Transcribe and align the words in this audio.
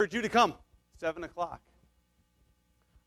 encourage 0.00 0.12
you 0.12 0.22
to 0.22 0.28
come, 0.28 0.54
7 0.98 1.22
o'clock. 1.22 1.60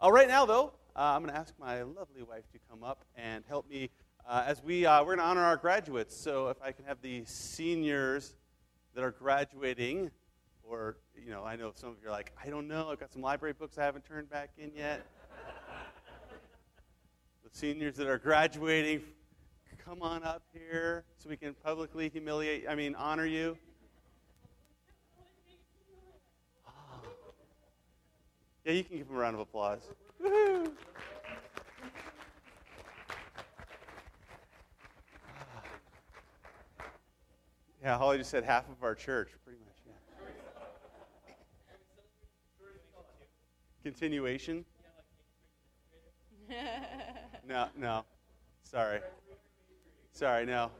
Uh, 0.01 0.09
right 0.09 0.29
now, 0.29 0.45
though, 0.45 0.71
uh, 0.95 1.01
I'm 1.01 1.21
going 1.21 1.33
to 1.33 1.37
ask 1.37 1.53
my 1.59 1.81
lovely 1.81 2.23
wife 2.23 2.49
to 2.53 2.59
come 2.69 2.81
up 2.81 3.03
and 3.17 3.43
help 3.49 3.69
me 3.69 3.89
uh, 4.25 4.45
as 4.47 4.63
we, 4.63 4.85
uh, 4.85 5.01
we're 5.01 5.17
going 5.17 5.17
to 5.17 5.25
honor 5.25 5.43
our 5.43 5.57
graduates. 5.57 6.15
So 6.15 6.47
if 6.47 6.55
I 6.61 6.71
can 6.71 6.85
have 6.85 7.01
the 7.01 7.25
seniors 7.25 8.35
that 8.95 9.03
are 9.03 9.11
graduating, 9.11 10.11
or, 10.63 10.95
you 11.13 11.29
know, 11.29 11.43
I 11.43 11.57
know 11.57 11.73
some 11.75 11.89
of 11.89 11.95
you 12.01 12.07
are 12.07 12.11
like, 12.11 12.31
I 12.41 12.49
don't 12.49 12.69
know, 12.69 12.87
I've 12.89 13.01
got 13.01 13.11
some 13.11 13.21
library 13.21 13.51
books 13.51 13.77
I 13.77 13.83
haven't 13.83 14.05
turned 14.05 14.29
back 14.29 14.51
in 14.57 14.71
yet. 14.73 15.05
the 17.43 17.49
seniors 17.51 17.97
that 17.97 18.07
are 18.07 18.17
graduating, 18.17 19.01
come 19.83 20.01
on 20.01 20.23
up 20.23 20.43
here 20.53 21.03
so 21.17 21.27
we 21.27 21.35
can 21.35 21.53
publicly 21.53 22.07
humiliate, 22.07 22.63
I 22.69 22.75
mean, 22.75 22.95
honor 22.95 23.25
you. 23.25 23.57
Yeah, 28.67 28.73
you 28.73 28.83
can 28.83 28.97
give 28.97 29.07
him 29.07 29.15
a 29.15 29.19
round 29.19 29.33
of 29.33 29.39
applause. 29.39 29.79
Woo-hoo. 30.21 30.73
Yeah, 37.81 37.97
Holly 37.97 38.17
just 38.17 38.29
said 38.29 38.43
half 38.43 38.69
of 38.69 38.83
our 38.83 38.93
church, 38.93 39.29
pretty 39.45 39.57
much. 39.59 39.73
Yeah. 39.85 39.93
Continuation? 43.83 44.65
No, 47.47 47.67
no. 47.77 48.03
Sorry. 48.63 48.99
Sorry, 50.11 50.45
no. 50.45 50.71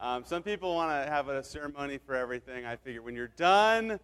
Um, 0.00 0.24
some 0.24 0.42
people 0.42 0.74
want 0.74 0.90
to 0.90 1.08
have 1.08 1.28
a 1.28 1.44
ceremony 1.44 1.98
for 2.04 2.16
everything. 2.16 2.66
I 2.66 2.74
figure 2.74 3.00
when 3.00 3.14
you're 3.14 3.28
done 3.28 4.00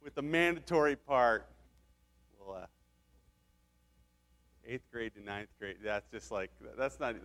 with 0.00 0.14
the 0.14 0.22
mandatory 0.22 0.94
part, 0.94 1.48
well, 2.46 2.62
uh, 2.62 2.66
eighth 4.66 4.90
grade 4.92 5.12
to 5.14 5.22
ninth 5.22 5.48
grade, 5.58 5.76
that's 5.82 6.10
just 6.10 6.30
like, 6.30 6.50
that's 6.76 7.00
not. 7.00 7.14
Do 7.14 7.20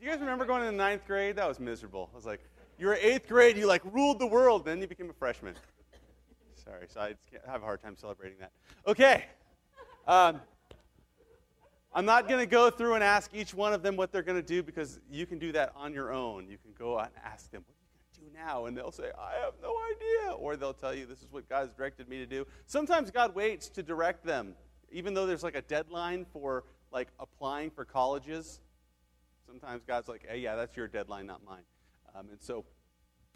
you 0.00 0.10
guys 0.10 0.20
remember 0.20 0.44
going 0.44 0.62
to 0.62 0.72
ninth 0.72 1.06
grade? 1.06 1.36
That 1.36 1.48
was 1.48 1.60
miserable. 1.60 2.08
I 2.12 2.16
was 2.16 2.26
like, 2.26 2.40
you 2.78 2.86
were 2.86 2.94
eighth 2.94 3.28
grade, 3.28 3.56
you 3.56 3.66
like 3.66 3.82
ruled 3.92 4.18
the 4.18 4.26
world, 4.26 4.64
then 4.64 4.80
you 4.80 4.86
became 4.86 5.10
a 5.10 5.14
freshman. 5.14 5.54
Sorry, 6.54 6.86
so 6.88 7.00
I 7.00 7.14
have 7.50 7.62
a 7.62 7.64
hard 7.64 7.82
time 7.82 7.96
celebrating 7.96 8.38
that. 8.40 8.52
Okay. 8.86 9.24
Um, 10.06 10.40
I'm 11.92 12.04
not 12.04 12.28
going 12.28 12.40
to 12.40 12.46
go 12.46 12.70
through 12.70 12.94
and 12.94 13.02
ask 13.02 13.34
each 13.34 13.52
one 13.52 13.72
of 13.72 13.82
them 13.82 13.96
what 13.96 14.12
they're 14.12 14.22
going 14.22 14.40
to 14.40 14.46
do 14.46 14.62
because 14.62 15.00
you 15.10 15.26
can 15.26 15.38
do 15.38 15.52
that 15.52 15.72
on 15.74 15.92
your 15.92 16.12
own. 16.12 16.48
You 16.48 16.56
can 16.58 16.72
go 16.78 16.98
out 16.98 17.10
and 17.14 17.24
ask 17.24 17.50
them, 17.50 17.64
what 17.66 17.74
do 18.20 18.26
now? 18.34 18.66
And 18.66 18.76
they'll 18.76 18.92
say, 18.92 19.10
I 19.18 19.44
have 19.44 19.54
no 19.62 19.74
idea. 19.92 20.34
Or 20.36 20.56
they'll 20.56 20.74
tell 20.74 20.94
you, 20.94 21.06
this 21.06 21.20
is 21.20 21.28
what 21.30 21.48
God's 21.48 21.72
directed 21.74 22.08
me 22.08 22.18
to 22.18 22.26
do. 22.26 22.46
Sometimes 22.66 23.10
God 23.10 23.34
waits 23.34 23.68
to 23.70 23.82
direct 23.82 24.24
them, 24.24 24.54
even 24.92 25.14
though 25.14 25.26
there's 25.26 25.42
like 25.42 25.56
a 25.56 25.62
deadline 25.62 26.26
for 26.32 26.64
like 26.92 27.08
applying 27.18 27.70
for 27.70 27.84
colleges. 27.84 28.60
Sometimes 29.46 29.82
God's 29.86 30.08
like, 30.08 30.26
hey, 30.28 30.38
yeah, 30.38 30.56
that's 30.56 30.76
your 30.76 30.88
deadline, 30.88 31.26
not 31.26 31.44
mine. 31.44 31.62
Um, 32.14 32.28
and 32.30 32.40
so, 32.40 32.64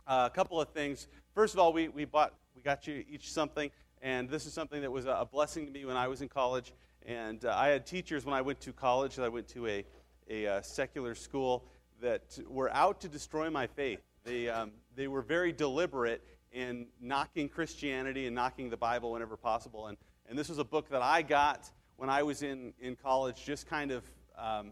uh, 0.06 0.28
a 0.30 0.34
couple 0.34 0.60
of 0.60 0.68
things. 0.68 1.08
First 1.34 1.55
of 1.55 1.60
all, 1.60 1.72
we, 1.72 1.88
we 1.88 2.05
bought, 2.05 2.34
we 2.55 2.62
got 2.62 2.86
you 2.86 3.05
each 3.08 3.32
something, 3.32 3.70
and 4.02 4.28
this 4.28 4.46
is 4.46 4.52
something 4.52 4.82
that 4.82 4.92
was 4.92 5.06
a 5.06 5.27
blessing 5.30 5.66
to 5.66 5.72
me 5.72 5.84
when 5.84 5.96
I 5.96 6.08
was 6.08 6.22
in 6.22 6.28
college. 6.28 6.72
And 7.06 7.44
uh, 7.44 7.55
I 7.56 7.68
had 7.68 7.86
teachers 7.86 8.24
when 8.24 8.34
I 8.34 8.42
went 8.42 8.60
to 8.60 8.72
college. 8.72 9.16
that 9.16 9.24
I 9.24 9.28
went 9.28 9.48
to 9.48 9.66
a, 9.66 9.84
a, 10.30 10.44
a 10.44 10.55
uh, 10.55 10.62
secular 10.62 11.14
school 11.14 11.64
that 12.00 12.38
were 12.48 12.72
out 12.72 13.00
to 13.02 13.08
destroy 13.08 13.50
my 13.50 13.66
faith. 13.66 14.00
They, 14.25 14.48
um, 14.48 14.72
they 14.97 15.06
were 15.06 15.22
very 15.22 15.53
deliberate 15.53 16.22
in 16.53 16.86
knocking 17.00 17.48
Christianity 17.48 18.27
and 18.27 18.34
knocking 18.34 18.70
the 18.70 18.77
Bible 18.77 19.12
whenever 19.12 19.36
possible. 19.36 19.89
And, 19.89 19.98
and 20.28 20.39
this 20.39 20.48
was 20.48 20.58
a 20.58 20.64
book 20.64 20.89
that 20.91 21.03
I 21.03 21.22
got 21.22 21.70
when 21.97 22.08
I 22.08 22.22
was 22.22 22.42
in, 22.42 22.72
in 22.80 22.97
college, 22.97 23.45
just 23.45 23.69
kind 23.69 23.91
of 23.91 24.05
um, 24.39 24.70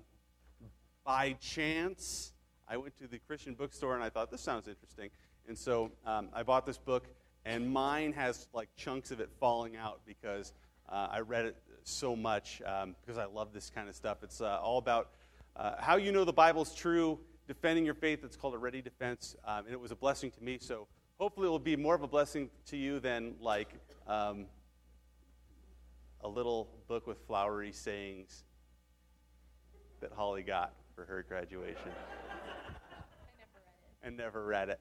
by 1.04 1.32
chance. 1.34 2.32
I 2.68 2.76
went 2.76 2.96
to 2.98 3.06
the 3.06 3.18
Christian 3.18 3.54
bookstore 3.54 3.94
and 3.94 4.02
I 4.02 4.08
thought, 4.08 4.30
this 4.30 4.40
sounds 4.40 4.68
interesting. 4.68 5.10
And 5.46 5.58
so 5.58 5.90
um, 6.06 6.28
I 6.32 6.42
bought 6.42 6.66
this 6.66 6.78
book, 6.78 7.08
and 7.44 7.70
mine 7.70 8.12
has 8.12 8.46
like 8.54 8.68
chunks 8.76 9.10
of 9.10 9.20
it 9.20 9.28
falling 9.40 9.76
out 9.76 10.00
because 10.06 10.52
uh, 10.88 11.08
I 11.10 11.20
read 11.20 11.46
it 11.46 11.56
so 11.82 12.14
much 12.14 12.62
um, 12.64 12.94
because 13.00 13.18
I 13.18 13.26
love 13.26 13.52
this 13.52 13.68
kind 13.68 13.88
of 13.88 13.94
stuff. 13.96 14.18
It's 14.22 14.40
uh, 14.40 14.60
all 14.62 14.78
about 14.78 15.10
uh, 15.56 15.74
how 15.78 15.96
you 15.96 16.12
know 16.12 16.24
the 16.24 16.32
Bible's 16.32 16.74
true, 16.74 17.18
defending 17.46 17.84
your 17.84 17.94
faith. 17.94 18.24
It's 18.24 18.36
called 18.36 18.54
a 18.54 18.58
ready 18.58 18.82
defense, 18.82 19.36
um, 19.44 19.64
and 19.64 19.72
it 19.72 19.80
was 19.80 19.90
a 19.90 19.96
blessing 19.96 20.30
to 20.32 20.42
me. 20.42 20.58
So 20.60 20.86
hopefully, 21.18 21.46
it 21.46 21.50
will 21.50 21.58
be 21.58 21.76
more 21.76 21.94
of 21.94 22.02
a 22.02 22.08
blessing 22.08 22.50
to 22.66 22.76
you 22.76 23.00
than 23.00 23.34
like 23.40 23.68
um, 24.06 24.46
a 26.20 26.28
little 26.28 26.68
book 26.88 27.06
with 27.06 27.18
flowery 27.26 27.72
sayings 27.72 28.44
that 30.00 30.12
Holly 30.12 30.42
got 30.42 30.72
for 30.94 31.04
her 31.04 31.24
graduation 31.26 31.78
I 31.86 31.94
never 33.38 33.54
read 33.54 33.78
it. 33.78 34.06
and 34.06 34.16
never 34.16 34.44
read 34.44 34.68
it. 34.68 34.80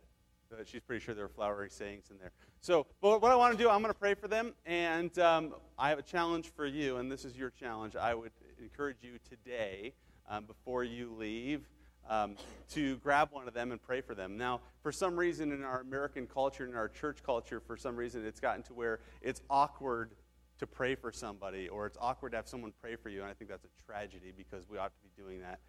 So 0.49 0.57
she's 0.65 0.81
pretty 0.81 1.03
sure 1.03 1.15
there 1.15 1.25
were 1.25 1.29
flowery 1.29 1.69
sayings 1.69 2.09
in 2.11 2.17
there. 2.17 2.31
So, 2.59 2.85
but 3.01 3.21
what 3.21 3.31
I 3.31 3.35
want 3.35 3.57
to 3.57 3.63
do, 3.63 3.69
I'm 3.69 3.81
going 3.81 3.93
to 3.93 3.99
pray 3.99 4.13
for 4.13 4.27
them, 4.27 4.53
and 4.65 5.17
um, 5.17 5.55
I 5.79 5.89
have 5.89 5.97
a 5.97 6.03
challenge 6.03 6.51
for 6.55 6.65
you, 6.65 6.97
and 6.97 7.11
this 7.11 7.23
is 7.23 7.37
your 7.37 7.49
challenge. 7.49 7.95
I 7.95 8.13
would 8.13 8.31
encourage 8.61 8.97
you 9.01 9.13
today, 9.29 9.93
um, 10.29 10.45
before 10.45 10.83
you 10.83 11.11
leave, 11.17 11.61
um, 12.09 12.35
to 12.73 12.97
grab 12.97 13.29
one 13.31 13.47
of 13.47 13.53
them 13.53 13.71
and 13.71 13.81
pray 13.81 14.01
for 14.01 14.15
them. 14.15 14.37
Now, 14.37 14.61
for 14.81 14.91
some 14.91 15.17
reason 15.17 15.51
in 15.51 15.63
our 15.63 15.81
American 15.81 16.27
culture, 16.27 16.65
in 16.65 16.75
our 16.75 16.89
church 16.89 17.23
culture, 17.23 17.59
for 17.59 17.77
some 17.77 17.95
reason 17.95 18.25
it's 18.25 18.39
gotten 18.39 18.63
to 18.63 18.73
where 18.73 18.99
it's 19.21 19.41
awkward 19.49 20.11
to 20.59 20.67
pray 20.67 20.93
for 20.93 21.11
somebody, 21.11 21.69
or 21.69 21.87
it's 21.87 21.97
awkward 21.99 22.31
to 22.31 22.37
have 22.37 22.47
someone 22.47 22.71
pray 22.81 22.95
for 22.95 23.09
you, 23.09 23.21
and 23.21 23.29
I 23.29 23.33
think 23.33 23.49
that's 23.49 23.65
a 23.65 23.83
tragedy 23.85 24.31
because 24.35 24.69
we 24.69 24.77
ought 24.77 24.91
to 24.93 25.01
be 25.01 25.09
doing 25.21 25.41
that 25.41 25.59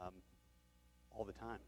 um, 0.00 0.12
all 1.10 1.24
the 1.24 1.32
time. 1.32 1.58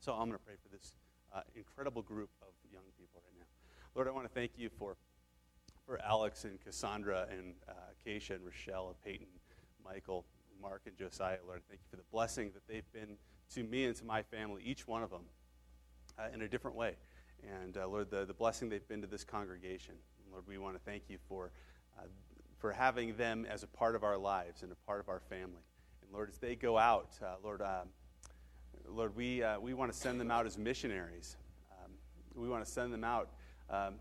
So 0.00 0.12
I'm 0.12 0.28
going 0.28 0.32
to 0.32 0.38
pray 0.38 0.54
for 0.62 0.74
this 0.76 0.94
uh, 1.32 1.42
incredible 1.54 2.02
group 2.02 2.30
of 2.42 2.48
young 2.72 2.82
people 2.98 3.22
right 3.24 3.34
now. 3.38 3.46
Lord, 3.94 4.08
I 4.08 4.10
want 4.10 4.26
to 4.26 4.34
thank 4.34 4.52
you 4.56 4.70
for, 4.78 4.96
for 5.86 6.00
Alex 6.02 6.44
and 6.44 6.60
Cassandra 6.60 7.26
and 7.30 7.54
uh, 7.68 7.72
Keisha 8.04 8.30
and 8.30 8.44
Rochelle 8.44 8.88
and 8.88 9.00
Peyton, 9.04 9.26
Michael, 9.84 10.24
Mark, 10.60 10.82
and 10.86 10.96
Josiah. 10.96 11.38
Lord, 11.46 11.62
thank 11.68 11.80
you 11.80 11.86
for 11.90 11.96
the 11.96 12.08
blessing 12.12 12.50
that 12.54 12.66
they've 12.68 12.90
been 12.92 13.16
to 13.54 13.64
me 13.64 13.84
and 13.84 13.96
to 13.96 14.04
my 14.04 14.22
family, 14.22 14.62
each 14.64 14.86
one 14.86 15.02
of 15.02 15.10
them, 15.10 15.22
uh, 16.18 16.28
in 16.32 16.42
a 16.42 16.48
different 16.48 16.76
way. 16.76 16.94
And 17.62 17.76
uh, 17.76 17.88
Lord, 17.88 18.10
the, 18.10 18.24
the 18.24 18.34
blessing 18.34 18.68
they've 18.68 18.86
been 18.86 19.00
to 19.00 19.06
this 19.06 19.24
congregation. 19.24 19.94
Lord, 20.30 20.44
we 20.46 20.58
want 20.58 20.76
to 20.76 20.80
thank 20.84 21.04
you 21.08 21.18
for, 21.28 21.50
uh, 21.98 22.02
for 22.58 22.72
having 22.72 23.16
them 23.16 23.46
as 23.48 23.62
a 23.62 23.66
part 23.66 23.96
of 23.96 24.04
our 24.04 24.18
lives 24.18 24.62
and 24.62 24.70
a 24.70 24.76
part 24.86 25.00
of 25.00 25.08
our 25.08 25.20
family. 25.28 25.62
And 26.02 26.12
Lord, 26.12 26.28
as 26.28 26.38
they 26.38 26.54
go 26.54 26.78
out, 26.78 27.10
uh, 27.22 27.34
Lord, 27.42 27.62
um, 27.62 27.88
Lord, 28.88 29.16
we, 29.16 29.42
uh, 29.42 29.58
we 29.58 29.74
want 29.74 29.92
to 29.92 29.98
send 29.98 30.20
them 30.20 30.30
out 30.30 30.46
as 30.46 30.58
missionaries. 30.58 31.36
Um, 31.72 31.92
we 32.34 32.48
want 32.48 32.64
to 32.64 32.70
send 32.70 32.92
them 32.92 33.04
out 33.04 33.30
um, 33.68 33.94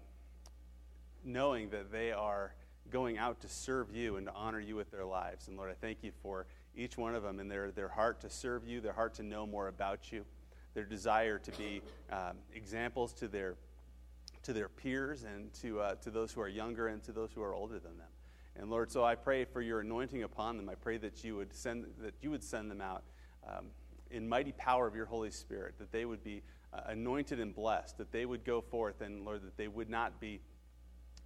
knowing 1.23 1.69
that 1.69 1.91
they 1.91 2.11
are 2.11 2.53
going 2.91 3.17
out 3.17 3.41
to 3.41 3.47
serve 3.47 3.95
you 3.95 4.17
and 4.17 4.27
to 4.27 4.33
honor 4.33 4.59
you 4.59 4.75
with 4.75 4.91
their 4.91 5.05
lives. 5.05 5.47
And 5.47 5.57
Lord, 5.57 5.69
I 5.69 5.73
thank 5.73 6.03
you 6.03 6.11
for 6.21 6.45
each 6.75 6.97
one 6.97 7.15
of 7.15 7.23
them 7.23 7.39
and 7.39 7.49
their, 7.49 7.71
their 7.71 7.87
heart 7.87 8.21
to 8.21 8.29
serve 8.29 8.67
you, 8.67 8.81
their 8.81 8.93
heart 8.93 9.13
to 9.15 9.23
know 9.23 9.45
more 9.45 9.67
about 9.67 10.11
you, 10.11 10.25
their 10.73 10.85
desire 10.85 11.39
to 11.39 11.51
be 11.51 11.81
um, 12.11 12.37
examples 12.53 13.13
to 13.13 13.27
their, 13.27 13.55
to 14.43 14.53
their 14.53 14.69
peers 14.69 15.23
and 15.23 15.53
to, 15.61 15.81
uh, 15.81 15.95
to 15.95 16.09
those 16.09 16.31
who 16.31 16.41
are 16.41 16.47
younger 16.47 16.87
and 16.87 17.03
to 17.03 17.11
those 17.11 17.31
who 17.33 17.41
are 17.41 17.53
older 17.53 17.79
than 17.79 17.97
them. 17.97 18.07
And 18.55 18.69
Lord, 18.69 18.91
so 18.91 19.03
I 19.03 19.15
pray 19.15 19.45
for 19.45 19.61
your 19.61 19.79
anointing 19.81 20.23
upon 20.23 20.57
them. 20.57 20.69
I 20.69 20.75
pray 20.75 20.97
that 20.97 21.23
you 21.23 21.35
would 21.37 21.53
send, 21.53 21.85
that 21.99 22.13
you 22.21 22.31
would 22.31 22.43
send 22.43 22.69
them 22.69 22.81
out 22.81 23.03
um, 23.47 23.67
in 24.11 24.27
mighty 24.27 24.51
power 24.53 24.87
of 24.87 24.95
your 24.95 25.05
Holy 25.05 25.31
Spirit, 25.31 25.75
that 25.79 25.91
they 25.91 26.05
would 26.05 26.23
be 26.23 26.41
uh, 26.73 26.81
anointed 26.87 27.39
and 27.39 27.55
blessed, 27.55 27.97
that 27.97 28.11
they 28.11 28.25
would 28.25 28.43
go 28.43 28.61
forth, 28.61 29.01
and 29.01 29.25
Lord, 29.25 29.43
that 29.43 29.57
they 29.57 29.67
would 29.67 29.89
not 29.89 30.19
be 30.19 30.39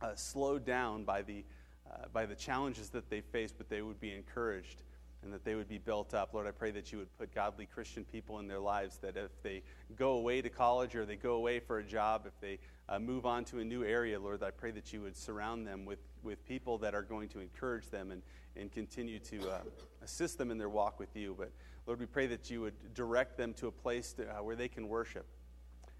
uh, 0.03 0.16
slowed 0.16 0.66
down 0.66 1.03
by 1.03 1.22
the, 1.22 1.44
uh, 1.90 2.05
by 2.11 2.26
the 2.26 2.35
challenges 2.35 2.90
that 2.90 3.09
they 3.09 3.22
face, 3.22 3.53
but 3.58 3.70
they 3.70 3.82
would 3.82 4.00
be 4.00 4.11
encouraged 4.11 4.84
and 5.23 5.32
that 5.32 5.46
they 5.46 5.55
would 5.55 5.70
be 5.70 5.78
built 5.78 6.14
up. 6.14 6.34
Lord, 6.34 6.47
I 6.47 6.52
pray 6.52 6.72
that 6.72 6.91
you 6.91 6.97
would 6.97 7.17
put 7.17 7.34
godly 7.34 7.66
Christian 7.66 8.03
people 8.03 8.40
in 8.40 8.47
their 8.47 8.59
lives, 8.59 8.97
that 8.97 9.16
if 9.16 9.32
they 9.41 9.64
go 9.96 10.14
away 10.14 10.41
to 10.41 10.50
college 10.50 10.96
or 10.96 11.05
they 11.05 11.16
go 11.16 11.35
away 11.35 11.61
for 11.61 11.79
a 11.79 11.84
job, 11.84 12.26
if 12.26 12.38
they 12.41 12.59
uh, 12.90 13.00
move 13.00 13.26
on 13.26 13.46
to 13.46 13.59
a 13.59 13.64
new 13.64 13.85
area, 13.85 14.20
Lord, 14.20 14.44
I 14.44 14.52
pray 14.52 14.72
that 14.72 14.91
you 14.91 15.02
would 15.02 15.16
surround 15.16 15.66
them 15.66 15.85
with, 15.85 16.00
with 16.23 16.46
people 16.46 16.78
that 16.79 16.94
are 16.94 17.02
going 17.02 17.29
to 17.29 17.40
encourage 17.40 17.90
them 17.90 18.11
and, 18.11 18.22
and 18.58 18.70
continue 18.70 19.20
to 19.20 19.50
uh, 19.50 19.59
assist 20.03 20.38
them 20.38 20.52
in 20.52 20.58
their 20.58 20.70
walk 20.70 21.00
with 21.00 21.16
you. 21.16 21.35
But 21.38 21.52
Lord, 21.88 22.00
we 22.00 22.05
pray 22.05 22.28
that 22.28 22.50
you 22.52 22.59
would 22.59 22.94
direct 22.94 23.38
them 23.38 23.53
to 23.55 23.67
a 23.67 23.72
place 23.72 24.11
to, 24.14 24.29
uh, 24.29 24.44
where 24.44 24.58
they 24.58 24.67
can 24.67 24.90
worship. 24.90 25.26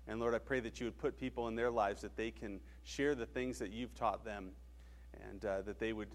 And 0.08 0.20
Lord, 0.20 0.36
I 0.36 0.40
pray 0.40 0.60
that 0.60 0.80
you 0.80 0.88
would 0.88 0.98
put 0.98 1.18
people 1.18 1.48
in 1.48 1.56
their 1.56 1.72
lives 1.72 2.02
that 2.02 2.16
they 2.16 2.32
can 2.32 2.60
share 2.84 3.16
the 3.16 3.26
things 3.26 3.60
that 3.60 3.72
you've 3.72 3.96
taught 3.96 4.26
them 4.26 4.52
and 5.30 5.46
uh, 5.46 5.62
that 5.62 5.80
they 5.80 5.94
would 5.94 6.10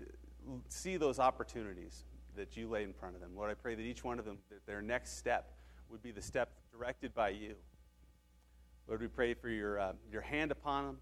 see 0.69 0.97
those 0.97 1.19
opportunities 1.19 2.05
that 2.37 2.57
you 2.57 2.69
lay 2.69 2.83
in 2.85 2.93
front 2.93 3.15
of 3.15 3.21
them. 3.21 3.33
Lord, 3.35 3.51
I 3.51 3.55
pray 3.55 3.75
that 3.75 3.83
each 3.83 4.05
one 4.05 4.19
of 4.19 4.25
them, 4.25 4.39
that 4.51 4.67
their 4.67 4.83
next 4.83 5.17
step 5.19 5.53
would 5.91 6.03
be 6.03 6.11
the 6.11 6.23
step 6.23 6.51
directed 6.73 7.15
by 7.15 7.31
you. 7.31 7.55
Lord, 8.87 9.01
we 9.01 9.09
pray 9.09 9.35
for 9.35 9.49
your, 9.49 9.81
uh, 9.81 9.93
your 10.11 10.23
hand 10.23 10.51
upon 10.51 10.87
them, 10.87 10.99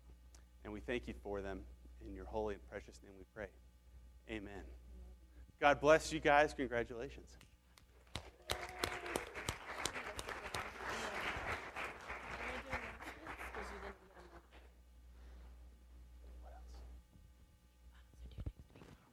and 0.64 0.72
we 0.72 0.80
thank 0.80 1.06
you 1.06 1.14
for 1.22 1.40
them. 1.40 1.60
In 2.06 2.14
your 2.14 2.24
holy 2.24 2.54
and 2.54 2.70
precious 2.70 3.00
name 3.02 3.12
we 3.18 3.24
pray. 3.34 3.48
Amen. 4.30 4.62
God 5.60 5.80
bless 5.80 6.12
you 6.12 6.20
guys. 6.20 6.52
Congratulations. 6.52 7.36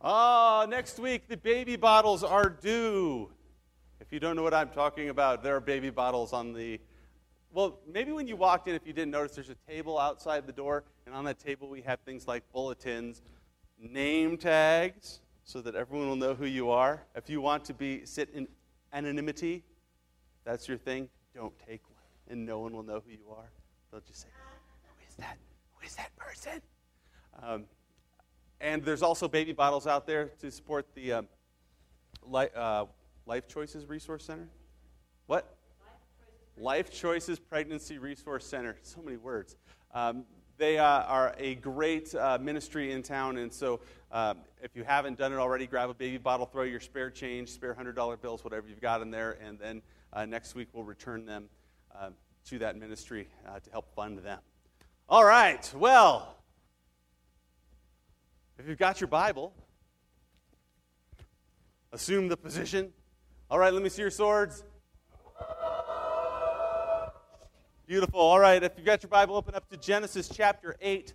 Oh, 0.05 0.65
next 0.67 0.99
week 0.99 1.29
the 1.29 1.37
baby 1.37 1.77
bottles 1.77 2.25
are 2.25 2.49
due. 2.49 3.31
If 4.01 4.11
you 4.11 4.19
don't 4.19 4.35
know 4.35 4.43
what 4.43 4.53
I'm 4.53 4.67
talking 4.67 5.07
about, 5.07 5.43
there 5.43 5.55
are 5.55 5.61
baby 5.61 5.91
bottles 5.91 6.33
on 6.33 6.51
the. 6.51 6.81
Well, 7.53 7.79
maybe 7.89 8.11
when 8.11 8.27
you 8.27 8.35
walked 8.35 8.67
in, 8.67 8.75
if 8.75 8.85
you 8.85 8.91
didn't 8.91 9.11
notice, 9.11 9.33
there's 9.33 9.49
a 9.49 9.55
table 9.71 9.97
outside 9.97 10.45
the 10.45 10.51
door, 10.51 10.83
and 11.05 11.15
on 11.15 11.23
that 11.23 11.39
table 11.39 11.69
we 11.69 11.81
have 11.83 12.01
things 12.01 12.27
like 12.27 12.43
bulletins, 12.51 13.21
name 13.79 14.35
tags, 14.35 15.21
so 15.45 15.61
that 15.61 15.73
everyone 15.73 16.09
will 16.09 16.17
know 16.17 16.33
who 16.33 16.47
you 16.47 16.69
are. 16.69 17.01
If 17.15 17.29
you 17.29 17.39
want 17.39 17.63
to 17.65 17.73
be 17.73 18.05
sit 18.05 18.29
in 18.33 18.49
anonymity, 18.91 19.63
that's 20.43 20.67
your 20.67 20.77
thing. 20.77 21.07
Don't 21.33 21.57
take 21.65 21.81
one, 21.87 22.03
and 22.29 22.45
no 22.45 22.59
one 22.59 22.73
will 22.73 22.83
know 22.83 23.01
who 23.05 23.11
you 23.13 23.33
are. 23.33 23.49
They'll 23.89 24.01
just 24.01 24.23
say, 24.23 24.27
"Who 24.83 25.07
is 25.07 25.15
that? 25.15 25.37
Who 25.77 25.85
is 25.85 25.95
that 25.95 26.13
person?" 26.17 26.61
Um, 27.41 27.65
and 28.63 28.81
there's 28.83 29.03
also 29.03 29.27
baby 29.27 29.51
bottles 29.51 29.85
out 29.85 30.07
there 30.07 30.29
to 30.39 30.49
support 30.49 30.87
the 30.95 31.11
um, 31.11 31.27
li- 32.25 32.47
uh, 32.55 32.85
Life 33.25 33.47
Choices 33.47 33.87
Resource 33.87 34.23
Center. 34.23 34.47
What? 35.27 35.57
Life 36.57 36.89
Choices 36.89 37.39
Pregnancy 37.39 37.97
Resource 37.97 38.45
Center. 38.45 38.77
So 38.81 39.01
many 39.01 39.17
words. 39.17 39.57
Um, 39.93 40.23
they 40.57 40.77
uh, 40.77 40.85
are 40.85 41.35
a 41.37 41.55
great 41.55 42.15
uh, 42.15 42.37
ministry 42.39 42.93
in 42.93 43.03
town, 43.03 43.37
and 43.37 43.51
so 43.51 43.81
um, 44.11 44.37
if 44.61 44.75
you 44.75 44.83
haven't 44.83 45.17
done 45.17 45.33
it 45.33 45.37
already, 45.37 45.67
grab 45.67 45.89
a 45.89 45.93
baby 45.93 46.17
bottle, 46.17 46.45
throw 46.45 46.63
your 46.63 46.79
spare 46.79 47.09
change, 47.09 47.49
spare 47.49 47.73
$100 47.73 48.21
bills, 48.21 48.45
whatever 48.45 48.67
you've 48.69 48.79
got 48.79 49.01
in 49.01 49.11
there, 49.11 49.37
and 49.45 49.59
then 49.59 49.81
uh, 50.13 50.25
next 50.25 50.55
week 50.55 50.69
we'll 50.71 50.85
return 50.85 51.25
them 51.25 51.49
uh, 51.93 52.11
to 52.45 52.59
that 52.59 52.77
ministry 52.77 53.27
uh, 53.47 53.59
to 53.59 53.69
help 53.71 53.93
fund 53.93 54.19
them. 54.19 54.39
All 55.09 55.25
right, 55.25 55.69
well, 55.75 56.37
if 58.59 58.67
you've 58.67 58.77
got 58.77 59.01
your 59.01 59.07
Bible, 59.07 59.53
assume 61.91 62.27
the 62.27 62.37
position. 62.37 62.91
All 63.49 63.59
right, 63.59 63.73
let 63.73 63.83
me 63.83 63.89
see 63.89 64.01
your 64.01 64.11
swords. 64.11 64.63
Beautiful. 67.85 68.19
All 68.19 68.39
right, 68.39 68.63
if 68.63 68.73
you've 68.77 68.85
got 68.85 69.03
your 69.03 69.09
Bible, 69.09 69.35
open 69.35 69.55
up 69.55 69.69
to 69.69 69.77
Genesis 69.77 70.29
chapter 70.33 70.75
8. 70.81 71.13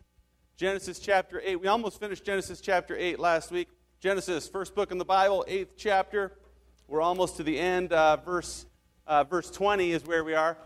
Genesis 0.56 0.98
chapter 0.98 1.40
8. 1.44 1.60
We 1.60 1.68
almost 1.68 2.00
finished 2.00 2.24
Genesis 2.24 2.60
chapter 2.60 2.96
8 2.96 3.18
last 3.18 3.50
week. 3.50 3.68
Genesis, 4.00 4.46
first 4.46 4.76
book 4.76 4.92
in 4.92 4.98
the 4.98 5.04
Bible, 5.04 5.44
eighth 5.48 5.72
chapter. 5.76 6.38
We're 6.86 7.00
almost 7.00 7.36
to 7.38 7.42
the 7.42 7.58
end. 7.58 7.92
Uh, 7.92 8.16
verse, 8.18 8.64
uh, 9.08 9.24
verse 9.24 9.50
20 9.50 9.90
is 9.90 10.04
where 10.04 10.22
we 10.22 10.34
are. 10.34 10.56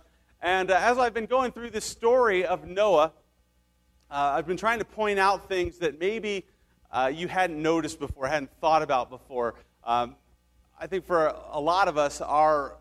And 0.43 0.71
uh, 0.71 0.79
as 0.79 0.99
I've 0.99 1.15
been 1.15 1.25
going 1.25 1.51
through 1.53 1.71
this 1.71 1.87
story 1.87 2.45
of 2.45 2.67
Noah, 2.67 3.13
uh, 4.11 4.35
I've 4.37 4.47
been 4.47 4.59
trying 4.59 4.81
to 4.81 4.85
point 4.85 5.19
out 5.19 5.49
things 5.49 5.79
that 5.79 5.99
maybe 5.99 6.45
uh, 6.93 7.11
you 7.13 7.27
hadn't 7.27 7.61
noticed 7.61 7.99
before, 7.99 8.27
hadn't 8.27 8.51
thought 8.61 8.83
about 8.83 9.09
before. 9.09 9.55
Um, 9.85 10.17
I 10.79 10.87
think 10.87 11.07
for 11.07 11.35
a 11.51 11.61
lot 11.61 11.89
of 11.89 11.97
us, 11.97 12.21
our 12.21 12.77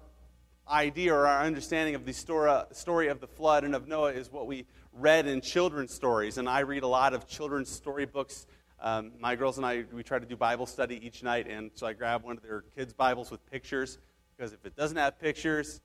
idea 0.69 1.13
or 1.13 1.27
our 1.27 1.43
understanding 1.43 1.95
of 1.95 2.05
the 2.05 2.13
story, 2.13 3.07
of 3.07 3.21
the 3.21 3.27
flood 3.27 3.63
and 3.63 3.73
of 3.73 3.87
Noah 3.87 4.11
is 4.11 4.31
what 4.31 4.47
we 4.47 4.65
read 4.93 5.27
in 5.27 5.41
children's 5.41 5.93
stories. 5.93 6.37
And 6.37 6.49
I 6.49 6.59
read 6.59 6.83
a 6.83 6.87
lot 6.87 7.13
of 7.13 7.27
children's 7.27 7.69
storybooks. 7.69 8.47
Um, 8.79 9.11
my 9.19 9.35
girls 9.35 9.57
and 9.57 9.65
I, 9.65 9.85
we 9.93 10.03
try 10.03 10.19
to 10.19 10.25
do 10.25 10.35
Bible 10.35 10.65
study 10.65 10.99
each 11.05 11.23
night, 11.23 11.47
and 11.47 11.71
so 11.75 11.85
I 11.85 11.93
grab 11.93 12.23
one 12.23 12.37
of 12.37 12.43
their 12.43 12.63
kids' 12.75 12.93
Bibles 12.93 13.29
with 13.29 13.45
pictures, 13.51 13.99
because 14.35 14.53
if 14.53 14.65
it 14.65 14.75
doesn't 14.75 14.97
have 14.97 15.19
pictures, 15.19 15.81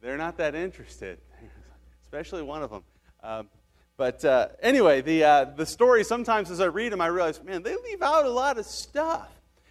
they're 0.00 0.16
not 0.16 0.38
that 0.38 0.54
interested, 0.54 1.18
especially 2.02 2.42
one 2.42 2.62
of 2.62 2.70
them. 2.70 2.82
Um, 3.22 3.48
but 3.96 4.24
uh, 4.24 4.48
anyway, 4.60 5.02
the, 5.02 5.24
uh, 5.24 5.44
the 5.44 5.66
story, 5.66 6.02
sometimes 6.02 6.50
as 6.50 6.60
I 6.60 6.66
read 6.66 6.92
them, 6.92 7.00
I 7.00 7.06
realize, 7.06 7.42
man, 7.42 7.62
they 7.62 7.76
leave 7.76 8.02
out 8.02 8.24
a 8.24 8.30
lot 8.30 8.58
of 8.58 8.66
stuff. 8.66 9.28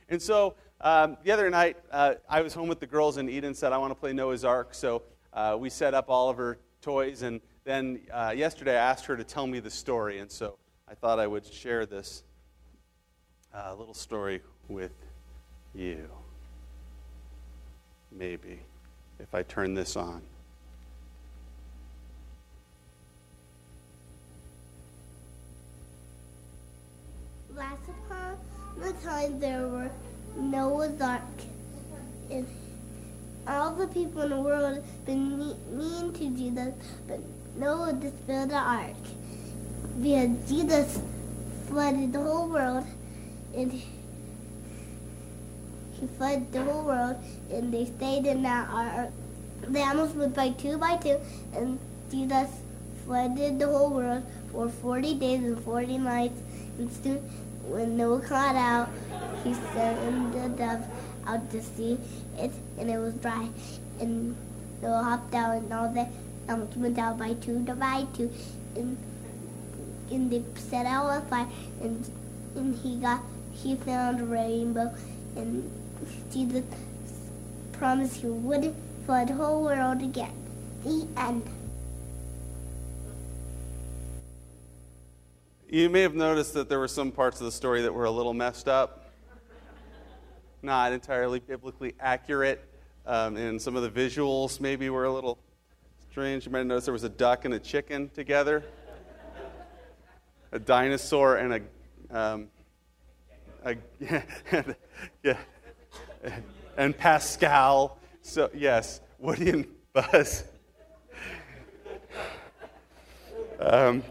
And 0.07 0.21
so 0.21 0.55
um, 0.79 1.17
the 1.23 1.31
other 1.31 1.49
night, 1.49 1.77
uh, 1.91 2.15
I 2.29 2.41
was 2.41 2.53
home 2.53 2.69
with 2.69 2.79
the 2.79 2.87
girls, 2.87 3.17
and 3.17 3.29
Eden 3.29 3.53
said, 3.53 3.73
I 3.73 3.77
want 3.77 3.91
to 3.91 3.95
play 3.95 4.13
Noah's 4.13 4.45
Ark. 4.45 4.73
So 4.73 5.03
uh, 5.33 5.57
we 5.59 5.69
set 5.69 5.93
up 5.93 6.09
all 6.09 6.29
of 6.29 6.37
her 6.37 6.57
toys. 6.81 7.21
And 7.21 7.41
then 7.65 8.01
uh, 8.11 8.33
yesterday, 8.35 8.73
I 8.73 8.91
asked 8.91 9.05
her 9.05 9.17
to 9.17 9.23
tell 9.23 9.45
me 9.45 9.59
the 9.59 9.69
story. 9.69 10.19
And 10.19 10.31
so 10.31 10.57
I 10.87 10.93
thought 10.93 11.19
I 11.19 11.27
would 11.27 11.45
share 11.45 11.85
this 11.85 12.23
uh, 13.53 13.75
little 13.75 13.93
story 13.93 14.41
with 14.69 14.93
you. 15.75 16.09
Maybe, 18.11 18.59
if 19.19 19.33
I 19.33 19.43
turn 19.43 19.73
this 19.73 19.95
on. 19.97 20.21
Last 27.55 27.83
upon 27.87 28.37
the 28.79 28.93
time 29.05 29.39
there 29.39 29.67
were 29.67 29.91
Noah's 30.35 30.99
Ark. 30.99 31.21
And 32.31 32.47
all 33.47 33.75
the 33.75 33.85
people 33.87 34.23
in 34.23 34.29
the 34.31 34.41
world 34.41 34.75
have 34.77 35.05
been 35.05 35.37
mean 35.69 36.13
to 36.13 36.29
Jesus, 36.35 36.73
but 37.07 37.19
Noah 37.55 37.93
built 37.93 38.15
an 38.27 38.51
ark. 38.51 38.95
Because 40.01 40.49
Jesus 40.49 40.99
flooded 41.67 42.13
the 42.13 42.21
whole 42.21 42.49
world, 42.49 42.85
and 43.55 43.71
he 43.71 43.85
flooded 46.17 46.51
the 46.51 46.63
whole 46.63 46.85
world, 46.85 47.17
and 47.51 47.71
they 47.71 47.85
stayed 47.85 48.25
in 48.25 48.41
that 48.41 48.67
ark. 48.69 49.11
The 49.67 49.79
animals 49.79 50.15
went 50.15 50.33
by 50.35 50.49
two 50.49 50.79
by 50.79 50.97
two, 50.97 51.19
and 51.53 51.77
Jesus 52.09 52.49
flooded 53.05 53.59
the 53.59 53.67
whole 53.67 53.91
world 53.91 54.23
for 54.51 54.69
40 54.69 55.13
days 55.15 55.43
and 55.43 55.63
40 55.63 55.99
nights. 55.99 56.41
And 56.79 56.91
soon, 56.91 57.29
when 57.67 57.97
Noah 57.97 58.19
got 58.19 58.55
out, 58.55 58.89
he 59.43 59.53
sent 59.53 60.33
the 60.33 60.49
dove 60.49 60.85
out 61.25 61.49
to 61.51 61.61
see 61.61 61.97
it, 62.37 62.51
and 62.77 62.89
it 62.89 62.97
was 62.97 63.13
dry. 63.15 63.47
And 63.99 64.35
Noah 64.81 65.03
hopped 65.03 65.33
out, 65.33 65.57
and 65.57 65.73
all 65.73 65.91
the 65.91 66.07
animals 66.47 66.75
went 66.75 66.97
out 66.99 67.17
by 67.17 67.33
two 67.33 67.59
by 67.59 68.05
two, 68.13 68.31
and 68.75 68.97
and 70.11 70.31
they 70.31 70.43
set 70.55 70.85
out 70.85 71.09
a 71.09 71.21
fire, 71.27 71.47
and 71.81 72.09
and 72.55 72.75
he 72.75 72.97
got 72.97 73.21
he 73.53 73.75
found 73.75 74.21
a 74.21 74.25
rainbow, 74.25 74.93
and 75.35 75.69
Jesus 76.31 76.65
promised 77.71 78.21
he 78.21 78.27
wouldn't 78.27 78.75
flood 79.05 79.29
the 79.29 79.33
whole 79.33 79.63
world 79.63 80.01
again. 80.01 80.33
The 80.83 81.07
end. 81.17 81.62
You 85.73 85.89
may 85.89 86.01
have 86.01 86.13
noticed 86.13 86.53
that 86.53 86.69
there 86.69 86.77
were 86.77 86.87
some 86.87 87.11
parts 87.11 87.39
of 87.39 87.45
the 87.45 87.51
story 87.51 87.81
that 87.81 87.91
were 87.91 88.05
a 88.05 88.11
little 88.11 88.35
messed 88.35 88.67
up, 88.67 89.09
not 90.61 90.93
entirely 90.93 91.39
biblically 91.39 91.95
accurate, 91.99 92.63
um, 93.07 93.37
and 93.37 93.59
some 93.59 93.75
of 93.75 93.81
the 93.81 93.89
visuals 93.89 94.61
maybe 94.61 94.91
were 94.91 95.05
a 95.05 95.11
little 95.11 95.39
strange. 96.11 96.45
You 96.45 96.51
might 96.51 96.59
have 96.59 96.67
noticed 96.67 96.85
there 96.85 96.93
was 96.93 97.05
a 97.05 97.09
duck 97.09 97.45
and 97.45 97.55
a 97.55 97.59
chicken 97.59 98.09
together, 98.09 98.63
a 100.51 100.59
dinosaur 100.59 101.37
and 101.37 101.65
a, 102.11 102.15
um, 102.15 102.49
a 103.65 103.75
yeah, 105.23 105.37
and 106.77 106.95
Pascal. 106.95 107.97
So 108.21 108.51
yes, 108.53 109.01
Woody 109.17 109.49
and 109.49 109.67
Buzz. 109.91 110.43
Um, 113.59 114.03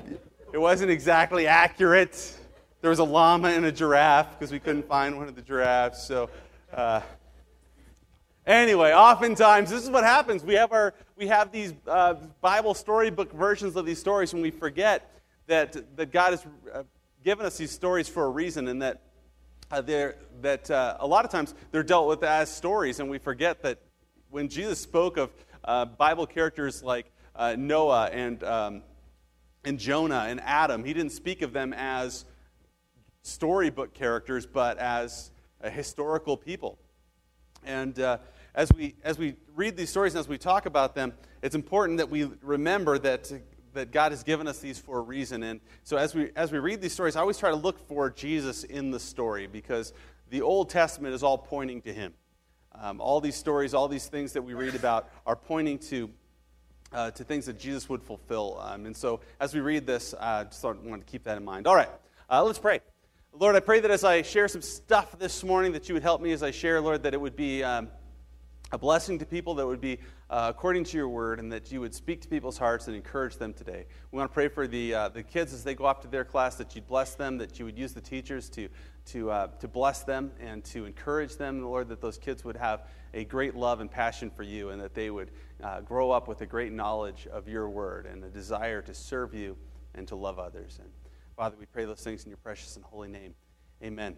it 0.53 0.61
wasn't 0.61 0.91
exactly 0.91 1.47
accurate. 1.47 2.39
There 2.83 2.91
was 2.91 2.99
a 2.99 3.05
llama 3.05 3.49
and 3.49 3.65
a 3.65 3.73
giraffe 3.73 4.39
because 4.39 4.53
we 4.53 4.61
couldn't 4.61 4.87
find 4.87 5.17
one 5.17 5.29
of 5.29 5.35
the 5.35 5.41
giraffes. 5.41 6.07
So, 6.07 6.29
uh, 6.75 7.01
anyway, 8.47 8.93
oftentimes 8.93 9.71
this 9.71 9.83
is 9.83 9.89
what 9.89 10.05
happens. 10.05 10.45
We 10.45 10.55
have 10.55 10.73
our 10.73 10.93
we 11.17 11.27
have 11.29 11.53
these 11.53 11.73
uh, 11.87 12.15
Bible 12.43 12.75
storybook 12.75 13.33
versions 13.33 13.77
of 13.77 13.87
these 13.87 13.99
stories, 13.99 14.35
and 14.35 14.43
we 14.43 14.51
forget 14.51 15.11
that 15.47 15.97
that 15.97 16.13
God 16.13 16.33
has 16.33 16.47
uh, 16.73 16.83
given 17.25 17.47
us 17.47 17.57
these 17.57 17.71
stories 17.71 18.09
for 18.09 18.27
a 18.27 18.31
reason, 18.31 18.69
and 18.69 18.83
that 18.83 19.01
uh, 19.71 19.81
they're, 19.81 20.17
that 20.43 20.71
uh, 20.71 20.99
a 21.01 21.07
lot 21.07 21.25
of 21.25 21.31
times 21.31 21.55
they're 21.71 21.83
dealt 21.83 22.09
with 22.09 22.23
as 22.23 22.55
stories, 22.55 23.01
and 23.01 23.09
we 23.09 23.17
forget 23.17 23.63
that 23.63 23.79
when 24.29 24.49
Jesus 24.51 24.79
spoke 24.79 25.17
of 25.17 25.31
uh, 25.65 25.87
Bible 25.87 26.27
characters 26.27 26.83
like 26.83 27.11
Noah 27.57 28.11
and 28.13 28.45
um, 28.45 28.83
and 29.65 29.79
Jonah 29.79 30.27
and 30.29 30.41
Adam, 30.41 30.85
he 30.85 30.93
didn't 30.93 31.13
speak 31.13 31.43
of 31.43 31.53
them 31.53 31.73
as 31.73 32.25
storybook 33.23 33.95
characters, 33.95 34.47
but 34.47 34.79
as 34.79 35.31
a 35.61 35.71
historical 35.71 36.37
people. 36.37 36.79
And 37.65 37.99
uh, 38.01 38.19
as, 38.55 38.73
we, 38.73 38.97
as 39.05 39.19
we 39.19 39.37
read 39.55 39.77
these 39.77 39.91
stories 39.91 40.15
and 40.15 40.21
as 40.21 40.29
we 40.29 40.39
talk 40.39 40.67
about 40.67 40.95
them, 40.95 41.13
it's 41.43 41.55
important 41.55 41.99
that 41.99 42.11
we 42.11 42.31
remember 42.43 42.99
that 42.99 43.31
that 43.75 43.91
God 43.91 44.13
has 44.13 44.23
given 44.23 44.47
us 44.47 44.59
these 44.59 44.79
for 44.79 44.99
a 44.99 45.01
reason. 45.01 45.43
And 45.43 45.61
so 45.85 45.97
as 45.97 46.15
we, 46.15 46.31
as 46.37 46.53
we 46.53 46.59
read 46.59 46.81
these 46.81 46.93
stories, 46.93 47.17
I 47.17 47.21
always 47.21 47.39
try 47.39 47.51
to 47.51 47.57
look 47.57 47.79
for 47.79 48.11
Jesus 48.11 48.65
in 48.65 48.91
the 48.91 49.01
story 49.01 49.47
because 49.47 49.93
the 50.31 50.43
Old 50.43 50.71
Testament 50.71 51.15
is 51.15 51.23
all 51.23 51.39
pointing 51.39 51.83
to 51.83 51.93
him. 51.93 52.15
Um, 52.75 53.01
all 53.01 53.21
these 53.21 53.37
stories, 53.37 53.75
all 53.75 53.89
these 53.89 54.07
things 54.07 54.33
that 54.33 54.43
we 54.43 54.55
read 54.55 54.75
about 54.75 55.11
are 55.27 55.37
pointing 55.37 55.79
to, 55.79 56.11
uh, 56.93 57.11
to 57.13 57.25
things 57.25 57.47
that 57.47 57.59
Jesus 57.59 57.89
would 57.89 58.03
fulfill. 58.03 58.59
Um, 58.61 58.87
and 58.87 58.97
so 58.97 59.21
as 59.41 59.55
we 59.55 59.61
read 59.61 59.87
this, 59.87 60.15
I 60.19 60.45
just 60.45 60.63
wanted 60.65 61.07
to 61.07 61.11
keep 61.11 61.25
that 61.25 61.37
in 61.37 61.45
mind. 61.45 61.67
All 61.67 61.77
right, 61.77 61.91
uh, 62.31 62.43
let's 62.43 62.59
pray. 62.59 62.81
Lord, 63.35 63.57
I 63.57 63.61
pray 63.61 63.81
that 63.81 63.91
as 63.91 64.05
I 64.05 64.23
share 64.23 64.47
some 64.47 64.61
stuff 64.61 65.19
this 65.19 65.43
morning, 65.43 65.73
that 65.73 65.89
you 65.89 65.95
would 65.95 66.03
help 66.03 66.21
me 66.21 66.33
as 66.33 66.43
I 66.43 66.51
share, 66.51 66.81
Lord, 66.81 67.03
that 67.05 67.15
it 67.15 67.21
would 67.21 67.37
be 67.37 67.65
um, 67.65 67.89
a 68.73 68.79
blessing 68.79 69.19
to 69.19 69.27
people, 69.27 69.55
that 69.55 69.67
would 69.67 69.81
be 69.81 69.99
uh, 70.31 70.47
according 70.49 70.83
to 70.85 70.97
your 70.97 71.09
word, 71.09 71.39
and 71.39 71.53
that 71.53 71.71
you 71.71 71.81
would 71.81 71.95
speak 71.95 72.23
to 72.23 72.29
people's 72.29 72.57
hearts 72.57 72.87
and 72.87 72.97
encourage 72.97 73.37
them 73.37 73.53
today. 73.53 73.85
We 74.11 74.17
want 74.17 74.31
to 74.31 74.35
pray 74.35 74.49
for 74.49 74.67
the, 74.67 74.95
uh, 74.95 75.09
the 75.11 75.23
kids 75.23 75.53
as 75.53 75.63
they 75.63 75.75
go 75.75 75.85
off 75.85 76.01
to 76.01 76.09
their 76.09 76.25
class, 76.25 76.57
that 76.57 76.75
you'd 76.75 76.89
bless 76.89 77.15
them, 77.15 77.37
that 77.39 77.59
you 77.59 77.67
would 77.67 77.79
use 77.79 77.93
the 77.93 78.01
teachers 78.01 78.49
to, 78.51 78.69
to, 79.07 79.31
uh, 79.31 79.47
to 79.61 79.69
bless 79.69 80.05
them 80.05 80.33
and 80.41 80.65
to 80.65 80.87
encourage 80.87 81.37
them, 81.37 81.63
Lord, 81.63 81.89
that 81.89 82.01
those 82.01 82.17
kids 82.17 82.45
would 82.45 82.57
have 82.57 82.87
a 83.13 83.25
great 83.25 83.55
love 83.55 83.81
and 83.81 83.91
passion 83.91 84.31
for 84.31 84.43
you, 84.43 84.71
and 84.71 84.81
that 84.81 84.95
they 84.95 85.11
would 85.11 85.31
uh, 85.63 85.83
grow 85.83 86.11
up 86.11 86.27
with 86.27 86.41
a 86.41 86.47
great 86.47 86.73
knowledge 86.73 87.27
of 87.31 87.47
your 87.49 87.69
word 87.69 88.07
and 88.07 88.25
a 88.25 88.31
desire 88.31 88.81
to 88.81 88.95
serve 88.95 89.35
you 89.35 89.55
and 89.95 90.09
to 90.09 90.17
love 90.17 90.39
others. 90.39 90.79
And 90.81 90.89
Father, 91.37 91.57
we 91.61 91.67
pray 91.67 91.85
those 91.85 92.01
things 92.01 92.25
in 92.25 92.31
your 92.31 92.39
precious 92.39 92.77
and 92.77 92.85
holy 92.87 93.09
name. 93.09 93.35
Amen. 93.83 94.17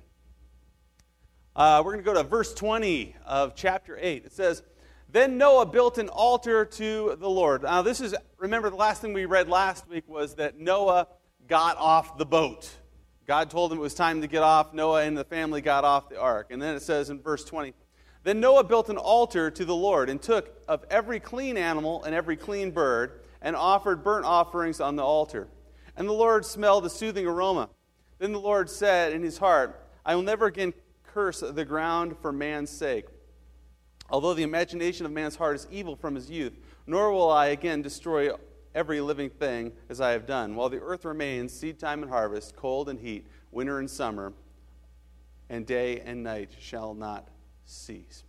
Uh, 1.57 1.81
we're 1.85 1.93
going 1.93 2.05
to 2.05 2.11
go 2.11 2.21
to 2.21 2.29
verse 2.29 2.53
20 2.53 3.15
of 3.25 3.55
chapter 3.55 3.97
8. 4.01 4.25
It 4.25 4.33
says, 4.33 4.63
then 5.09 5.39
Noah 5.39 5.67
built 5.67 5.99
an 5.99 6.09
altar 6.09 6.65
to 6.65 7.17
the 7.21 7.31
Lord. 7.31 7.63
Now, 7.63 7.83
this 7.83 8.01
is, 8.01 8.17
remember, 8.39 8.71
the 8.71 8.77
last 8.77 9.01
thing 9.01 9.13
we 9.13 9.27
read 9.27 9.49
last 9.49 9.89
week 9.89 10.03
was 10.09 10.35
that 10.35 10.59
Noah 10.59 11.07
got 11.47 11.77
off 11.77 12.19
the 12.19 12.27
boat. 12.27 12.69
God 13.25 13.51
told 13.51 13.71
him 13.71 13.79
it 13.79 13.83
was 13.83 13.95
time 13.95 14.23
to 14.23 14.27
get 14.27 14.43
off. 14.43 14.75
Noah 14.75 15.05
and 15.05 15.17
the 15.17 15.23
family 15.23 15.61
got 15.61 15.85
off 15.85 16.09
the 16.09 16.19
ark. 16.19 16.49
And 16.51 16.61
then 16.61 16.75
it 16.75 16.83
says 16.83 17.11
in 17.11 17.23
verse 17.23 17.45
20 17.45 17.73
Then 18.25 18.41
Noah 18.41 18.65
built 18.65 18.89
an 18.89 18.97
altar 18.97 19.49
to 19.53 19.65
the 19.65 19.77
Lord 19.77 20.11
and 20.11 20.21
took 20.21 20.61
of 20.67 20.85
every 20.91 21.21
clean 21.21 21.57
animal 21.57 22.03
and 22.03 22.13
every 22.13 22.37
clean 22.37 22.73
bird 22.73 23.21
and 23.41 23.55
offered 23.55 24.03
burnt 24.03 24.27
offerings 24.27 24.81
on 24.81 24.97
the 24.97 25.05
altar. 25.05 25.47
And 25.97 26.09
the 26.09 26.13
Lord 26.13 26.45
smelled 26.45 26.85
a 26.85 26.91
soothing 26.91 27.29
aroma. 27.29 27.71
Then 28.19 28.33
the 28.33 28.41
Lord 28.41 28.69
said 28.69 29.13
in 29.13 29.23
his 29.23 29.39
heart, 29.39 29.81
I 30.05 30.17
will 30.17 30.23
never 30.23 30.47
again 30.47 30.75
curse 31.15 31.41
the 31.41 31.65
ground 31.65 32.17
for 32.21 32.33
man's 32.33 32.71
sake 32.71 33.07
Although 34.11 34.35
the 34.35 34.43
imagination 34.43 35.07
of 35.07 35.13
man's 35.13 35.37
heart 35.37 35.57
is 35.57 35.67
evil 35.71 35.97
from 35.97 36.15
his 36.15 36.31
youth, 36.31 36.59
nor 36.87 37.11
will 37.11 37.31
I 37.31 37.47
again 37.47 37.83
destroy 37.83 38.31
every 38.75 39.01
living 39.01 39.31
thing 39.31 39.73
as 39.89 40.01
I 40.01 40.11
have 40.11 40.27
done. 40.27 40.57
While 40.57 40.69
the 40.69 40.81
earth 40.81 41.05
remains, 41.05 41.53
seed 41.53 41.79
time 41.79 42.03
and 42.03 42.11
harvest, 42.11 42.55
cold 42.57 42.89
and 42.89 43.01
heat, 43.01 43.27
winter 43.51 43.79
and 43.79 43.89
summer, 43.89 44.33
and 45.49 45.67
day 45.67 46.01
and 46.01 46.23
night 46.23 46.51
shall 46.59 46.95
not 46.95 47.29
cease. 47.65 48.25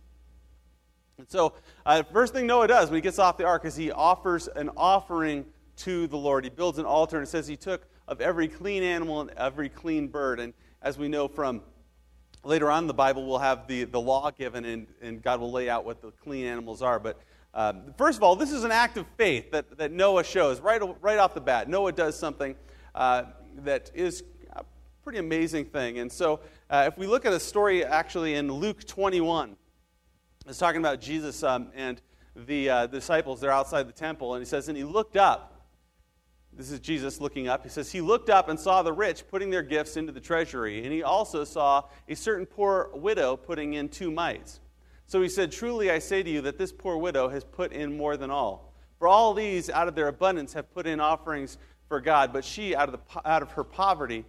And 1.18 1.28
so, 1.30 1.54
uh, 1.84 2.02
first 2.04 2.32
thing 2.32 2.46
Noah 2.46 2.68
does 2.68 2.90
when 2.90 2.96
he 2.96 3.00
gets 3.00 3.18
off 3.18 3.36
the 3.36 3.44
ark 3.44 3.64
is 3.64 3.76
he 3.76 3.90
offers 3.90 4.48
an 4.48 4.70
offering 4.76 5.44
to 5.78 6.06
the 6.06 6.16
Lord. 6.16 6.44
He 6.44 6.50
builds 6.50 6.78
an 6.78 6.84
altar 6.84 7.18
and 7.18 7.28
says 7.28 7.46
he 7.46 7.56
took 7.56 7.86
of 8.08 8.20
every 8.20 8.48
clean 8.48 8.82
animal 8.82 9.22
and 9.22 9.30
every 9.30 9.68
clean 9.68 10.08
bird. 10.08 10.40
And 10.40 10.52
as 10.82 10.98
we 10.98 11.08
know 11.08 11.26
from 11.28 11.62
later 12.46 12.70
on 12.70 12.84
in 12.84 12.86
the 12.86 12.94
Bible, 12.94 13.26
we'll 13.26 13.38
have 13.38 13.66
the, 13.66 13.84
the 13.84 14.00
law 14.00 14.30
given, 14.30 14.64
and, 14.64 14.86
and 15.00 15.22
God 15.22 15.40
will 15.40 15.52
lay 15.52 15.68
out 15.68 15.84
what 15.84 16.00
the 16.00 16.10
clean 16.12 16.46
animals 16.46 16.82
are. 16.82 16.98
But 16.98 17.20
um, 17.54 17.94
first 17.96 18.18
of 18.18 18.22
all, 18.22 18.36
this 18.36 18.52
is 18.52 18.64
an 18.64 18.72
act 18.72 18.96
of 18.96 19.06
faith 19.16 19.50
that, 19.50 19.78
that 19.78 19.92
Noah 19.92 20.24
shows 20.24 20.60
right, 20.60 20.80
right 21.02 21.18
off 21.18 21.34
the 21.34 21.40
bat. 21.40 21.68
Noah 21.68 21.92
does 21.92 22.18
something 22.18 22.54
uh, 22.94 23.24
that 23.64 23.90
is 23.94 24.24
a 24.52 24.64
pretty 25.02 25.18
amazing 25.18 25.66
thing. 25.66 25.98
And 25.98 26.10
so, 26.10 26.40
uh, 26.68 26.84
if 26.86 26.98
we 26.98 27.06
look 27.06 27.24
at 27.24 27.32
a 27.32 27.40
story 27.40 27.84
actually 27.84 28.34
in 28.34 28.52
Luke 28.52 28.84
21, 28.84 29.56
it's 30.46 30.58
talking 30.58 30.80
about 30.80 31.00
Jesus 31.00 31.42
um, 31.42 31.68
and 31.74 32.00
the 32.34 32.70
uh, 32.70 32.86
disciples. 32.86 33.40
They're 33.40 33.50
outside 33.50 33.88
the 33.88 33.92
temple, 33.92 34.34
and 34.34 34.42
he 34.42 34.48
says, 34.48 34.68
And 34.68 34.76
he 34.76 34.84
looked 34.84 35.16
up 35.16 35.55
this 36.56 36.70
is 36.70 36.80
Jesus 36.80 37.20
looking 37.20 37.48
up. 37.48 37.62
He 37.62 37.68
says, 37.68 37.92
He 37.92 38.00
looked 38.00 38.30
up 38.30 38.48
and 38.48 38.58
saw 38.58 38.82
the 38.82 38.92
rich 38.92 39.28
putting 39.28 39.50
their 39.50 39.62
gifts 39.62 39.96
into 39.96 40.10
the 40.10 40.20
treasury, 40.20 40.82
and 40.82 40.92
he 40.92 41.02
also 41.02 41.44
saw 41.44 41.84
a 42.08 42.16
certain 42.16 42.46
poor 42.46 42.90
widow 42.94 43.36
putting 43.36 43.74
in 43.74 43.88
two 43.88 44.10
mites. 44.10 44.60
So 45.06 45.20
he 45.20 45.28
said, 45.28 45.52
Truly 45.52 45.90
I 45.90 45.98
say 45.98 46.22
to 46.22 46.30
you 46.30 46.40
that 46.42 46.56
this 46.56 46.72
poor 46.72 46.96
widow 46.96 47.28
has 47.28 47.44
put 47.44 47.72
in 47.72 47.96
more 47.96 48.16
than 48.16 48.30
all. 48.30 48.72
For 48.98 49.06
all 49.06 49.34
these, 49.34 49.68
out 49.68 49.86
of 49.86 49.94
their 49.94 50.08
abundance, 50.08 50.54
have 50.54 50.72
put 50.72 50.86
in 50.86 50.98
offerings 50.98 51.58
for 51.88 52.00
God, 52.00 52.32
but 52.32 52.44
she, 52.44 52.74
out 52.74 52.88
of, 52.88 52.98
the, 52.98 53.28
out 53.28 53.42
of 53.42 53.52
her 53.52 53.64
poverty, 53.64 54.24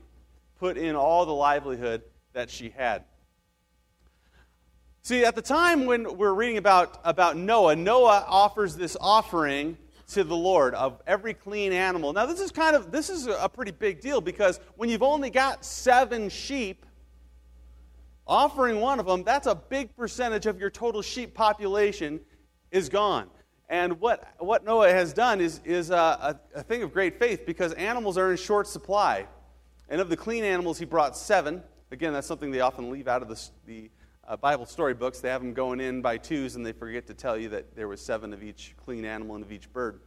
put 0.59 0.77
in 0.77 0.95
all 0.95 1.25
the 1.25 1.33
livelihood 1.33 2.03
that 2.33 2.49
she 2.49 2.69
had. 2.69 3.05
See, 5.01 5.23
at 5.23 5.35
the 5.35 5.41
time 5.41 5.85
when 5.85 6.17
we're 6.17 6.33
reading 6.33 6.57
about, 6.57 6.99
about 7.05 7.37
Noah, 7.37 7.77
Noah 7.77 8.25
offers 8.27 8.75
this 8.75 8.97
offering 8.99 9.77
to 10.13 10.23
the 10.23 10.35
Lord 10.35 10.73
of 10.73 11.01
every 11.05 11.33
clean 11.33 11.73
animal. 11.73 12.13
Now, 12.13 12.25
this 12.25 12.39
is 12.39 12.51
kind 12.51 12.75
of 12.75 12.91
this 12.91 13.09
is 13.09 13.27
a 13.27 13.49
pretty 13.49 13.71
big 13.71 13.99
deal 13.99 14.21
because 14.21 14.59
when 14.75 14.89
you've 14.89 15.03
only 15.03 15.29
got 15.29 15.65
seven 15.65 16.29
sheep, 16.29 16.85
offering 18.25 18.79
one 18.79 18.99
of 18.99 19.05
them, 19.05 19.23
that's 19.23 19.47
a 19.47 19.55
big 19.55 19.95
percentage 19.95 20.45
of 20.45 20.59
your 20.59 20.69
total 20.69 21.01
sheep 21.01 21.33
population 21.33 22.19
is 22.71 22.89
gone. 22.89 23.29
And 23.69 23.99
what, 23.99 24.33
what 24.39 24.63
Noah 24.63 24.91
has 24.91 25.13
done 25.13 25.41
is, 25.41 25.59
is 25.65 25.89
a, 25.89 25.95
a, 26.55 26.59
a 26.59 26.63
thing 26.63 26.83
of 26.83 26.93
great 26.93 27.19
faith 27.19 27.45
because 27.45 27.73
animals 27.73 28.17
are 28.17 28.31
in 28.31 28.37
short 28.37 28.67
supply. 28.67 29.27
And 29.89 29.99
of 29.99 30.09
the 30.09 30.17
clean 30.17 30.43
animals, 30.43 30.79
he 30.79 30.85
brought 30.85 31.17
seven. 31.17 31.61
Again, 31.91 32.13
that's 32.13 32.27
something 32.27 32.51
they 32.51 32.61
often 32.61 32.89
leave 32.89 33.07
out 33.07 33.21
of 33.21 33.27
the, 33.27 33.49
the 33.65 33.89
uh, 34.27 34.35
Bible 34.35 34.65
storybooks, 34.65 35.19
they 35.19 35.29
have 35.29 35.41
them 35.41 35.53
going 35.53 35.79
in 35.79 36.01
by 36.01 36.17
twos 36.17 36.55
and 36.55 36.65
they 36.65 36.73
forget 36.73 37.07
to 37.07 37.13
tell 37.13 37.37
you 37.37 37.49
that 37.49 37.75
there 37.75 37.87
was 37.87 38.01
seven 38.01 38.33
of 38.33 38.43
each 38.43 38.75
clean 38.83 39.05
animal 39.05 39.35
and 39.35 39.43
of 39.43 39.51
each 39.51 39.71
bird. 39.71 40.01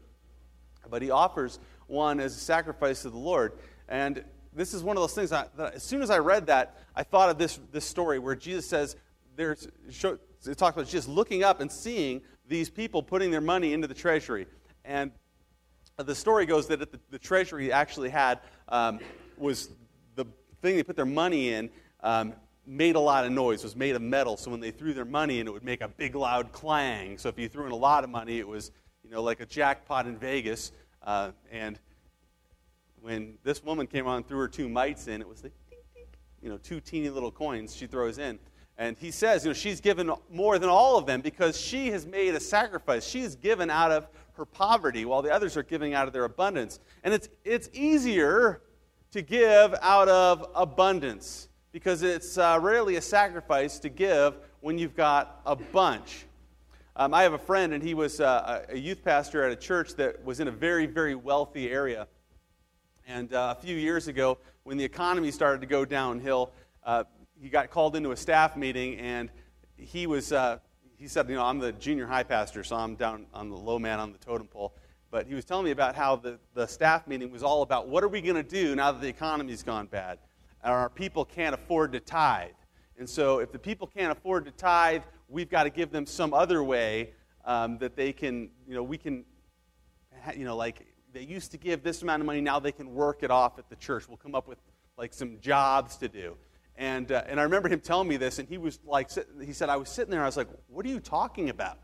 But 0.88 1.02
he 1.02 1.10
offers 1.10 1.58
one 1.86 2.20
as 2.20 2.36
a 2.36 2.40
sacrifice 2.40 3.02
to 3.02 3.10
the 3.10 3.18
Lord. 3.18 3.52
And 3.88 4.24
this 4.52 4.74
is 4.74 4.82
one 4.82 4.96
of 4.96 5.02
those 5.02 5.14
things 5.14 5.30
that, 5.30 5.56
that 5.56 5.74
as 5.74 5.82
soon 5.82 6.02
as 6.02 6.10
I 6.10 6.18
read 6.18 6.46
that, 6.46 6.78
I 6.94 7.02
thought 7.02 7.30
of 7.30 7.38
this, 7.38 7.58
this 7.72 7.84
story 7.84 8.18
where 8.18 8.34
Jesus 8.34 8.66
says, 8.66 8.96
there's, 9.36 9.68
it 10.46 10.58
talks 10.58 10.76
about 10.76 10.86
just 10.86 11.08
looking 11.08 11.42
up 11.42 11.60
and 11.60 11.70
seeing 11.70 12.20
these 12.46 12.68
people 12.68 13.02
putting 13.02 13.30
their 13.30 13.40
money 13.40 13.72
into 13.72 13.86
the 13.86 13.94
treasury. 13.94 14.46
And 14.84 15.12
the 15.96 16.14
story 16.14 16.46
goes 16.46 16.66
that 16.68 16.80
the, 16.80 17.00
the 17.10 17.18
treasury 17.18 17.72
actually 17.72 18.10
had 18.10 18.40
um, 18.68 18.98
was 19.38 19.70
the 20.14 20.24
thing 20.60 20.76
they 20.76 20.82
put 20.82 20.96
their 20.96 21.06
money 21.06 21.52
in 21.52 21.70
um, 22.02 22.34
made 22.66 22.96
a 22.96 23.00
lot 23.00 23.24
of 23.24 23.32
noise, 23.32 23.62
was 23.62 23.76
made 23.76 23.96
of 23.96 24.02
metal. 24.02 24.36
So 24.36 24.50
when 24.50 24.60
they 24.60 24.70
threw 24.70 24.92
their 24.92 25.04
money 25.04 25.40
in, 25.40 25.46
it 25.46 25.52
would 25.52 25.64
make 25.64 25.80
a 25.80 25.88
big 25.88 26.14
loud 26.14 26.52
clang. 26.52 27.18
So 27.18 27.28
if 27.28 27.38
you 27.38 27.48
threw 27.48 27.66
in 27.66 27.72
a 27.72 27.76
lot 27.76 28.04
of 28.04 28.10
money, 28.10 28.38
it 28.38 28.46
was, 28.46 28.70
you 29.04 29.10
know, 29.10 29.22
like 29.22 29.40
a 29.40 29.46
jackpot 29.46 30.06
in 30.06 30.16
Vegas. 30.16 30.72
Uh, 31.02 31.30
and 31.50 31.78
when 33.00 33.38
this 33.42 33.64
woman 33.64 33.86
came 33.86 34.06
on 34.06 34.18
and 34.18 34.28
threw 34.28 34.38
her 34.38 34.48
two 34.48 34.68
mites 34.68 35.08
in, 35.08 35.20
it 35.20 35.28
was 35.28 35.42
like, 35.42 35.52
you 36.42 36.48
know, 36.48 36.58
two 36.58 36.80
teeny 36.80 37.08
little 37.08 37.30
coins 37.30 37.74
she 37.74 37.86
throws 37.86 38.18
in. 38.18 38.38
And 38.78 38.96
he 38.96 39.10
says, 39.10 39.44
you 39.44 39.50
know, 39.50 39.54
she's 39.54 39.80
given 39.80 40.10
more 40.30 40.58
than 40.58 40.70
all 40.70 40.96
of 40.96 41.04
them 41.04 41.20
because 41.20 41.60
she 41.60 41.88
has 41.90 42.06
made 42.06 42.34
a 42.34 42.40
sacrifice. 42.40 43.06
She 43.06 43.20
has 43.20 43.36
given 43.36 43.68
out 43.68 43.90
of 43.90 44.08
her 44.34 44.46
poverty 44.46 45.04
while 45.04 45.20
the 45.20 45.30
others 45.30 45.54
are 45.58 45.62
giving 45.62 45.92
out 45.92 46.06
of 46.06 46.14
their 46.14 46.24
abundance. 46.24 46.80
And 47.04 47.12
it's, 47.12 47.28
it's 47.44 47.68
easier 47.74 48.62
to 49.12 49.20
give 49.20 49.74
out 49.82 50.08
of 50.08 50.46
abundance 50.54 51.50
because 51.72 52.02
it's 52.02 52.36
uh, 52.36 52.58
rarely 52.60 52.96
a 52.96 53.00
sacrifice 53.00 53.78
to 53.80 53.88
give 53.88 54.36
when 54.60 54.78
you've 54.78 54.96
got 54.96 55.40
a 55.46 55.54
bunch. 55.54 56.26
Um, 56.96 57.14
I 57.14 57.22
have 57.22 57.32
a 57.32 57.38
friend, 57.38 57.72
and 57.72 57.82
he 57.82 57.94
was 57.94 58.20
uh, 58.20 58.66
a 58.68 58.76
youth 58.76 59.04
pastor 59.04 59.44
at 59.44 59.52
a 59.52 59.56
church 59.56 59.94
that 59.94 60.24
was 60.24 60.40
in 60.40 60.48
a 60.48 60.50
very, 60.50 60.86
very 60.86 61.14
wealthy 61.14 61.70
area. 61.70 62.08
And 63.06 63.32
uh, 63.32 63.54
a 63.56 63.60
few 63.60 63.76
years 63.76 64.08
ago, 64.08 64.38
when 64.64 64.76
the 64.76 64.84
economy 64.84 65.30
started 65.30 65.60
to 65.60 65.66
go 65.66 65.84
downhill, 65.84 66.52
uh, 66.84 67.04
he 67.40 67.48
got 67.48 67.70
called 67.70 67.96
into 67.96 68.10
a 68.10 68.16
staff 68.16 68.56
meeting, 68.56 68.98
and 68.98 69.30
he 69.76 70.06
was. 70.06 70.32
Uh, 70.32 70.58
he 70.96 71.08
said, 71.08 71.30
"You 71.30 71.36
know, 71.36 71.44
I'm 71.44 71.58
the 71.58 71.72
junior 71.72 72.06
high 72.06 72.24
pastor, 72.24 72.62
so 72.62 72.76
I'm 72.76 72.94
down 72.94 73.24
on 73.32 73.48
the 73.48 73.56
low 73.56 73.78
man 73.78 73.98
on 73.98 74.12
the 74.12 74.18
totem 74.18 74.46
pole." 74.46 74.74
But 75.10 75.26
he 75.26 75.34
was 75.34 75.46
telling 75.46 75.64
me 75.64 75.70
about 75.70 75.94
how 75.94 76.16
the, 76.16 76.38
the 76.54 76.66
staff 76.66 77.06
meeting 77.06 77.32
was 77.32 77.42
all 77.42 77.62
about 77.62 77.88
what 77.88 78.04
are 78.04 78.08
we 78.08 78.20
going 78.20 78.36
to 78.36 78.42
do 78.42 78.76
now 78.76 78.92
that 78.92 79.00
the 79.00 79.08
economy's 79.08 79.62
gone 79.62 79.86
bad 79.86 80.18
our 80.64 80.88
people 80.88 81.24
can't 81.24 81.54
afford 81.54 81.92
to 81.92 82.00
tithe. 82.00 82.50
And 82.98 83.08
so, 83.08 83.38
if 83.38 83.50
the 83.52 83.58
people 83.58 83.86
can't 83.86 84.12
afford 84.12 84.44
to 84.44 84.50
tithe, 84.50 85.02
we've 85.28 85.48
got 85.48 85.64
to 85.64 85.70
give 85.70 85.90
them 85.90 86.06
some 86.06 86.34
other 86.34 86.62
way 86.62 87.14
um, 87.44 87.78
that 87.78 87.96
they 87.96 88.12
can, 88.12 88.50
you 88.68 88.74
know, 88.74 88.82
we 88.82 88.98
can, 88.98 89.24
you 90.36 90.44
know, 90.44 90.56
like 90.56 90.86
they 91.12 91.22
used 91.22 91.50
to 91.52 91.58
give 91.58 91.82
this 91.82 92.02
amount 92.02 92.20
of 92.20 92.26
money, 92.26 92.40
now 92.40 92.60
they 92.60 92.72
can 92.72 92.92
work 92.94 93.22
it 93.22 93.30
off 93.30 93.58
at 93.58 93.68
the 93.70 93.76
church. 93.76 94.08
We'll 94.08 94.18
come 94.18 94.34
up 94.34 94.46
with 94.46 94.58
like 94.98 95.14
some 95.14 95.38
jobs 95.40 95.96
to 95.96 96.08
do. 96.08 96.36
And, 96.76 97.10
uh, 97.12 97.24
and 97.26 97.40
I 97.40 97.42
remember 97.42 97.68
him 97.68 97.80
telling 97.80 98.08
me 98.08 98.16
this, 98.16 98.38
and 98.38 98.48
he 98.48 98.58
was 98.58 98.78
like, 98.84 99.10
he 99.44 99.52
said, 99.52 99.68
I 99.68 99.76
was 99.76 99.88
sitting 99.88 100.10
there, 100.10 100.22
I 100.22 100.26
was 100.26 100.36
like, 100.36 100.48
what 100.68 100.84
are 100.84 100.88
you 100.88 101.00
talking 101.00 101.48
about? 101.48 101.78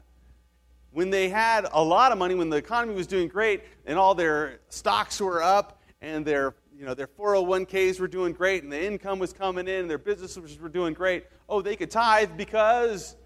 when 0.97 1.11
they 1.11 1.28
had 1.28 1.66
a 1.73 1.85
lot 1.85 2.11
of 2.11 2.16
money, 2.16 2.35
when 2.35 2.49
the 2.49 2.56
economy 2.56 2.95
was 2.95 3.06
doing 3.06 3.28
great, 3.28 3.62
and 3.85 3.99
all 3.99 4.14
their 4.14 4.61
stocks 4.71 5.21
were 5.21 5.42
up, 5.42 5.83
and 6.00 6.25
their 6.25 6.54
you 6.78 6.85
know 6.85 6.95
their 6.95 7.06
401ks 7.06 7.99
were 8.00 8.09
doing 8.09 8.33
great, 8.33 8.62
and 8.62 8.73
the 8.73 8.83
income 8.83 9.18
was 9.18 9.33
coming 9.33 9.66
in, 9.66 9.83
and 9.83 9.90
their 9.90 9.99
businesses 9.99 10.59
were 10.59 10.68
doing 10.68 10.92
great. 10.95 11.25
Oh, 11.49 11.62
they 11.62 11.76
could 11.76 11.90
tithe 11.90 12.37
because 12.37 13.16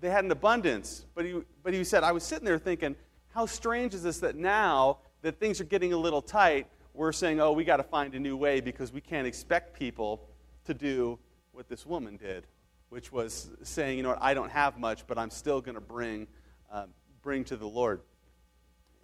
they 0.00 0.10
had 0.10 0.24
an 0.24 0.30
abundance. 0.30 1.04
But 1.14 1.24
he, 1.24 1.40
but 1.62 1.74
he 1.74 1.84
said, 1.84 2.04
I 2.04 2.12
was 2.12 2.22
sitting 2.22 2.44
there 2.44 2.58
thinking, 2.58 2.96
how 3.34 3.46
strange 3.46 3.94
is 3.94 4.02
this 4.02 4.18
that 4.20 4.36
now 4.36 4.98
that 5.22 5.38
things 5.38 5.60
are 5.60 5.64
getting 5.64 5.92
a 5.92 5.96
little 5.96 6.22
tight, 6.22 6.66
we're 6.94 7.12
saying, 7.12 7.40
oh, 7.40 7.52
we 7.52 7.64
got 7.64 7.76
to 7.76 7.82
find 7.82 8.14
a 8.14 8.18
new 8.18 8.36
way 8.36 8.60
because 8.60 8.92
we 8.92 9.00
can't 9.00 9.26
expect 9.26 9.78
people 9.78 10.28
to 10.64 10.74
do 10.74 11.18
what 11.52 11.68
this 11.68 11.84
woman 11.84 12.16
did, 12.16 12.46
which 12.88 13.12
was 13.12 13.50
saying, 13.62 13.96
you 13.96 14.02
know 14.02 14.10
what, 14.10 14.22
I 14.22 14.34
don't 14.34 14.50
have 14.50 14.78
much, 14.78 15.06
but 15.06 15.18
I'm 15.18 15.30
still 15.30 15.60
going 15.60 15.74
to 15.74 15.80
bring, 15.80 16.26
um, 16.70 16.88
bring 17.22 17.44
to 17.44 17.56
the 17.56 17.66
Lord. 17.66 18.00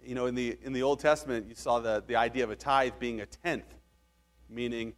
You 0.07 0.15
know, 0.15 0.27
in 0.27 0.35
the, 0.35 0.57
in 0.63 0.71
the 0.71 0.83
Old 0.83 1.01
Testament, 1.01 1.47
you 1.49 1.55
saw 1.55 1.79
the, 1.79 2.01
the 2.07 2.15
idea 2.15 2.45
of 2.45 2.49
a 2.49 2.55
tithe 2.55 2.93
being 2.97 3.19
a 3.19 3.25
tenth, 3.25 3.75
meaning 4.49 4.93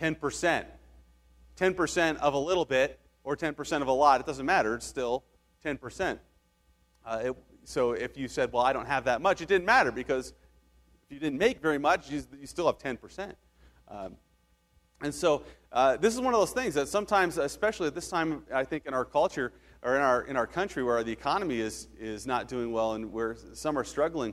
10%. 0.00 0.64
10% 1.58 2.16
of 2.18 2.34
a 2.34 2.38
little 2.38 2.64
bit 2.64 3.00
or 3.24 3.36
10% 3.36 3.82
of 3.82 3.88
a 3.88 3.92
lot, 3.92 4.20
it 4.20 4.26
doesn't 4.26 4.46
matter. 4.46 4.76
It's 4.76 4.86
still 4.86 5.24
10%. 5.64 6.20
Uh, 7.04 7.20
it, 7.24 7.36
so 7.64 7.90
if 7.90 8.16
you 8.16 8.28
said, 8.28 8.52
well, 8.52 8.62
I 8.62 8.72
don't 8.72 8.86
have 8.86 9.04
that 9.06 9.20
much, 9.20 9.40
it 9.40 9.48
didn't 9.48 9.66
matter 9.66 9.90
because 9.90 10.32
if 11.04 11.10
you 11.10 11.18
didn't 11.18 11.40
make 11.40 11.60
very 11.60 11.78
much, 11.78 12.08
you, 12.08 12.22
you 12.40 12.46
still 12.46 12.66
have 12.66 12.78
10%. 12.78 13.32
Um, 13.88 14.14
and 15.00 15.12
so 15.12 15.42
uh, 15.72 15.96
this 15.96 16.14
is 16.14 16.20
one 16.20 16.34
of 16.34 16.40
those 16.40 16.52
things 16.52 16.74
that 16.74 16.86
sometimes, 16.86 17.36
especially 17.36 17.88
at 17.88 17.96
this 17.96 18.08
time, 18.08 18.44
I 18.54 18.62
think 18.62 18.86
in 18.86 18.94
our 18.94 19.04
culture 19.04 19.52
or 19.84 19.96
in 19.96 20.02
our, 20.02 20.22
in 20.22 20.36
our 20.36 20.46
country 20.46 20.82
where 20.82 21.04
the 21.04 21.12
economy 21.12 21.60
is, 21.60 21.88
is 22.00 22.26
not 22.26 22.48
doing 22.48 22.72
well 22.72 22.94
and 22.94 23.12
where 23.12 23.36
some 23.52 23.78
are 23.78 23.84
struggling 23.84 24.32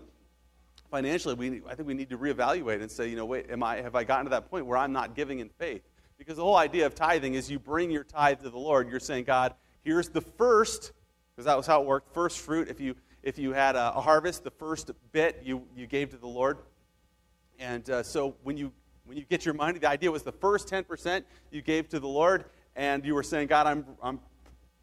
financially, 0.90 1.36
we, 1.36 1.62
I 1.70 1.76
think 1.76 1.88
we 1.88 1.94
need 1.94 2.10
to 2.10 2.18
reevaluate 2.18 2.82
and 2.82 2.90
say, 2.90 3.10
you 3.10 3.18
know, 3.18 3.26
wait, 3.26 3.50
am 3.50 3.62
I, 3.62 3.78
have 3.78 3.96
I 3.96 4.04
gotten 4.06 4.26
to 4.26 4.30
that 4.32 4.50
point 4.50 4.66
where 4.66 4.78
I'm 4.78 4.94
not 4.94 5.16
giving 5.16 5.40
in 5.40 5.50
faith? 5.50 5.82
Because 6.18 6.38
the 6.38 6.44
whole 6.44 6.56
idea 6.56 6.86
of 6.86 6.96
tithing 6.96 7.34
is 7.34 7.52
you 7.52 7.60
bring 7.60 7.92
your 7.92 8.04
tithe 8.04 8.42
to 8.44 8.50
the 8.50 8.58
Lord. 8.58 8.90
You're 8.90 9.00
saying, 9.00 9.26
God, 9.26 9.54
here's 9.84 10.10
the 10.10 10.22
first, 10.22 10.94
because 11.32 11.46
that 11.46 11.58
was 11.58 11.68
how 11.68 11.82
it 11.82 11.88
worked, 11.88 12.14
first 12.14 12.40
fruit. 12.40 12.68
If 12.70 12.80
you, 12.80 12.96
if 13.24 13.38
you 13.38 13.54
had 13.54 13.76
a, 13.76 13.92
harvest, 13.92 14.44
the 14.44 14.52
first 14.52 14.92
bit 15.12 15.42
you, 15.44 15.64
you 15.76 15.88
gave 15.88 16.12
to 16.12 16.18
the 16.18 16.28
Lord. 16.28 16.60
And 17.60 17.90
uh, 17.90 18.04
so 18.04 18.36
when 18.44 18.58
you, 18.58 18.72
when 19.06 19.18
you 19.18 19.24
get 19.24 19.46
your 19.46 19.54
money, 19.54 19.80
the 19.80 19.90
idea 19.90 20.12
was 20.12 20.24
the 20.24 20.32
first 20.32 20.70
10% 20.70 21.24
you 21.52 21.62
gave 21.62 21.90
to 21.90 22.00
the 22.00 22.08
Lord, 22.08 22.46
and 22.76 23.04
you 23.06 23.16
were 23.16 23.24
saying, 23.24 23.48
God, 23.48 23.66
I'm, 23.66 23.86
I'm, 24.02 24.20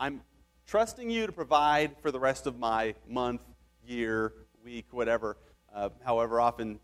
I'm 0.01 0.21
trusting 0.69 1.09
you 1.09 1.27
to 1.27 1.33
provide 1.33 1.97
for 2.03 2.13
the 2.13 2.21
rest 2.21 2.47
of 2.47 2.59
my 2.59 2.95
month, 3.09 3.41
year, 3.87 4.35
week, 4.63 4.85
whatever, 4.91 5.39
uh, 5.75 5.89
however 6.05 6.41
often 6.41 6.79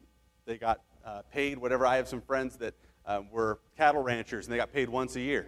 they 0.46 0.56
got 0.56 0.80
uh, 1.04 1.20
paid, 1.30 1.58
whatever. 1.58 1.86
I 1.86 1.96
have 1.96 2.08
some 2.08 2.22
friends 2.22 2.56
that 2.56 2.74
um, 3.04 3.30
were 3.30 3.60
cattle 3.76 4.02
ranchers, 4.02 4.46
and 4.46 4.52
they 4.52 4.56
got 4.56 4.72
paid 4.72 4.88
once 4.88 5.16
a 5.16 5.20
year. 5.20 5.46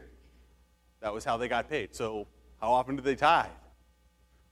That 1.01 1.15
was 1.15 1.25
how 1.25 1.39
they 1.39 1.49
got 1.49 1.71
paid. 1.71 1.95
So, 1.95 2.27
how 2.61 2.73
often 2.73 2.97
did 2.97 3.07
they 3.07 3.17
tithe? 3.17 3.49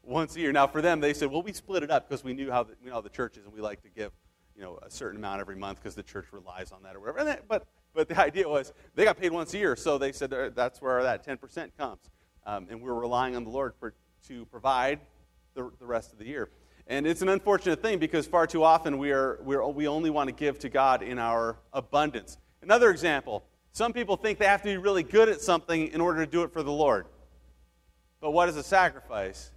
Once 0.02 0.34
a 0.36 0.40
year. 0.40 0.52
Now, 0.52 0.66
for 0.66 0.80
them, 0.80 1.00
they 1.00 1.12
said, 1.12 1.30
well, 1.30 1.42
we 1.42 1.52
split 1.52 1.82
it 1.82 1.90
up 1.90 2.08
because 2.08 2.24
we 2.24 2.32
knew 2.32 2.50
how 2.50 2.62
the, 2.62 2.74
we 2.82 2.90
know 2.90 3.02
the 3.02 3.10
church 3.10 3.36
is, 3.36 3.44
and 3.44 3.52
we 3.52 3.60
like 3.60 3.82
to 3.82 3.88
give 3.90 4.12
you 4.56 4.62
know, 4.62 4.78
a 4.82 4.90
certain 4.90 5.18
amount 5.18 5.40
every 5.40 5.56
month 5.56 5.80
because 5.82 5.94
the 5.94 6.02
church 6.02 6.26
relies 6.32 6.72
on 6.72 6.82
that 6.84 6.96
or 6.96 7.00
whatever. 7.00 7.38
But, 7.48 7.66
but 7.92 8.08
the 8.08 8.18
idea 8.20 8.48
was 8.48 8.72
they 8.94 9.04
got 9.04 9.18
paid 9.18 9.32
once 9.32 9.52
a 9.52 9.58
year, 9.58 9.76
so 9.76 9.98
they 9.98 10.12
said 10.12 10.30
that's 10.54 10.80
where 10.80 11.02
that 11.02 11.26
10% 11.26 11.70
comes. 11.76 12.00
Um, 12.46 12.66
and 12.70 12.80
we're 12.80 12.94
relying 12.94 13.36
on 13.36 13.44
the 13.44 13.50
Lord 13.50 13.74
for, 13.78 13.94
to 14.28 14.44
provide 14.46 15.00
the, 15.54 15.70
the 15.78 15.86
rest 15.86 16.12
of 16.12 16.18
the 16.18 16.26
year. 16.26 16.50
And 16.86 17.06
it's 17.06 17.22
an 17.22 17.28
unfortunate 17.30 17.82
thing 17.82 17.98
because 17.98 18.26
far 18.26 18.46
too 18.46 18.62
often 18.62 18.98
we, 18.98 19.10
are, 19.12 19.38
we, 19.42 19.56
are, 19.56 19.68
we 19.68 19.88
only 19.88 20.10
want 20.10 20.28
to 20.28 20.34
give 20.34 20.58
to 20.60 20.68
God 20.68 21.02
in 21.02 21.18
our 21.18 21.56
abundance. 21.72 22.36
Another 22.62 22.90
example 22.90 23.44
some 23.72 23.92
people 23.92 24.16
think 24.16 24.38
they 24.38 24.46
have 24.46 24.62
to 24.62 24.68
be 24.68 24.76
really 24.76 25.02
good 25.02 25.28
at 25.28 25.40
something 25.40 25.88
in 25.88 26.00
order 26.00 26.24
to 26.24 26.30
do 26.30 26.44
it 26.44 26.52
for 26.52 26.62
the 26.62 26.70
Lord. 26.70 27.06
But 28.20 28.30
what 28.30 28.48
is 28.48 28.56
a 28.56 28.62
sacrifice? 28.62 29.50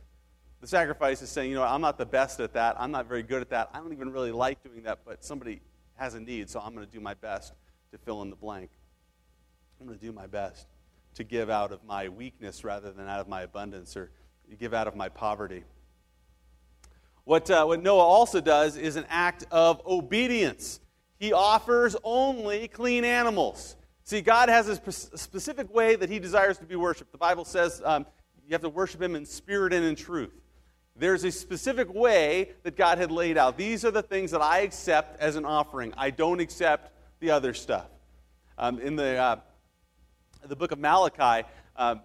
The 0.60 0.65
sacrifice 0.65 1.21
is 1.21 1.30
saying, 1.30 1.52
you 1.52 1.56
know, 1.56 1.63
I'm 1.63 1.82
not 1.82 2.00
the 2.00 2.06
best 2.08 2.39
at 2.39 2.54
that. 2.54 2.78
I'm 2.80 2.89
not 2.89 3.08
very 3.08 3.21
good 3.21 3.43
at 3.43 3.52
that. 3.52 3.69
I 3.76 3.78
don't 3.78 3.93
even 3.93 4.12
really 4.12 4.32
like 4.32 4.63
doing 4.63 4.82
that, 4.84 5.02
but 5.06 5.23
somebody 5.23 5.62
has 5.97 6.15
a 6.15 6.19
need, 6.19 6.50
so 6.50 6.60
I'm 6.60 6.73
going 6.73 6.84
to 6.84 6.91
do 6.91 7.00
my 7.00 7.13
best 7.13 7.54
to 7.91 8.00
fill 8.00 8.23
in 8.23 8.32
the 8.32 8.36
blank. 8.36 8.71
I'm 9.80 9.86
going 9.86 10.00
to 10.00 10.04
do 10.04 10.12
my 10.12 10.26
best 10.26 10.65
to 11.17 11.23
give 11.23 11.49
out 11.49 11.71
of 11.71 11.84
my 11.84 12.10
weakness 12.10 12.63
rather 12.63 12.91
than 12.91 13.08
out 13.08 13.19
of 13.19 13.27
my 13.27 13.41
abundance 13.41 13.95
or 13.95 14.10
give 14.58 14.73
out 14.73 14.88
of 14.88 14.95
my 14.95 15.10
poverty. 15.10 15.63
What, 17.25 17.51
uh, 17.51 17.65
what 17.65 17.84
Noah 17.84 18.03
also 18.03 18.39
does 18.39 18.77
is 18.77 18.95
an 18.95 19.06
act 19.10 19.45
of 19.51 19.82
obedience 19.86 20.80
he 21.19 21.34
offers 21.34 21.95
only 22.03 22.67
clean 22.67 23.03
animals. 23.03 23.75
See, 24.03 24.21
God 24.21 24.49
has 24.49 24.69
a 24.69 24.91
specific 24.91 25.73
way 25.73 25.95
that 25.95 26.10
he 26.10 26.19
desires 26.19 26.58
to 26.60 26.65
be 26.65 26.75
worshiped. 26.75 27.12
The 27.12 27.17
Bible 27.17 27.43
says 27.43 27.82
um, 27.84 28.06
you 28.47 28.53
have 28.53 28.62
to 28.62 28.69
worship 28.69 29.01
him 29.01 29.15
in 29.15 29.25
spirit 29.25 29.73
and 29.73 29.84
in 29.84 29.95
truth. 29.95 30.34
There's 30.95 31.23
a 31.23 31.32
specific 31.32 31.93
way 31.93 32.51
that 32.63 32.77
God 32.77 32.97
had 32.97 33.12
laid 33.12 33.38
out. 33.38 33.58
These 33.58 33.84
are 33.84 33.91
the 33.91 34.01
things 34.01 34.32
that 34.32 34.41
I 34.41 34.60
accept 34.60 35.19
as 35.19 35.36
an 35.36 35.45
offering. 35.45 35.93
I 35.97 36.12
don't 36.12 36.39
accept 36.39 36.93
the 37.19 37.32
other 37.32 37.53
stuff. 37.53 37.88
Um, 38.58 38.80
in 38.80 38.95
the, 38.95 39.17
uh, 39.17 39.36
the 40.45 40.56
book 40.56 40.71
of 40.71 40.80
Malachi, 40.80 41.47
uh, 41.76 41.95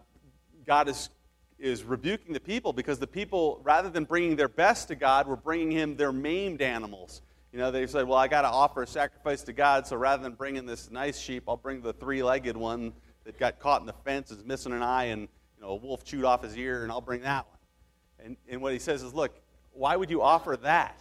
God 0.67 0.89
is, 0.89 1.11
is 1.59 1.83
rebuking 1.85 2.33
the 2.33 2.41
people 2.41 2.73
because 2.73 2.99
the 2.99 3.07
people, 3.07 3.61
rather 3.63 3.91
than 3.91 4.05
bringing 4.05 4.37
their 4.37 4.49
best 4.49 4.89
to 4.89 4.95
God, 4.95 5.27
were 5.27 5.37
bringing 5.37 5.71
him 5.71 5.97
their 5.97 6.13
maimed 6.13 6.63
animals. 6.63 7.23
You 7.53 7.59
know, 7.59 7.71
they 7.71 7.87
said, 7.87 8.07
well, 8.09 8.19
I 8.19 8.29
got 8.29 8.43
to 8.43 8.49
offer 8.49 8.83
a 8.83 8.87
sacrifice 8.87 9.43
to 9.43 9.53
God, 9.53 9.87
so 9.87 9.97
rather 9.97 10.23
than 10.23 10.33
bringing 10.33 10.65
this 10.65 10.91
nice 10.91 11.19
sheep, 11.19 11.45
I'll 11.47 11.57
bring 11.57 11.83
the 11.83 11.93
three 11.93 12.23
legged 12.23 12.57
one 12.57 12.93
that 13.25 13.39
got 13.39 13.59
caught 13.59 13.81
in 13.81 13.87
the 13.87 13.93
fence, 14.05 14.31
is 14.31 14.45
missing 14.45 14.73
an 14.73 14.83
eye, 14.83 15.05
and 15.05 15.23
you 15.57 15.63
know, 15.63 15.69
a 15.69 15.77
wolf 15.77 16.03
chewed 16.05 16.25
off 16.25 16.43
his 16.43 16.57
ear, 16.57 16.83
and 16.83 16.91
I'll 16.91 17.01
bring 17.01 17.23
that 17.23 17.47
one. 17.47 18.27
And, 18.27 18.37
and 18.49 18.63
what 18.63 18.73
he 18.73 18.79
says 18.79 19.03
is, 19.03 19.13
look, 19.13 19.39
why 19.73 19.97
would 19.97 20.11
you 20.11 20.23
offer 20.23 20.57
that? 20.63 21.01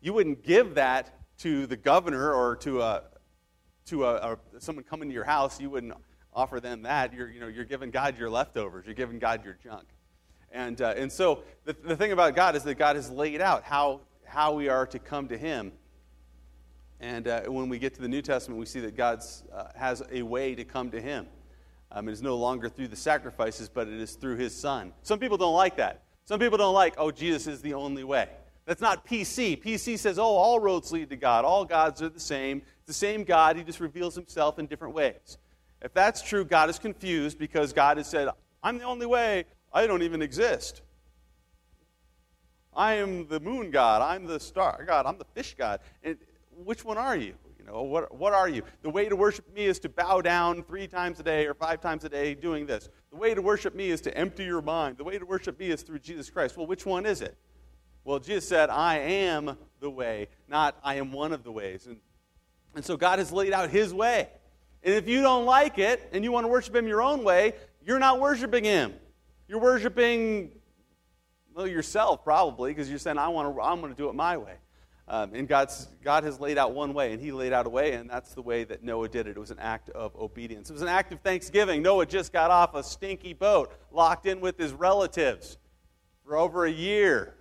You 0.00 0.12
wouldn't 0.12 0.44
give 0.44 0.76
that 0.76 1.12
to 1.38 1.66
the 1.66 1.76
governor 1.76 2.32
or 2.32 2.56
to, 2.56 2.80
a, 2.82 3.02
to 3.86 4.04
a, 4.04 4.14
a 4.14 4.38
someone 4.60 4.84
coming 4.84 5.08
to 5.08 5.14
your 5.14 5.24
house. 5.24 5.60
You 5.60 5.70
wouldn't 5.70 5.94
offer 6.34 6.60
them 6.60 6.82
that. 6.82 7.12
You're, 7.12 7.30
you 7.30 7.40
know, 7.40 7.48
you're 7.48 7.64
giving 7.64 7.90
God 7.90 8.18
your 8.18 8.30
leftovers, 8.30 8.86
you're 8.86 8.94
giving 8.94 9.18
God 9.18 9.44
your 9.44 9.58
junk. 9.62 9.88
And, 10.50 10.80
uh, 10.80 10.94
and 10.96 11.12
so 11.12 11.42
the, 11.64 11.74
the 11.74 11.96
thing 11.96 12.12
about 12.12 12.34
God 12.34 12.56
is 12.56 12.62
that 12.62 12.76
God 12.76 12.96
has 12.96 13.10
laid 13.10 13.40
out 13.40 13.64
how, 13.64 14.00
how 14.24 14.54
we 14.54 14.68
are 14.68 14.86
to 14.86 14.98
come 14.98 15.28
to 15.28 15.36
Him 15.36 15.72
and 17.00 17.28
uh, 17.28 17.42
when 17.42 17.68
we 17.68 17.78
get 17.78 17.94
to 17.94 18.00
the 18.00 18.08
New 18.08 18.22
Testament, 18.22 18.58
we 18.58 18.66
see 18.66 18.80
that 18.80 18.96
God 18.96 19.22
uh, 19.52 19.66
has 19.76 20.02
a 20.10 20.22
way 20.22 20.54
to 20.54 20.64
come 20.64 20.90
to 20.90 21.00
Him. 21.00 21.26
Um, 21.92 22.08
it 22.08 22.12
is 22.12 22.22
no 22.22 22.36
longer 22.36 22.68
through 22.68 22.88
the 22.88 22.96
sacrifices, 22.96 23.68
but 23.68 23.88
it 23.88 24.00
is 24.00 24.14
through 24.14 24.36
His 24.36 24.54
Son. 24.54 24.92
Some 25.02 25.18
people 25.18 25.36
don't 25.36 25.54
like 25.54 25.76
that. 25.76 26.02
Some 26.24 26.40
people 26.40 26.58
don't 26.58 26.74
like, 26.74 26.94
oh, 26.98 27.10
Jesus 27.10 27.46
is 27.46 27.62
the 27.62 27.74
only 27.74 28.04
way. 28.04 28.28
That's 28.66 28.82
not 28.82 29.06
PC. 29.06 29.62
PC 29.62 29.98
says, 29.98 30.18
oh, 30.18 30.24
all 30.24 30.60
roads 30.60 30.92
lead 30.92 31.08
to 31.10 31.16
God. 31.16 31.44
All 31.44 31.64
gods 31.64 32.02
are 32.02 32.10
the 32.10 32.20
same. 32.20 32.62
It's 32.80 32.88
the 32.88 32.92
same 32.92 33.24
God. 33.24 33.56
He 33.56 33.62
just 33.62 33.80
reveals 33.80 34.14
Himself 34.14 34.58
in 34.58 34.66
different 34.66 34.94
ways. 34.94 35.38
If 35.82 35.94
that's 35.94 36.22
true, 36.22 36.44
God 36.44 36.70
is 36.70 36.78
confused 36.78 37.38
because 37.38 37.72
God 37.72 37.98
has 37.98 38.08
said, 38.08 38.28
I'm 38.62 38.78
the 38.78 38.84
only 38.84 39.06
way. 39.06 39.44
I 39.72 39.86
don't 39.86 40.02
even 40.02 40.22
exist. 40.22 40.82
I 42.74 42.94
am 42.94 43.26
the 43.28 43.40
moon 43.40 43.70
god. 43.70 44.02
I'm 44.02 44.26
the 44.26 44.40
star 44.40 44.84
god. 44.86 45.06
I'm 45.06 45.18
the 45.18 45.26
fish 45.34 45.54
god. 45.56 45.80
And 46.02 46.16
which 46.64 46.84
one 46.84 46.98
are 46.98 47.16
you? 47.16 47.34
You 47.58 47.64
know, 47.66 47.82
what, 47.82 48.14
what 48.14 48.32
are 48.32 48.48
you? 48.48 48.62
The 48.82 48.90
way 48.90 49.08
to 49.08 49.16
worship 49.16 49.52
me 49.54 49.66
is 49.66 49.78
to 49.80 49.88
bow 49.88 50.20
down 50.20 50.62
three 50.62 50.86
times 50.86 51.20
a 51.20 51.22
day 51.22 51.46
or 51.46 51.54
five 51.54 51.80
times 51.80 52.04
a 52.04 52.08
day 52.08 52.34
doing 52.34 52.66
this. 52.66 52.88
The 53.10 53.16
way 53.16 53.34
to 53.34 53.42
worship 53.42 53.74
me 53.74 53.90
is 53.90 54.00
to 54.02 54.16
empty 54.16 54.44
your 54.44 54.62
mind. 54.62 54.96
The 54.96 55.04
way 55.04 55.18
to 55.18 55.26
worship 55.26 55.58
me 55.58 55.70
is 55.70 55.82
through 55.82 55.98
Jesus 55.98 56.30
Christ. 56.30 56.56
Well, 56.56 56.66
which 56.66 56.86
one 56.86 57.04
is 57.04 57.20
it? 57.20 57.36
Well, 58.04 58.18
Jesus 58.18 58.48
said, 58.48 58.70
I 58.70 58.98
am 58.98 59.58
the 59.80 59.90
way, 59.90 60.28
not 60.48 60.76
I 60.82 60.94
am 60.94 61.12
one 61.12 61.32
of 61.32 61.44
the 61.44 61.52
ways. 61.52 61.86
And, 61.86 61.98
and 62.74 62.84
so 62.84 62.96
God 62.96 63.18
has 63.18 63.32
laid 63.32 63.52
out 63.52 63.70
his 63.70 63.92
way. 63.92 64.28
And 64.82 64.94
if 64.94 65.08
you 65.08 65.22
don't 65.22 65.44
like 65.44 65.78
it 65.78 66.08
and 66.12 66.24
you 66.24 66.32
want 66.32 66.44
to 66.44 66.48
worship 66.48 66.74
him 66.74 66.86
your 66.86 67.02
own 67.02 67.24
way, 67.24 67.54
you're 67.84 67.98
not 67.98 68.20
worshiping 68.20 68.64
him. 68.64 68.94
You're 69.48 69.60
worshiping 69.60 70.52
well, 71.54 71.66
yourself 71.66 72.22
probably 72.22 72.70
because 72.70 72.88
you're 72.88 72.98
saying 72.98 73.18
I 73.18 73.28
want 73.28 73.52
to 73.54 73.60
I'm 73.60 73.80
going 73.80 73.92
to 73.92 73.96
do 73.96 74.08
it 74.08 74.14
my 74.14 74.36
way. 74.36 74.54
Um, 75.08 75.32
and 75.34 75.48
God's, 75.48 75.88
God 76.04 76.22
has 76.24 76.38
laid 76.38 76.58
out 76.58 76.74
one 76.74 76.92
way, 76.92 77.12
and 77.12 77.20
He 77.20 77.32
laid 77.32 77.54
out 77.54 77.66
a 77.66 77.70
way, 77.70 77.92
and 77.92 78.10
that's 78.10 78.34
the 78.34 78.42
way 78.42 78.64
that 78.64 78.84
Noah 78.84 79.08
did 79.08 79.26
it. 79.26 79.30
It 79.30 79.40
was 79.40 79.50
an 79.50 79.58
act 79.58 79.88
of 79.90 80.14
obedience. 80.14 80.68
It 80.68 80.74
was 80.74 80.82
an 80.82 80.88
act 80.88 81.12
of 81.12 81.20
thanksgiving. 81.20 81.80
Noah 81.80 82.04
just 82.04 82.30
got 82.30 82.50
off 82.50 82.74
a 82.74 82.82
stinky 82.82 83.32
boat, 83.32 83.72
locked 83.90 84.26
in 84.26 84.40
with 84.40 84.58
his 84.58 84.74
relatives 84.74 85.56
for 86.26 86.36
over 86.36 86.66
a 86.66 86.70
year. 86.70 87.34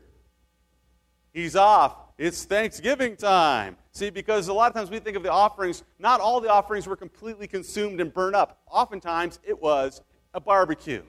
He's 1.33 1.57
off. 1.57 1.95
It's 2.17 2.45
Thanksgiving 2.45 3.17
time. 3.17 3.75
See, 3.97 4.11
because 4.11 4.47
a 4.47 4.53
lot 4.53 4.67
of 4.67 4.75
times 4.75 4.91
we 4.91 4.99
think 4.99 5.17
of 5.17 5.23
the 5.23 5.31
offerings, 5.31 5.83
not 5.97 6.21
all 6.21 6.39
the 6.39 6.51
offerings 6.51 6.85
were 6.85 6.95
completely 6.95 7.47
consumed 7.47 7.99
and 7.99 8.13
burned 8.13 8.35
up. 8.35 8.61
Oftentimes 8.69 9.39
it 9.43 9.59
was 9.59 10.03
a 10.35 10.39
barbecue, 10.39 11.01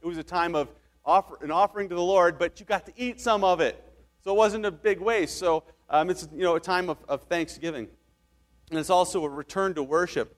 it 0.00 0.06
was 0.06 0.16
a 0.16 0.22
time 0.22 0.54
of, 0.54 0.70
offer, 1.04 1.36
an 1.42 1.50
offering 1.50 1.90
to 1.90 1.94
the 1.94 2.00
Lord, 2.00 2.38
but 2.38 2.58
you 2.58 2.64
got 2.64 2.86
to 2.86 2.92
eat 2.96 3.20
some 3.20 3.44
of 3.44 3.60
it. 3.60 3.84
So 4.24 4.30
it 4.30 4.36
wasn't 4.38 4.64
a 4.64 4.70
big 4.70 4.98
waste. 4.98 5.36
So 5.36 5.64
um, 5.90 6.08
it's 6.08 6.26
you 6.34 6.42
know, 6.42 6.56
a 6.56 6.60
time 6.60 6.88
of, 6.88 6.96
of 7.06 7.24
thanksgiving. 7.24 7.86
And 8.70 8.78
it's 8.78 8.88
also 8.88 9.22
a 9.26 9.28
return 9.28 9.74
to 9.74 9.82
worship. 9.82 10.34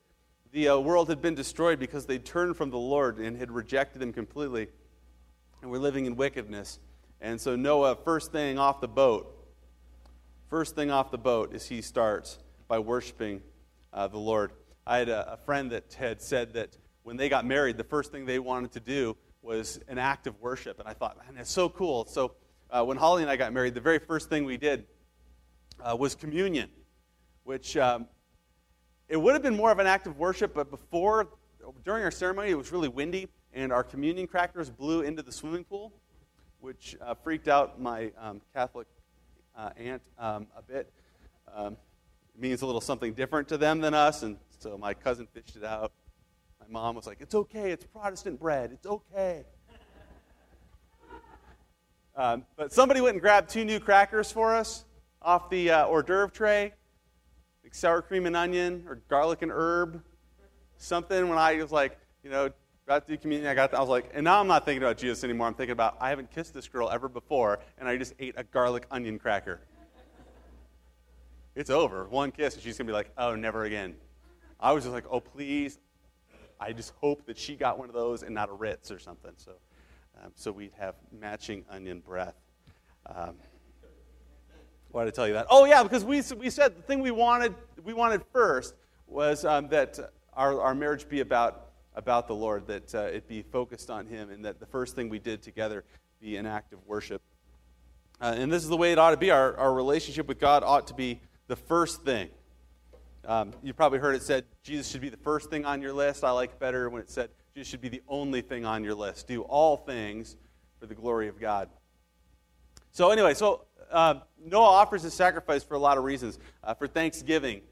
The 0.51 0.71
uh, 0.71 0.79
world 0.81 1.09
had 1.09 1.23
been 1.23 1.37
destroyed 1.37 1.79
because 1.79 2.07
they 2.07 2.19
turned 2.19 2.57
from 2.57 2.71
the 2.71 2.77
Lord 2.77 3.19
and 3.19 3.37
had 3.37 3.53
rejected 3.53 4.03
Him 4.03 4.13
completely. 4.13 4.67
And 5.63 5.71
we're 5.71 5.79
living 5.79 6.07
in 6.07 6.17
wickedness. 6.17 6.81
And 7.21 7.41
so 7.41 7.55
Noah, 7.55 7.95
first 7.95 8.33
thing 8.33 8.59
off 8.59 8.81
the 8.81 8.89
boat, 8.89 9.34
first 10.55 10.77
thing 10.77 10.89
off 10.89 11.11
the 11.11 11.19
boat 11.19 11.53
is 11.53 11.67
he 11.67 11.83
starts 11.83 12.39
by 12.69 12.79
worshiping 12.79 13.43
uh, 13.93 14.07
the 14.07 14.17
Lord. 14.17 14.53
I 14.87 14.99
had 14.99 15.09
a, 15.09 15.33
a 15.33 15.37
friend 15.37 15.69
that 15.73 15.93
had 15.95 16.23
said 16.23 16.53
that 16.53 16.79
when 17.03 17.17
they 17.17 17.29
got 17.29 17.45
married, 17.45 17.77
the 17.77 17.83
first 17.83 18.13
thing 18.13 18.25
they 18.25 18.39
wanted 18.39 18.71
to 18.71 18.79
do 18.79 19.17
was 19.43 19.81
an 19.89 19.99
act 19.99 20.29
of 20.29 20.41
worship. 20.41 20.79
And 20.79 20.89
I 20.89 20.93
thought, 20.93 21.17
man, 21.19 21.35
that's 21.35 21.51
so 21.51 21.69
cool. 21.69 22.07
So 22.07 22.37
uh, 22.71 22.85
when 22.85 22.97
Holly 22.97 23.23
and 23.23 23.31
I 23.33 23.35
got 23.35 23.53
married, 23.53 23.75
the 23.75 23.81
very 23.81 23.99
first 23.99 24.29
thing 24.29 24.45
we 24.45 24.57
did 24.57 24.87
uh, 25.83 25.97
was 25.97 26.15
communion, 26.15 26.71
which 27.43 27.77
um, 27.77 28.07
it 29.09 29.17
would 29.17 29.33
have 29.33 29.43
been 29.43 29.57
more 29.57 29.73
of 29.73 29.81
an 29.81 29.89
act 29.89 30.07
of 30.07 30.19
worship, 30.19 30.55
but 30.55 30.71
before, 30.71 31.31
during 31.85 32.05
our 32.05 32.13
ceremony, 32.13 32.51
it 32.51 32.57
was 32.57 32.71
really 32.71 32.87
windy, 32.87 33.27
and 33.55 33.73
our 33.73 33.83
communion 33.83 34.29
crackers 34.29 34.71
blew 34.71 35.01
into 35.01 35.21
the 35.21 35.33
swimming 35.33 35.65
pool, 35.65 35.93
which 36.61 36.97
uh, 37.03 37.13
freaked 37.13 37.49
out 37.49 37.81
my 37.81 38.13
um, 38.21 38.41
Catholic 38.55 38.87
uh, 39.57 39.71
aunt 39.77 40.03
um, 40.19 40.47
a 40.57 40.63
bit. 40.63 40.93
Um, 41.55 41.77
it 42.35 42.41
means 42.41 42.63
a 42.63 42.67
little 42.67 42.81
something 42.81 43.15
different 43.15 43.49
to 43.49 43.57
them 43.59 43.81
than 43.81 43.95
us, 43.95 44.23
and 44.23 44.37
so 44.59 44.77
my 44.77 44.95
cousin 44.95 45.29
fished 45.33 45.57
it 45.57 45.65
out. 45.65 45.93
My 46.61 46.67
mom 46.81 46.97
was 46.97 47.07
like, 47.07 47.19
It's 47.21 47.35
okay, 47.35 47.71
it's 47.71 47.85
Protestant 47.85 48.41
bread, 48.41 48.73
it's 48.73 48.87
okay. 48.87 49.45
Um, 52.17 52.45
but 52.57 52.73
somebody 52.73 53.01
went 53.01 53.15
and 53.15 53.21
grabbed 53.21 53.51
two 53.51 53.65
new 53.65 53.81
crackers 53.81 54.31
for 54.31 54.55
us 54.55 54.85
off 55.21 55.51
the 55.51 55.71
uh, 55.71 55.87
hors 55.87 56.05
d'oeuvre 56.05 56.31
tray, 56.31 56.73
like 57.65 57.75
sour 57.75 58.03
cream 58.03 58.27
and 58.27 58.37
onion 58.37 58.85
or 58.87 59.01
garlic 59.09 59.43
and 59.43 59.51
herb, 59.53 60.01
something. 60.77 61.29
When 61.29 61.39
I 61.39 61.57
was 61.57 61.73
like, 61.73 61.99
you 62.23 62.31
know, 62.31 62.51
got 62.87 63.07
the 63.07 63.17
communion, 63.17 63.49
I 63.49 63.55
got, 63.55 63.73
I 63.73 63.81
was 63.81 63.89
like, 63.89 64.11
and 64.15 64.25
now 64.25 64.41
I'm 64.41 64.47
not 64.47 64.65
thinking 64.65 64.83
about 64.83 64.99
Jesus 64.99 65.25
anymore. 65.25 65.47
I'm 65.47 65.55
thinking 65.55 65.73
about 65.73 65.97
I 66.01 66.11
haven't 66.11 66.31
kissed 66.31 66.53
this 66.53 66.69
girl 66.69 66.91
ever 66.91 67.09
before, 67.09 67.61
and 67.79 67.89
I 67.89 67.97
just 67.97 68.15
ate 68.19 68.35
a 68.37 68.45
garlic 68.45 68.87
onion 68.91 69.19
cracker. 69.19 69.61
It's 71.55 71.71
over. 71.71 72.05
One 72.09 72.31
kiss, 72.31 72.55
and 72.55 72.63
she's 72.63 72.77
gonna 72.77 72.89
be 72.89 72.93
like, 72.93 73.11
oh, 73.17 73.35
never 73.35 73.65
again. 73.65 73.95
I 74.61 74.73
was 74.73 74.85
just 74.85 74.93
like, 74.93 75.05
oh, 75.11 75.21
please. 75.21 75.79
I 76.61 76.73
just 76.73 76.93
hope 77.01 77.27
that 77.27 77.37
she 77.39 77.57
got 77.57 77.79
one 77.79 77.89
of 77.89 77.95
those 77.95 78.23
and 78.23 78.35
not 78.35 78.49
a 78.49 78.53
Ritz 78.53 78.91
or 78.91 78.99
something. 78.99 79.33
So, 79.37 79.53
um, 80.23 80.33
so 80.35 80.53
we'd 80.53 80.73
have 80.79 80.95
matching 81.13 81.65
onion 81.69 82.01
breath. 82.01 82.37
Um, 83.07 83.35
why 84.91 85.05
did 85.05 85.13
I 85.13 85.17
tell 85.17 85.27
you 85.27 85.35
that? 85.35 85.47
Oh, 85.51 85.65
yeah, 85.65 85.83
because 85.83 86.05
we, 86.05 86.23
we 86.39 86.51
said 86.51 86.77
the 86.77 86.83
thing 86.83 87.01
we 87.01 87.11
wanted, 87.11 87.55
we 87.83 87.93
wanted 87.93 88.23
first 88.33 88.75
was 89.07 89.45
um, 89.45 89.69
that 89.69 89.99
our, 90.35 90.61
our 90.61 90.75
marriage 90.75 91.09
be 91.09 91.21
about, 91.21 91.73
about 91.95 92.27
the 92.27 92.35
Lord, 92.35 92.67
that 92.67 92.95
uh, 92.95 93.03
it 93.03 93.29
be 93.29 93.43
focused 93.43 93.91
on 93.91 94.07
Him, 94.07 94.31
and 94.31 94.45
that 94.45 94.61
the 94.61 94.67
first 94.67 94.95
thing 94.95 95.09
we 95.09 95.19
did 95.19 95.43
together 95.43 95.85
be 96.21 96.37
an 96.37 96.47
act 96.47 96.73
of 96.73 96.87
worship. 96.87 97.23
Uh, 98.21 98.35
and 98.37 98.51
this 98.51 98.63
is 98.63 98.69
the 98.69 98.77
way 98.77 98.93
it 98.93 98.99
ought 98.99 99.11
to 99.11 99.17
be. 99.17 99.31
Our, 99.31 99.57
our 99.57 99.75
relationship 99.75 100.27
with 100.27 100.39
God 100.39 100.63
ought 100.65 100.87
to 100.89 100.95
be 100.95 101.21
the 101.47 101.57
first 101.57 102.05
thing. 102.05 102.31
Um, 103.27 103.53
you 103.63 103.73
probably 103.73 103.99
heard 103.99 104.15
it 104.15 104.23
said 104.23 104.45
Jesus 104.63 104.89
should 104.89 105.01
be 105.01 105.09
the 105.09 105.17
first 105.17 105.51
thing 105.51 105.65
on 105.65 105.81
your 105.81 105.93
list. 105.93 106.25
I 106.25 106.31
like 106.31 106.59
better 106.59 106.91
when 106.91 107.01
it 107.01 107.11
said 107.11 107.31
Jesus 107.55 107.69
should 107.69 107.81
be 107.81 107.89
the 107.89 108.03
only 108.09 108.43
thing 108.43 108.65
on 108.65 108.85
your 108.85 108.95
list. 108.95 109.27
Do 109.29 109.43
all 109.43 109.77
things 109.77 110.37
for 110.79 110.87
the 110.87 110.95
glory 110.95 111.29
of 111.29 111.41
God. 111.41 111.69
So, 112.93 113.11
anyway, 113.11 113.35
so 113.35 113.65
uh, 113.91 114.17
Noah 114.45 114.65
offers 114.65 115.03
his 115.03 115.15
sacrifice 115.15 115.63
for 115.63 115.75
a 115.75 115.79
lot 115.79 115.99
of 115.99 116.05
reasons 116.05 116.39
uh, 116.63 116.75
for 116.75 116.87
thanksgiving, 116.87 117.63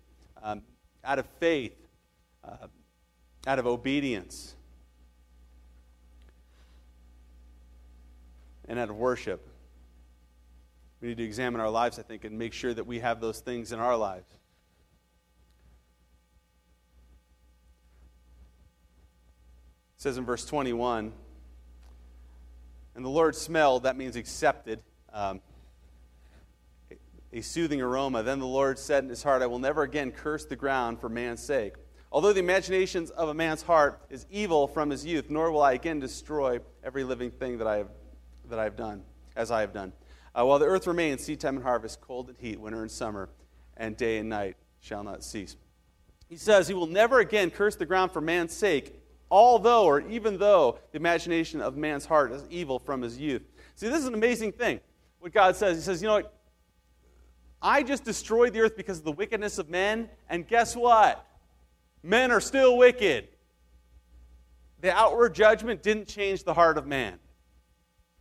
um, 0.42 0.62
out 1.04 1.18
of 1.18 1.26
faith, 1.38 1.76
uh, 2.44 2.68
out 3.46 3.59
of 3.59 3.66
obedience, 3.66 4.55
and 8.68 8.78
out 8.78 8.88
of 8.88 8.96
worship. 8.96 9.46
We 11.00 11.09
need 11.09 11.16
to 11.16 11.24
examine 11.24 11.61
our 11.61 11.70
lives, 11.70 11.98
I 11.98 12.02
think, 12.02 12.24
and 12.24 12.38
make 12.38 12.52
sure 12.52 12.72
that 12.72 12.87
we 12.87 13.00
have 13.00 13.20
those 13.20 13.40
things 13.40 13.72
in 13.72 13.81
our 13.81 13.96
lives. 13.96 14.26
It 19.96 20.02
says 20.02 20.16
in 20.16 20.24
verse 20.24 20.44
21 20.44 21.12
And 22.94 23.05
the 23.05 23.09
Lord 23.09 23.35
smelled, 23.35 23.83
that 23.83 23.96
means 23.96 24.14
accepted, 24.14 24.81
um, 25.12 25.40
a 27.33 27.40
soothing 27.40 27.83
aroma. 27.83 28.22
Then 28.22 28.38
the 28.38 28.46
Lord 28.46 28.78
said 28.78 29.02
in 29.02 29.11
his 29.11 29.22
heart, 29.22 29.42
I 29.42 29.46
will 29.46 29.59
never 29.59 29.83
again 29.83 30.12
curse 30.12 30.44
the 30.44 30.57
ground 30.57 31.00
for 31.00 31.09
man's 31.09 31.42
sake. 31.42 31.74
Although 32.12 32.35
the 32.35 32.40
imaginations 32.40 33.09
of 33.09 33.31
a 33.31 33.35
man's 33.35 33.62
heart 33.62 33.98
is 34.11 34.27
evil 34.31 34.68
from 34.68 34.90
his 34.90 35.05
youth, 35.07 35.31
nor 35.31 35.51
will 35.51 35.62
I 35.62 35.72
again 35.72 35.98
destroy 35.98 36.61
every 36.85 37.05
living 37.05 37.31
thing 37.31 37.57
that 37.57 37.66
I 37.66 37.79
have, 37.79 37.88
that 38.51 38.59
I 38.59 38.64
have 38.64 38.77
done, 38.77 39.03
as 39.35 39.51
I 39.51 39.62
have 39.62 39.72
done. 39.72 39.94
Uh, 40.35 40.44
while 40.44 40.59
the 40.59 40.66
earth 40.66 40.87
remains, 40.87 41.25
seed 41.25 41.40
time 41.40 41.57
and 41.57 41.64
harvest, 41.64 42.03
cold 42.03 42.29
and 42.29 42.37
heat, 42.37 42.61
winter 42.61 42.83
and 42.83 42.90
summer, 42.90 43.31
and 43.79 43.96
day 43.96 44.18
and 44.18 44.29
night 44.29 44.59
shall 44.79 45.03
not 45.03 45.25
cease. 45.25 45.57
He 46.29 46.37
says 46.37 46.68
he 46.68 46.75
will 46.75 46.87
never 46.87 47.20
again 47.20 47.51
curse 47.51 47.77
the 47.77 47.87
ground 47.87 48.12
for 48.12 48.20
man's 48.20 48.53
sake, 48.53 49.01
although 49.31 49.87
or 49.87 50.03
even 50.03 50.37
though 50.37 50.79
the 50.90 50.98
imagination 50.98 51.62
of 51.62 51.79
man's 51.79 52.05
heart 52.05 52.31
is 52.33 52.44
evil 52.51 52.79
from 52.79 53.01
his 53.01 53.18
youth. 53.18 53.42
See, 53.75 53.88
this 53.88 54.01
is 54.01 54.07
an 54.07 54.14
amazing 54.14 54.53
thing. 54.53 54.81
What 55.20 55.33
God 55.33 55.57
says, 55.57 55.79
He 55.79 55.83
says, 55.83 56.03
you 56.03 56.09
know 56.09 56.14
what? 56.16 56.35
I 57.62 57.83
just 57.83 58.05
destroyed 58.05 58.53
the 58.53 58.61
earth 58.61 58.77
because 58.77 58.98
of 58.98 59.05
the 59.05 59.12
wickedness 59.12 59.57
of 59.57 59.70
men, 59.70 60.11
and 60.29 60.46
guess 60.46 60.77
what? 60.77 61.27
Men 62.03 62.31
are 62.31 62.41
still 62.41 62.77
wicked. 62.77 63.29
The 64.81 64.93
outward 64.93 65.35
judgment 65.35 65.83
didn't 65.83 66.09
change 66.09 66.43
the 66.43 66.55
heart 66.55 66.77
of 66.77 66.87
man. 66.87 67.19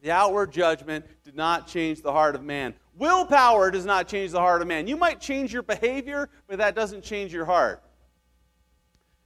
The 0.02 0.12
outward 0.12 0.52
judgment 0.52 1.06
did 1.24 1.36
not 1.36 1.67
change 1.67 2.02
the 2.02 2.12
heart 2.12 2.36
of 2.36 2.44
man. 2.44 2.74
Willpower 2.96 3.72
does 3.72 3.86
not 3.86 4.08
change 4.08 4.32
the 4.32 4.39
heart 4.39 4.62
of 4.62 4.67
man. 4.67 4.88
You 4.88 4.98
might 4.98 5.22
change 5.22 5.54
your 5.54 5.63
behavior, 5.63 6.30
but 6.48 6.58
that 6.58 6.76
doesn't 6.76 7.04
change 7.04 7.34
your 7.34 7.46
heart. 7.46 7.84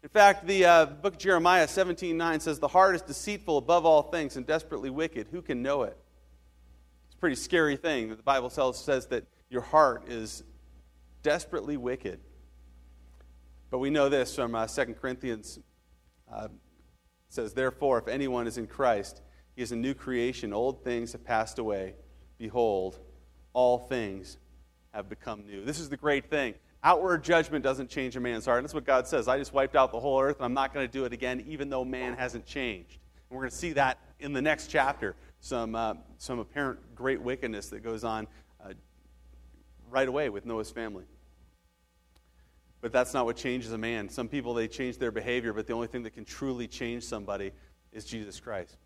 In 0.04 0.10
fact, 0.10 0.46
the 0.46 0.66
uh, 0.66 0.86
book 0.86 1.16
of 1.16 1.20
Jeremiah 1.20 1.68
17 1.68 2.16
9 2.16 2.40
says, 2.40 2.60
The 2.60 2.68
heart 2.68 2.96
is 2.96 3.02
deceitful 3.02 3.58
above 3.58 3.86
all 3.86 4.04
things 4.04 4.38
and 4.38 4.46
desperately 4.46 4.90
wicked. 4.90 5.28
Who 5.32 5.42
can 5.42 5.62
know 5.62 5.84
it? 5.84 5.98
It's 7.08 7.16
a 7.16 7.18
pretty 7.18 7.38
scary 7.38 7.76
thing 7.76 8.10
that 8.10 8.18
the 8.18 8.24
Bible 8.24 8.50
says 8.50 9.08
that 9.08 9.26
your 9.50 9.62
heart 9.62 10.08
is 10.08 10.44
desperately 11.24 11.76
wicked. 11.76 12.20
But 13.70 13.80
we 13.80 13.90
know 13.90 14.10
this 14.10 14.36
from 14.36 14.56
uh, 14.56 14.68
2 14.68 14.96
Corinthians. 14.96 15.60
Uh, 16.32 16.48
says, 17.36 17.54
Therefore, 17.54 18.00
if 18.00 18.08
anyone 18.08 18.48
is 18.48 18.58
in 18.58 18.66
Christ, 18.66 19.22
he 19.56 19.62
is 19.62 19.72
a 19.72 19.76
new 19.76 19.94
creation. 19.94 20.54
Old 20.54 20.84
things 20.84 21.12
have 21.12 21.24
passed 21.24 21.60
away. 21.60 21.96
Behold, 22.38 23.00
all 23.54 23.78
things 23.78 24.38
have 24.94 25.10
become 25.10 25.46
new. 25.46 25.64
This 25.64 25.80
is 25.80 25.90
the 25.90 25.98
great 25.98 26.30
thing. 26.30 26.56
Outward 26.84 27.24
judgment 27.24 27.64
doesn't 27.64 27.90
change 27.90 28.16
a 28.16 28.20
man's 28.20 28.46
heart. 28.46 28.60
And 28.60 28.66
that's 28.66 28.74
what 28.74 28.86
God 28.86 29.08
says. 29.08 29.28
I 29.28 29.38
just 29.38 29.54
wiped 29.54 29.76
out 29.76 29.92
the 29.92 30.00
whole 30.00 30.22
earth, 30.22 30.38
and 30.38 30.46
I'm 30.46 30.54
not 30.54 30.74
going 30.74 30.86
to 30.88 30.92
do 30.92 31.06
it 31.06 31.14
again, 31.14 31.44
even 31.48 31.70
though 31.70 31.84
man 31.84 32.16
hasn't 32.16 32.46
changed. 32.46 33.00
And 33.30 33.36
we're 33.36 33.44
going 33.44 33.52
to 33.52 33.58
see 33.58 33.74
that 33.74 34.00
in 34.20 34.34
the 34.34 34.42
next 34.42 34.68
chapter 34.68 35.16
some, 35.40 35.76
uh, 35.76 35.96
some 36.18 36.40
apparent 36.40 36.96
great 36.96 37.22
wickedness 37.22 37.70
that 37.70 37.84
goes 37.84 38.04
on 38.04 38.28
uh, 38.64 38.74
right 39.90 40.08
away 40.08 40.30
with 40.30 40.46
Noah's 40.46 40.72
family. 40.72 41.06
But 42.86 42.94
that's 42.94 43.16
not 43.16 43.26
what 43.26 43.36
changes 43.36 43.72
a 43.72 43.80
man. 43.80 44.10
Some 44.10 44.28
people, 44.28 44.54
they 44.54 44.68
change 44.68 45.00
their 45.00 45.12
behavior, 45.12 45.54
but 45.54 45.66
the 45.66 45.74
only 45.74 45.88
thing 45.88 46.04
that 46.04 46.12
can 46.12 46.24
truly 46.24 46.68
change 46.68 47.02
somebody 47.04 47.52
is 47.92 48.06
Jesus 48.06 48.40
Christ. 48.40 48.78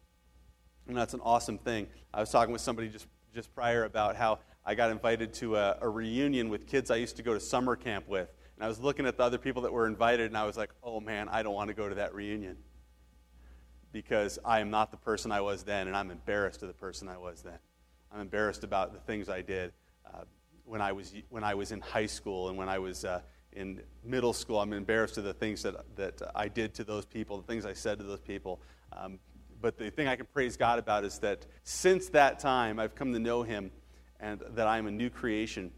And 0.87 0.95
that's 0.95 1.13
an 1.13 1.19
awesome 1.21 1.57
thing. 1.57 1.85
I 2.13 2.21
was 2.21 2.29
talking 2.29 2.53
with 2.53 2.61
somebody 2.61 2.87
just, 2.87 3.07
just 3.35 3.53
prior 3.53 3.83
about 3.83 4.15
how 4.15 4.39
I 4.65 4.73
got 4.73 4.89
invited 4.89 5.33
to 5.33 5.57
a, 5.57 5.79
a, 5.81 5.89
reunion 5.89 6.47
with 6.47 6.65
kids 6.65 6.89
I 6.89 6.95
used 6.95 7.17
to 7.17 7.23
go 7.23 7.33
to 7.33 7.41
summer 7.41 7.75
camp 7.75 8.07
with. 8.07 8.29
And 8.55 8.63
I 8.63 8.69
was 8.69 8.79
looking 8.79 9.05
at 9.05 9.17
the 9.17 9.23
other 9.23 9.37
people 9.37 9.63
that 9.63 9.73
were 9.73 9.85
invited, 9.85 10.27
and 10.27 10.37
I 10.37 10.45
was 10.45 10.55
like, 10.55 10.69
oh 10.81 11.01
man, 11.01 11.27
I 11.27 11.43
don't 11.43 11.53
want 11.53 11.67
to 11.67 11.73
go 11.73 11.89
to 11.89 11.95
that 11.95 12.15
reunion. 12.15 12.55
Because 13.91 14.39
I 14.45 14.61
am 14.61 14.69
not 14.69 14.91
the 14.91 14.97
person 14.97 15.33
I 15.33 15.41
was 15.41 15.63
then, 15.63 15.87
and 15.87 15.97
I'm 15.97 16.09
embarrassed 16.09 16.61
of 16.61 16.69
the 16.69 16.73
person 16.73 17.09
I 17.09 17.17
was 17.17 17.41
then. 17.41 17.59
I'm 18.13 18.21
embarrassed 18.21 18.63
about 18.63 18.93
the 18.93 18.99
things 19.01 19.27
I 19.27 19.41
did 19.41 19.73
uh, 20.05 20.23
when, 20.63 20.79
I 20.79 20.93
was, 20.93 21.13
when 21.27 21.43
I 21.43 21.55
was 21.55 21.73
in 21.73 21.81
high 21.81 22.05
school 22.05 22.47
and 22.47 22.57
when 22.57 22.69
I 22.69 22.79
was 22.79 23.03
uh, 23.03 23.19
in 23.53 23.81
middle 24.03 24.33
school. 24.33 24.59
I'm 24.59 24.73
embarrassed 24.73 25.17
of 25.17 25.23
the 25.23 25.33
things 25.33 25.63
that, 25.63 25.75
that 25.95 26.21
I 26.35 26.47
did 26.47 26.73
to 26.75 26.83
those 26.83 27.05
people, 27.05 27.37
the 27.37 27.47
things 27.47 27.65
I 27.65 27.73
said 27.73 27.97
to 27.99 28.03
those 28.03 28.19
people. 28.19 28.61
Um, 28.93 29.19
but 29.61 29.77
the 29.77 29.89
thing 29.89 30.07
I 30.07 30.15
can 30.15 30.27
praise 30.33 30.55
God 30.55 30.79
about 30.79 31.03
is 31.03 31.19
that 31.19 31.45
since 31.63 32.09
that 32.09 32.39
time, 32.39 32.79
I've 32.79 32.95
come 32.95 33.11
to 33.13 33.19
know 33.19 33.43
Him 33.43 33.71
and 34.19 34.41
that 34.51 34.67
I'm 34.67 34.87
a 34.87 34.91
new 34.91 35.09
creation 35.09 35.71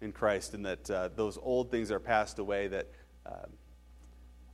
in 0.00 0.12
Christ, 0.12 0.54
and 0.54 0.64
that 0.64 0.90
uh, 0.90 1.08
those 1.14 1.38
old 1.42 1.70
things 1.70 1.90
are 1.90 2.00
passed 2.00 2.38
away, 2.38 2.68
that 2.68 2.88
uh, 3.26 3.46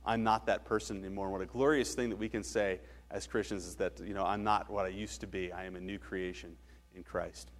I'm 0.05 0.23
not 0.23 0.45
that 0.47 0.65
person 0.65 0.97
anymore. 0.97 1.27
And 1.27 1.33
what 1.33 1.41
a 1.41 1.45
glorious 1.45 1.95
thing 1.95 2.09
that 2.09 2.17
we 2.17 2.27
can 2.27 2.43
say 2.43 2.79
as 3.11 3.27
Christians 3.27 3.65
is 3.65 3.75
that, 3.75 3.99
you 3.99 4.13
know, 4.13 4.25
I'm 4.25 4.43
not 4.43 4.69
what 4.69 4.85
I 4.85 4.89
used 4.89 5.21
to 5.21 5.27
be. 5.27 5.51
I 5.51 5.65
am 5.65 5.75
a 5.75 5.79
new 5.79 5.99
creation 5.99 6.55
in 6.95 7.03
Christ. 7.03 7.51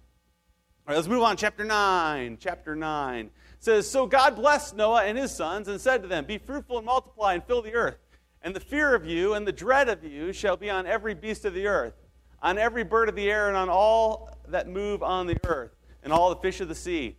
All 0.88 0.94
right, 0.94 0.96
let's 0.96 1.08
move 1.08 1.22
on. 1.22 1.36
Chapter 1.36 1.66
9. 1.66 2.38
Chapter 2.40 2.74
9 2.74 3.28
says, 3.58 3.90
So 3.90 4.06
God 4.06 4.36
blessed 4.36 4.74
Noah 4.74 5.04
and 5.04 5.18
his 5.18 5.30
sons 5.30 5.68
and 5.68 5.78
said 5.78 6.00
to 6.00 6.08
them, 6.08 6.24
Be 6.24 6.38
fruitful 6.38 6.78
and 6.78 6.86
multiply 6.86 7.34
and 7.34 7.44
fill 7.44 7.60
the 7.60 7.74
earth. 7.74 7.98
And 8.40 8.56
the 8.56 8.60
fear 8.60 8.94
of 8.94 9.04
you 9.04 9.34
and 9.34 9.46
the 9.46 9.52
dread 9.52 9.90
of 9.90 10.02
you 10.02 10.32
shall 10.32 10.56
be 10.56 10.70
on 10.70 10.86
every 10.86 11.12
beast 11.12 11.44
of 11.44 11.52
the 11.52 11.66
earth, 11.66 11.92
on 12.40 12.56
every 12.56 12.84
bird 12.84 13.10
of 13.10 13.16
the 13.16 13.30
air, 13.30 13.48
and 13.48 13.56
on 13.58 13.68
all 13.68 14.34
that 14.48 14.66
move 14.66 15.02
on 15.02 15.26
the 15.26 15.36
earth, 15.44 15.72
and 16.02 16.10
all 16.10 16.30
the 16.30 16.40
fish 16.40 16.62
of 16.62 16.68
the 16.68 16.74
sea. 16.74 17.18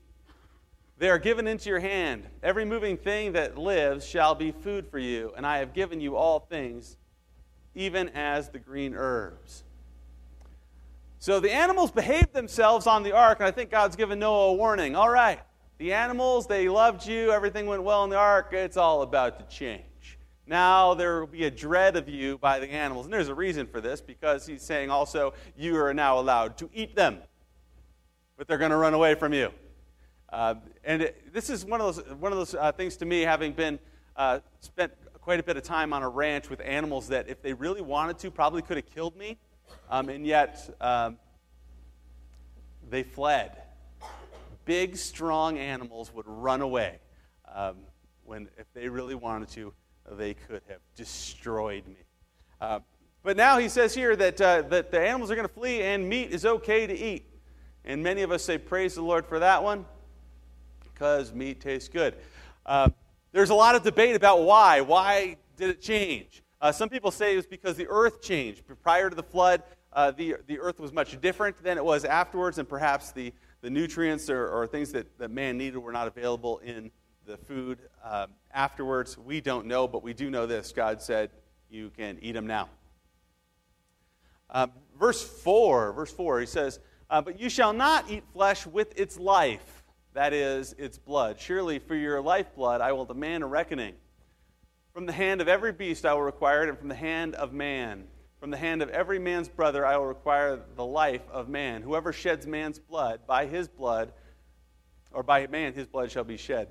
They 0.97 1.11
are 1.11 1.19
given 1.19 1.45
into 1.45 1.69
your 1.69 1.79
hand. 1.79 2.25
Every 2.41 2.65
moving 2.65 2.97
thing 2.97 3.33
that 3.33 3.55
lives 3.55 4.03
shall 4.03 4.33
be 4.33 4.51
food 4.51 4.87
for 4.89 4.97
you, 4.97 5.31
and 5.37 5.45
I 5.45 5.59
have 5.59 5.75
given 5.75 6.01
you 6.01 6.15
all 6.15 6.39
things, 6.39 6.97
even 7.75 8.09
as 8.15 8.49
the 8.49 8.57
green 8.57 8.95
herbs. 8.95 9.63
So 11.21 11.41
the 11.41 11.51
animals 11.51 11.91
behaved 11.91 12.31
themselves 12.31 12.87
on 12.87 13.03
the 13.03 13.11
ark, 13.11 13.39
and 13.39 13.47
I 13.47 13.51
think 13.51 13.69
God's 13.69 13.97
given 13.97 14.19
Noah 14.19 14.51
a 14.51 14.53
warning. 14.53 14.95
All 14.95 15.09
right, 15.09 15.41
the 15.77 15.91
animals, 15.91 16.47
they 16.47 16.69
loved 16.69 17.05
you, 17.05 17.31
everything 17.33 17.65
went 17.65 17.83
well 17.83 18.05
in 18.05 18.09
the 18.09 18.15
ark, 18.15 18.53
it's 18.53 18.77
all 18.77 19.01
about 19.01 19.37
to 19.37 19.53
change. 19.53 20.17
Now 20.47 20.93
there 20.93 21.19
will 21.19 21.27
be 21.27 21.43
a 21.43 21.51
dread 21.51 21.97
of 21.97 22.07
you 22.07 22.37
by 22.37 22.59
the 22.59 22.71
animals. 22.71 23.05
And 23.05 23.13
there's 23.13 23.27
a 23.27 23.35
reason 23.35 23.67
for 23.67 23.81
this, 23.81 23.99
because 23.99 24.45
he's 24.45 24.61
saying 24.61 24.89
also, 24.89 25.33
you 25.57 25.75
are 25.75 25.93
now 25.93 26.19
allowed 26.19 26.57
to 26.59 26.69
eat 26.73 26.95
them, 26.95 27.17
but 28.37 28.47
they're 28.47 28.57
going 28.57 28.71
to 28.71 28.77
run 28.77 28.93
away 28.93 29.13
from 29.13 29.33
you. 29.33 29.51
Uh, 30.29 30.55
and 30.85 31.01
it, 31.01 31.33
this 31.33 31.49
is 31.49 31.65
one 31.65 31.81
of 31.81 31.97
those, 31.97 32.13
one 32.13 32.31
of 32.31 32.37
those 32.37 32.55
uh, 32.55 32.71
things 32.71 32.95
to 32.95 33.05
me, 33.05 33.21
having 33.23 33.51
been 33.51 33.77
uh, 34.15 34.39
spent 34.61 34.93
quite 35.19 35.41
a 35.41 35.43
bit 35.43 35.57
of 35.57 35.63
time 35.63 35.91
on 35.91 36.01
a 36.01 36.07
ranch 36.07 36.49
with 36.49 36.61
animals 36.61 37.09
that, 37.09 37.27
if 37.27 37.41
they 37.41 37.51
really 37.51 37.81
wanted 37.81 38.17
to, 38.19 38.31
probably 38.31 38.61
could 38.61 38.77
have 38.77 38.85
killed 38.85 39.17
me 39.17 39.37
um, 39.89 40.09
and 40.09 40.25
yet 40.25 40.75
um, 40.81 41.17
they 42.89 43.03
fled. 43.03 43.61
Big, 44.65 44.97
strong 44.97 45.57
animals 45.57 46.13
would 46.13 46.27
run 46.27 46.61
away. 46.61 46.99
Um, 47.53 47.77
when, 48.23 48.49
if 48.57 48.71
they 48.73 48.87
really 48.87 49.15
wanted 49.15 49.49
to, 49.49 49.73
they 50.11 50.33
could 50.33 50.61
have 50.69 50.79
destroyed 50.95 51.87
me. 51.87 51.97
Uh, 52.61 52.79
but 53.23 53.35
now 53.35 53.57
he 53.57 53.69
says 53.69 53.93
here 53.93 54.15
that, 54.15 54.39
uh, 54.39 54.61
that 54.63 54.91
the 54.91 54.99
animals 54.99 55.31
are 55.31 55.35
going 55.35 55.47
to 55.47 55.53
flee 55.53 55.81
and 55.81 56.07
meat 56.07 56.31
is 56.31 56.45
okay 56.45 56.87
to 56.87 56.97
eat. 56.97 57.25
And 57.83 58.03
many 58.03 58.21
of 58.21 58.31
us 58.31 58.43
say, 58.43 58.57
Praise 58.57 58.95
the 58.95 59.01
Lord 59.01 59.25
for 59.25 59.39
that 59.39 59.63
one, 59.63 59.85
because 60.83 61.33
meat 61.33 61.59
tastes 61.59 61.89
good. 61.89 62.15
Uh, 62.65 62.89
there's 63.31 63.49
a 63.49 63.55
lot 63.55 63.75
of 63.75 63.83
debate 63.83 64.15
about 64.15 64.43
why. 64.43 64.81
Why 64.81 65.37
did 65.57 65.69
it 65.69 65.81
change? 65.81 66.43
Uh, 66.61 66.71
some 66.71 66.89
people 66.89 67.09
say 67.11 67.33
it 67.33 67.37
was 67.37 67.45
because 67.45 67.77
the 67.77 67.87
earth 67.87 68.21
changed. 68.21 68.63
Prior 68.83 69.09
to 69.09 69.15
the 69.15 69.23
flood, 69.23 69.63
uh, 69.93 70.11
the, 70.11 70.35
the 70.47 70.59
earth 70.59 70.79
was 70.79 70.91
much 70.91 71.19
different 71.21 71.61
than 71.63 71.77
it 71.77 71.85
was 71.85 72.03
afterwards, 72.03 72.57
and 72.57 72.67
perhaps 72.67 73.11
the, 73.11 73.33
the 73.61 73.69
nutrients 73.69 74.29
or, 74.29 74.47
or 74.49 74.67
things 74.67 74.91
that, 74.91 75.17
that 75.17 75.31
man 75.31 75.57
needed 75.57 75.77
were 75.77 75.91
not 75.91 76.07
available 76.07 76.59
in 76.59 76.91
the 77.25 77.37
food 77.37 77.79
uh, 78.03 78.27
afterwards. 78.53 79.17
We 79.17 79.39
don't 79.39 79.67
know, 79.67 79.87
but 79.87 80.03
we 80.03 80.13
do 80.13 80.29
know 80.29 80.45
this 80.45 80.71
God 80.73 81.01
said, 81.01 81.31
You 81.69 81.91
can 81.95 82.19
eat 82.21 82.33
them 82.33 82.45
now. 82.45 82.69
Uh, 84.49 84.67
verse 84.99 85.23
4, 85.23 85.93
verse 85.93 86.11
4, 86.11 86.41
he 86.41 86.45
says, 86.45 86.79
uh, 87.09 87.21
But 87.21 87.39
you 87.39 87.49
shall 87.49 87.71
not 87.71 88.09
eat 88.09 88.23
flesh 88.33 88.65
with 88.65 88.99
its 88.99 89.17
life, 89.17 89.83
that 90.13 90.33
is, 90.33 90.73
its 90.77 90.97
blood. 90.97 91.39
Surely 91.39 91.79
for 91.79 91.95
your 91.95 92.21
lifeblood 92.21 92.81
I 92.81 92.91
will 92.91 93.05
demand 93.05 93.43
a 93.43 93.47
reckoning. 93.47 93.93
From 94.99 95.05
the 95.05 95.13
hand 95.13 95.39
of 95.39 95.47
every 95.47 95.71
beast 95.71 96.05
I 96.05 96.13
will 96.13 96.23
require 96.23 96.63
it, 96.63 96.67
and 96.67 96.77
from 96.77 96.89
the 96.89 96.93
hand 96.93 97.33
of 97.35 97.53
man. 97.53 98.03
From 98.41 98.51
the 98.51 98.57
hand 98.57 98.81
of 98.81 98.89
every 98.89 99.17
man's 99.17 99.47
brother 99.47 99.85
I 99.85 99.95
will 99.95 100.07
require 100.07 100.59
the 100.75 100.83
life 100.83 101.21
of 101.31 101.47
man. 101.47 101.83
Whoever 101.83 102.11
sheds 102.11 102.45
man's 102.45 102.79
blood, 102.79 103.21
by 103.25 103.45
his 103.45 103.69
blood, 103.69 104.11
or 105.13 105.23
by 105.23 105.47
man, 105.47 105.71
his 105.71 105.87
blood 105.87 106.11
shall 106.11 106.25
be 106.25 106.35
shed. 106.35 106.67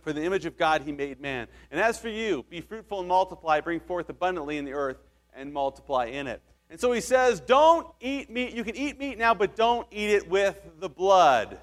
For 0.00 0.14
the 0.14 0.24
image 0.24 0.46
of 0.46 0.56
God 0.56 0.80
he 0.80 0.92
made 0.92 1.20
man. 1.20 1.46
And 1.70 1.78
as 1.78 1.98
for 1.98 2.08
you, 2.08 2.42
be 2.48 2.62
fruitful 2.62 3.00
and 3.00 3.08
multiply, 3.08 3.60
bring 3.60 3.80
forth 3.80 4.08
abundantly 4.08 4.56
in 4.56 4.64
the 4.64 4.72
earth, 4.72 5.02
and 5.36 5.52
multiply 5.52 6.06
in 6.06 6.28
it. 6.28 6.40
And 6.70 6.80
so 6.80 6.90
he 6.90 7.02
says, 7.02 7.38
Don't 7.38 7.86
eat 8.00 8.30
meat. 8.30 8.54
You 8.54 8.64
can 8.64 8.76
eat 8.76 8.98
meat 8.98 9.18
now, 9.18 9.34
but 9.34 9.56
don't 9.56 9.86
eat 9.90 10.08
it 10.08 10.26
with 10.26 10.58
the 10.78 10.88
blood. 10.88 11.58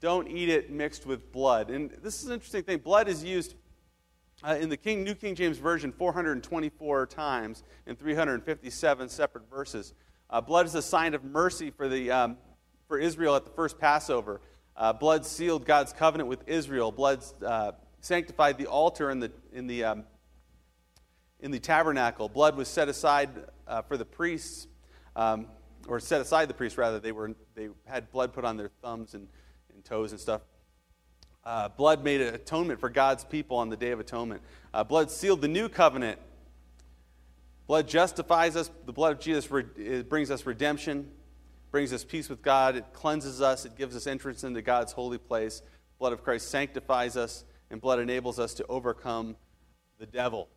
Don't 0.00 0.26
eat 0.26 0.48
it 0.48 0.70
mixed 0.70 1.04
with 1.04 1.30
blood. 1.30 1.68
And 1.68 1.90
this 2.02 2.22
is 2.22 2.28
an 2.28 2.32
interesting 2.32 2.62
thing. 2.62 2.78
Blood 2.78 3.08
is 3.08 3.22
used 3.22 3.56
uh, 4.44 4.56
in 4.60 4.68
the 4.68 4.76
King, 4.76 5.04
New 5.04 5.14
King 5.14 5.34
James 5.34 5.58
Version 5.58 5.92
424 5.92 7.06
times 7.06 7.62
in 7.86 7.96
357 7.96 9.08
separate 9.08 9.48
verses. 9.48 9.94
Uh, 10.30 10.40
blood 10.40 10.66
is 10.66 10.74
a 10.74 10.82
sign 10.82 11.14
of 11.14 11.24
mercy 11.24 11.70
for, 11.70 11.88
the, 11.88 12.10
um, 12.10 12.36
for 12.88 12.98
Israel 12.98 13.36
at 13.36 13.44
the 13.44 13.50
first 13.50 13.78
Passover. 13.78 14.40
Uh, 14.76 14.92
blood 14.92 15.26
sealed 15.26 15.66
God's 15.66 15.92
covenant 15.92 16.28
with 16.28 16.42
Israel. 16.48 16.90
Blood 16.90 17.22
uh, 17.44 17.72
sanctified 18.00 18.58
the 18.58 18.66
altar 18.66 19.10
in 19.10 19.20
the, 19.20 19.30
in, 19.52 19.66
the, 19.66 19.84
um, 19.84 20.04
in 21.40 21.50
the 21.50 21.60
tabernacle. 21.60 22.28
Blood 22.28 22.56
was 22.56 22.68
set 22.68 22.88
aside 22.88 23.30
uh, 23.66 23.82
for 23.82 23.96
the 23.96 24.04
priests, 24.04 24.66
um, 25.14 25.46
or 25.86 26.00
set 26.00 26.20
aside 26.20 26.48
the 26.48 26.54
priests, 26.54 26.78
rather. 26.78 26.98
They, 26.98 27.12
were, 27.12 27.34
they 27.54 27.68
had 27.84 28.10
blood 28.10 28.32
put 28.32 28.44
on 28.44 28.56
their 28.56 28.70
thumbs 28.82 29.14
and, 29.14 29.28
and 29.74 29.84
toes 29.84 30.12
and 30.12 30.20
stuff. 30.20 30.40
Uh, 31.44 31.68
blood 31.68 32.04
made 32.04 32.20
an 32.20 32.34
atonement 32.34 32.78
for 32.78 32.88
God's 32.88 33.24
people 33.24 33.56
on 33.56 33.68
the 33.68 33.76
Day 33.76 33.90
of 33.90 33.98
Atonement. 33.98 34.42
Uh, 34.72 34.84
blood 34.84 35.10
sealed 35.10 35.40
the 35.40 35.48
new 35.48 35.68
covenant. 35.68 36.20
Blood 37.66 37.88
justifies 37.88 38.54
us. 38.54 38.70
The 38.86 38.92
blood 38.92 39.12
of 39.12 39.20
Jesus 39.20 39.50
re- 39.50 40.02
brings 40.02 40.30
us 40.30 40.46
redemption, 40.46 41.10
brings 41.72 41.92
us 41.92 42.04
peace 42.04 42.28
with 42.28 42.42
God. 42.42 42.76
It 42.76 42.84
cleanses 42.92 43.42
us. 43.42 43.64
It 43.64 43.76
gives 43.76 43.96
us 43.96 44.06
entrance 44.06 44.44
into 44.44 44.62
God's 44.62 44.92
holy 44.92 45.18
place. 45.18 45.62
Blood 45.98 46.12
of 46.12 46.22
Christ 46.22 46.48
sanctifies 46.48 47.16
us, 47.16 47.44
and 47.70 47.80
blood 47.80 47.98
enables 47.98 48.38
us 48.38 48.54
to 48.54 48.66
overcome 48.68 49.34
the 49.98 50.06
devil. 50.06 50.48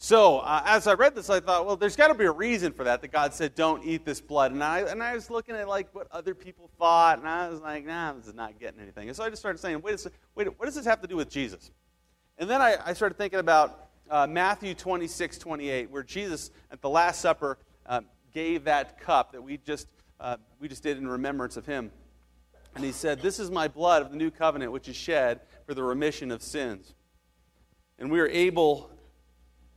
So, 0.00 0.38
uh, 0.38 0.62
as 0.64 0.86
I 0.86 0.94
read 0.94 1.16
this, 1.16 1.28
I 1.28 1.40
thought, 1.40 1.66
well, 1.66 1.76
there's 1.76 1.96
got 1.96 2.08
to 2.08 2.14
be 2.14 2.24
a 2.24 2.30
reason 2.30 2.72
for 2.72 2.84
that, 2.84 3.02
that 3.02 3.10
God 3.10 3.34
said, 3.34 3.56
don't 3.56 3.84
eat 3.84 4.04
this 4.04 4.20
blood. 4.20 4.52
And 4.52 4.62
I, 4.62 4.80
and 4.80 5.02
I 5.02 5.12
was 5.12 5.28
looking 5.28 5.56
at, 5.56 5.66
like, 5.66 5.92
what 5.92 6.06
other 6.12 6.36
people 6.36 6.70
thought, 6.78 7.18
and 7.18 7.26
I 7.26 7.48
was 7.48 7.60
like, 7.60 7.84
nah, 7.84 8.12
this 8.12 8.28
is 8.28 8.34
not 8.34 8.60
getting 8.60 8.80
anything. 8.80 9.08
And 9.08 9.16
so 9.16 9.24
I 9.24 9.30
just 9.30 9.42
started 9.42 9.58
saying, 9.58 9.82
wait, 9.82 10.04
a, 10.06 10.10
wait 10.36 10.46
what 10.56 10.66
does 10.66 10.76
this 10.76 10.86
have 10.86 11.00
to 11.00 11.08
do 11.08 11.16
with 11.16 11.28
Jesus? 11.28 11.72
And 12.38 12.48
then 12.48 12.62
I, 12.62 12.76
I 12.86 12.92
started 12.92 13.18
thinking 13.18 13.40
about 13.40 13.88
uh, 14.08 14.28
Matthew 14.28 14.72
26, 14.72 15.36
28, 15.36 15.90
where 15.90 16.04
Jesus, 16.04 16.52
at 16.70 16.80
the 16.80 16.88
Last 16.88 17.20
Supper, 17.20 17.58
uh, 17.84 18.02
gave 18.32 18.64
that 18.64 19.00
cup 19.00 19.32
that 19.32 19.42
we 19.42 19.56
just, 19.56 19.88
uh, 20.20 20.36
we 20.60 20.68
just 20.68 20.84
did 20.84 20.96
in 20.96 21.08
remembrance 21.08 21.56
of 21.56 21.66
him. 21.66 21.90
And 22.76 22.84
he 22.84 22.92
said, 22.92 23.20
This 23.20 23.40
is 23.40 23.50
my 23.50 23.66
blood 23.66 24.02
of 24.02 24.10
the 24.12 24.16
new 24.16 24.30
covenant, 24.30 24.70
which 24.70 24.88
is 24.88 24.94
shed 24.94 25.40
for 25.66 25.74
the 25.74 25.82
remission 25.82 26.30
of 26.30 26.40
sins. 26.40 26.94
And 27.98 28.12
we 28.12 28.20
are 28.20 28.28
able 28.28 28.92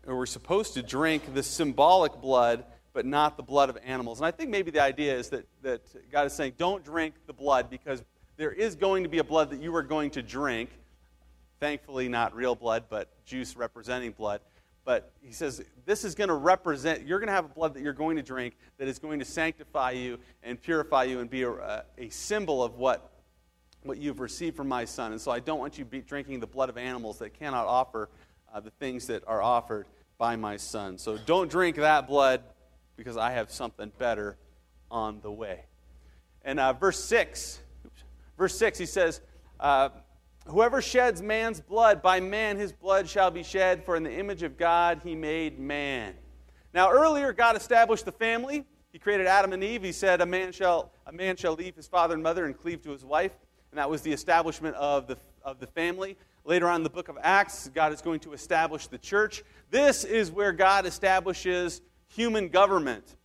we're 0.06 0.26
supposed 0.26 0.74
to 0.74 0.84
drink 0.84 1.34
the 1.34 1.44
symbolic 1.44 2.20
blood, 2.22 2.66
but 2.94 3.06
not 3.06 3.38
the 3.38 3.44
blood 3.44 3.70
of 3.70 3.78
animals. 3.86 4.20
And 4.20 4.26
I 4.26 4.32
think 4.32 4.50
maybe 4.50 4.72
the 4.72 4.82
idea 4.82 5.16
is 5.16 5.30
that, 5.30 5.46
that 5.62 5.82
God 6.12 6.28
is 6.28 6.34
saying, 6.34 6.54
don't 6.58 6.84
drink 6.84 7.16
the 7.28 7.34
blood 7.34 7.70
because 7.70 8.04
there 8.38 8.52
is 8.52 8.76
going 8.76 9.04
to 9.04 9.10
be 9.10 9.20
a 9.20 9.24
blood 9.24 9.52
that 9.52 9.62
you 9.62 9.74
are 9.76 9.84
going 9.84 10.12
to 10.12 10.22
drink. 10.22 10.70
Thankfully, 11.60 12.10
not 12.10 12.36
real 12.36 12.56
blood, 12.56 12.86
but 12.90 13.10
juice 13.26 13.56
representing 13.56 14.12
blood. 14.12 14.42
But 14.84 15.12
he 15.22 15.32
says, 15.32 15.64
this 15.86 16.04
is 16.04 16.16
going 16.16 16.30
to 16.30 16.34
represent, 16.34 17.06
you're 17.06 17.20
going 17.20 17.28
to 17.28 17.34
have 17.34 17.46
a 17.46 17.50
blood 17.50 17.76
that 17.76 17.84
you're 17.84 17.94
going 17.94 18.16
to 18.16 18.24
drink 18.24 18.56
that 18.80 18.88
is 18.88 18.98
going 18.98 19.20
to 19.20 19.26
sanctify 19.26 19.92
you 19.92 20.18
and 20.42 20.60
purify 20.60 21.04
you 21.04 21.20
and 21.20 21.30
be 21.30 21.44
a, 21.44 21.86
a 22.00 22.10
symbol 22.10 22.64
of 22.64 22.76
what, 22.76 23.12
what 23.84 24.00
you've 24.00 24.20
received 24.20 24.56
from 24.56 24.68
my 24.68 24.86
son. 24.86 25.12
And 25.12 25.22
so 25.22 25.30
I 25.30 25.40
don't 25.40 25.60
want 25.60 25.78
you 25.78 25.86
be 25.86 26.02
drinking 26.02 26.40
the 26.40 26.48
blood 26.48 26.70
of 26.70 26.78
animals 26.78 27.20
that 27.20 27.36
cannot 27.36 27.68
offer 27.68 28.10
uh, 28.54 28.60
the 28.60 28.72
things 28.72 29.08
that 29.08 29.24
are 29.28 29.42
offered 29.42 29.88
by 30.18 30.36
my 30.36 30.58
son. 30.58 30.98
So 30.98 31.18
don't 31.18 31.50
drink 31.50 31.78
that 31.78 32.08
blood 32.08 32.42
because 32.96 33.18
I 33.18 33.32
have 33.32 33.52
something 33.52 33.92
better 33.98 34.38
on 34.90 35.22
the 35.22 35.32
way. 35.32 35.66
And 36.44 36.60
uh, 36.60 36.74
verse 36.74 37.04
6, 37.04 37.60
oops, 37.86 38.04
verse 38.38 38.58
6, 38.58 38.78
he 38.78 38.86
says, 38.86 39.22
uh, 39.60 39.90
Whoever 40.48 40.82
sheds 40.82 41.22
man's 41.22 41.62
blood, 41.62 42.02
by 42.02 42.20
man 42.20 42.58
his 42.58 42.72
blood 42.74 43.08
shall 43.08 43.30
be 43.30 43.44
shed, 43.44 43.86
for 43.86 43.96
in 43.96 44.04
the 44.04 44.12
image 44.12 44.42
of 44.42 44.58
God 44.58 45.02
he 45.04 45.16
made 45.16 45.60
man. 45.60 46.16
Now, 46.74 46.92
earlier, 46.92 47.32
God 47.32 47.56
established 47.56 48.06
the 48.06 48.12
family. 48.12 48.66
He 48.92 48.98
created 48.98 49.28
Adam 49.28 49.54
and 49.54 49.64
Eve. 49.64 49.84
He 49.84 49.92
said, 49.92 50.20
A 50.20 50.26
man 50.26 50.52
shall, 50.52 50.92
a 51.06 51.12
man 51.12 51.36
shall 51.36 51.54
leave 51.54 51.76
his 51.76 51.88
father 51.88 52.16
and 52.16 52.24
mother 52.24 52.46
and 52.46 52.58
cleave 52.58 52.82
to 52.84 52.90
his 52.90 53.06
wife. 53.06 53.32
And 53.72 53.78
that 53.78 53.90
was 53.90 54.02
the 54.02 54.12
establishment 54.12 54.76
of 54.76 55.08
the, 55.08 55.18
of 55.44 55.60
the 55.60 55.68
family. 55.68 56.18
Later 56.44 56.68
on 56.68 56.78
in 56.78 56.84
the 56.84 56.90
book 56.90 57.08
of 57.08 57.18
Acts, 57.22 57.70
God 57.74 57.94
is 57.94 58.02
going 58.02 58.20
to 58.22 58.34
establish 58.34 58.88
the 58.88 58.98
church. 58.98 59.44
This 59.70 60.04
is 60.04 60.32
where 60.32 60.52
God 60.52 60.86
establishes 60.86 61.82
human 62.08 62.50
government. 62.50 63.16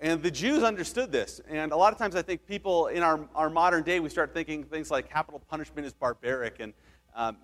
And 0.00 0.22
the 0.22 0.30
Jews 0.30 0.62
understood 0.62 1.12
this. 1.12 1.40
And 1.48 1.72
a 1.72 1.76
lot 1.76 1.92
of 1.92 1.98
times 1.98 2.16
I 2.16 2.22
think 2.22 2.46
people 2.46 2.88
in 2.88 3.02
our, 3.02 3.26
our 3.34 3.48
modern 3.48 3.84
day, 3.84 4.00
we 4.00 4.08
start 4.08 4.34
thinking 4.34 4.64
things 4.64 4.90
like 4.90 5.08
capital 5.08 5.40
punishment 5.48 5.86
is 5.86 5.92
barbaric 5.92 6.56
and, 6.60 6.74
um, 7.14 7.36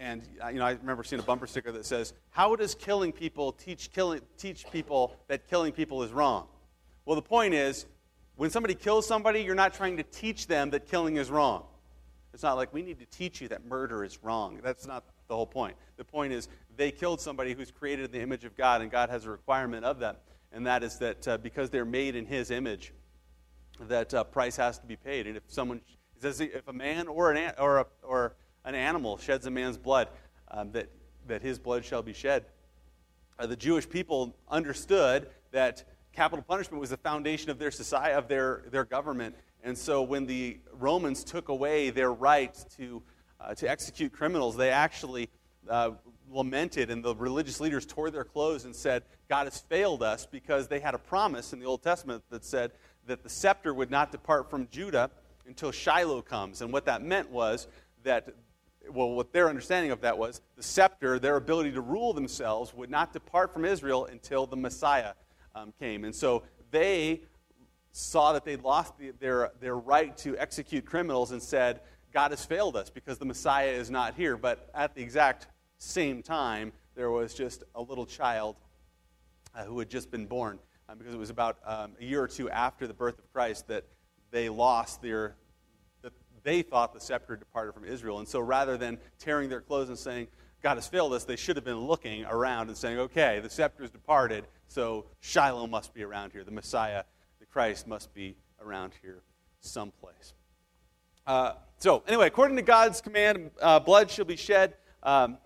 and 0.00 0.22
uh, 0.42 0.48
you 0.48 0.58
know, 0.58 0.64
I 0.64 0.72
remember 0.72 1.04
seeing 1.04 1.20
a 1.20 1.22
bumper 1.22 1.46
sticker 1.46 1.70
that 1.72 1.84
says, 1.84 2.14
"How 2.30 2.56
does 2.56 2.74
killing 2.74 3.12
people 3.12 3.52
teach 3.52 3.92
killing 3.92 4.22
teach 4.38 4.64
people 4.72 5.14
that 5.28 5.46
killing 5.46 5.72
people 5.72 6.02
is 6.02 6.10
wrong?" 6.10 6.48
Well, 7.04 7.16
the 7.16 7.22
point 7.22 7.52
is, 7.52 7.84
when 8.36 8.48
somebody 8.48 8.74
kills 8.74 9.06
somebody, 9.06 9.42
you're 9.42 9.54
not 9.54 9.74
trying 9.74 9.98
to 9.98 10.02
teach 10.02 10.46
them 10.46 10.70
that 10.70 10.86
killing 10.88 11.16
is 11.16 11.30
wrong. 11.30 11.66
It's 12.32 12.42
not 12.42 12.56
like 12.56 12.72
we 12.72 12.82
need 12.82 12.98
to 13.00 13.06
teach 13.06 13.40
you 13.40 13.48
that 13.48 13.64
murder 13.64 14.04
is 14.04 14.22
wrong. 14.22 14.60
That's 14.62 14.86
not 14.86 15.04
the 15.28 15.34
whole 15.34 15.46
point. 15.46 15.76
The 15.96 16.04
point 16.04 16.32
is 16.32 16.48
they 16.76 16.90
killed 16.90 17.20
somebody 17.20 17.54
who's 17.54 17.70
created 17.70 18.06
in 18.06 18.12
the 18.12 18.20
image 18.20 18.44
of 18.44 18.56
God, 18.56 18.82
and 18.82 18.90
God 18.90 19.10
has 19.10 19.26
a 19.26 19.30
requirement 19.30 19.84
of 19.84 19.98
them, 19.98 20.16
and 20.52 20.66
that 20.66 20.82
is 20.82 20.98
that 20.98 21.26
uh, 21.26 21.38
because 21.38 21.70
they're 21.70 21.84
made 21.84 22.14
in 22.14 22.26
His 22.26 22.50
image, 22.50 22.92
that 23.88 24.12
uh, 24.14 24.24
price 24.24 24.56
has 24.56 24.78
to 24.78 24.86
be 24.86 24.96
paid. 24.96 25.26
And 25.26 25.36
if 25.36 25.42
someone, 25.48 25.80
says 26.18 26.40
if 26.40 26.68
a 26.68 26.72
man 26.72 27.08
or 27.08 27.32
an 27.32 27.52
or 27.58 27.78
a, 27.78 27.86
or 28.02 28.34
an 28.64 28.74
animal 28.74 29.16
sheds 29.16 29.46
a 29.46 29.50
man's 29.50 29.78
blood, 29.78 30.08
um, 30.48 30.70
that 30.72 30.90
that 31.26 31.42
his 31.42 31.58
blood 31.58 31.84
shall 31.84 32.02
be 32.02 32.12
shed. 32.12 32.44
Uh, 33.38 33.46
the 33.46 33.56
Jewish 33.56 33.88
people 33.88 34.36
understood 34.48 35.30
that 35.52 35.84
capital 36.12 36.44
punishment 36.46 36.80
was 36.80 36.90
the 36.90 36.96
foundation 36.98 37.50
of 37.50 37.58
their 37.58 37.70
society, 37.70 38.14
of 38.14 38.28
their, 38.28 38.64
their 38.70 38.84
government. 38.84 39.34
And 39.62 39.76
so 39.76 40.02
when 40.02 40.26
the 40.26 40.58
Romans 40.72 41.24
took 41.24 41.48
away 41.48 41.90
their 41.90 42.12
right 42.12 42.56
to, 42.76 43.02
uh, 43.40 43.54
to 43.54 43.68
execute 43.68 44.12
criminals, 44.12 44.56
they 44.56 44.70
actually 44.70 45.28
uh, 45.68 45.92
lamented, 46.30 46.90
and 46.90 47.04
the 47.04 47.14
religious 47.14 47.60
leaders 47.60 47.84
tore 47.84 48.10
their 48.10 48.24
clothes 48.24 48.64
and 48.64 48.74
said, 48.74 49.02
God 49.28 49.44
has 49.44 49.60
failed 49.60 50.02
us 50.02 50.26
because 50.26 50.68
they 50.68 50.80
had 50.80 50.94
a 50.94 50.98
promise 50.98 51.52
in 51.52 51.60
the 51.60 51.66
Old 51.66 51.82
Testament 51.82 52.22
that 52.30 52.44
said 52.44 52.72
that 53.06 53.22
the 53.22 53.28
scepter 53.28 53.74
would 53.74 53.90
not 53.90 54.12
depart 54.12 54.48
from 54.48 54.68
Judah 54.70 55.10
until 55.46 55.72
Shiloh 55.72 56.22
comes. 56.22 56.62
And 56.62 56.72
what 56.72 56.86
that 56.86 57.02
meant 57.02 57.30
was 57.30 57.66
that, 58.04 58.28
well, 58.90 59.10
what 59.10 59.32
their 59.32 59.48
understanding 59.48 59.90
of 59.90 60.00
that 60.02 60.16
was, 60.16 60.40
the 60.56 60.62
scepter, 60.62 61.18
their 61.18 61.36
ability 61.36 61.72
to 61.72 61.80
rule 61.80 62.12
themselves, 62.12 62.72
would 62.74 62.90
not 62.90 63.12
depart 63.12 63.52
from 63.52 63.64
Israel 63.64 64.06
until 64.06 64.46
the 64.46 64.56
Messiah 64.56 65.12
um, 65.54 65.72
came. 65.78 66.04
And 66.04 66.14
so 66.14 66.44
they 66.70 67.22
saw 67.92 68.32
that 68.32 68.44
they'd 68.44 68.62
lost 68.62 68.98
the, 68.98 69.12
their, 69.18 69.50
their 69.60 69.76
right 69.76 70.16
to 70.18 70.36
execute 70.38 70.84
criminals 70.86 71.32
and 71.32 71.42
said, 71.42 71.80
God 72.12 72.30
has 72.30 72.44
failed 72.44 72.76
us 72.76 72.90
because 72.90 73.18
the 73.18 73.24
Messiah 73.24 73.70
is 73.70 73.90
not 73.90 74.14
here. 74.14 74.36
But 74.36 74.68
at 74.74 74.94
the 74.94 75.02
exact 75.02 75.46
same 75.78 76.22
time, 76.22 76.72
there 76.94 77.10
was 77.10 77.34
just 77.34 77.64
a 77.74 77.82
little 77.82 78.06
child 78.06 78.56
uh, 79.54 79.64
who 79.64 79.78
had 79.78 79.88
just 79.88 80.10
been 80.10 80.26
born. 80.26 80.58
Um, 80.88 80.98
because 80.98 81.14
it 81.14 81.18
was 81.18 81.30
about 81.30 81.58
um, 81.64 81.92
a 82.00 82.04
year 82.04 82.20
or 82.20 82.26
two 82.26 82.50
after 82.50 82.88
the 82.88 82.94
birth 82.94 83.18
of 83.18 83.32
Christ 83.32 83.68
that 83.68 83.84
they 84.32 84.48
lost 84.48 85.00
their, 85.02 85.36
that 86.02 86.12
they 86.42 86.62
thought 86.62 86.92
the 86.92 87.00
scepter 87.00 87.36
departed 87.36 87.74
from 87.74 87.84
Israel. 87.84 88.18
And 88.18 88.26
so 88.26 88.40
rather 88.40 88.76
than 88.76 88.98
tearing 89.18 89.48
their 89.48 89.60
clothes 89.60 89.88
and 89.88 89.98
saying, 89.98 90.26
God 90.62 90.74
has 90.74 90.88
failed 90.88 91.12
us, 91.12 91.24
they 91.24 91.36
should 91.36 91.56
have 91.56 91.64
been 91.64 91.78
looking 91.78 92.24
around 92.24 92.68
and 92.68 92.76
saying, 92.76 92.98
okay, 92.98 93.40
the 93.40 93.48
scepter 93.48 93.84
has 93.84 93.90
departed, 93.90 94.46
so 94.66 95.06
Shiloh 95.20 95.66
must 95.66 95.94
be 95.94 96.02
around 96.02 96.32
here. 96.32 96.44
The 96.44 96.50
Messiah, 96.50 97.04
Christ, 97.50 97.86
must 97.86 98.14
be 98.14 98.36
around 98.60 98.92
here 99.02 99.22
someplace. 99.60 100.34
Uh, 101.26 101.52
so, 101.78 102.02
anyway, 102.06 102.26
according 102.26 102.56
to 102.56 102.62
God's 102.62 103.00
command, 103.00 103.50
uh, 103.60 103.80
blood 103.80 104.10
shall 104.10 104.24
be 104.24 104.36
shed. 104.36 104.74
Um, 105.02 105.38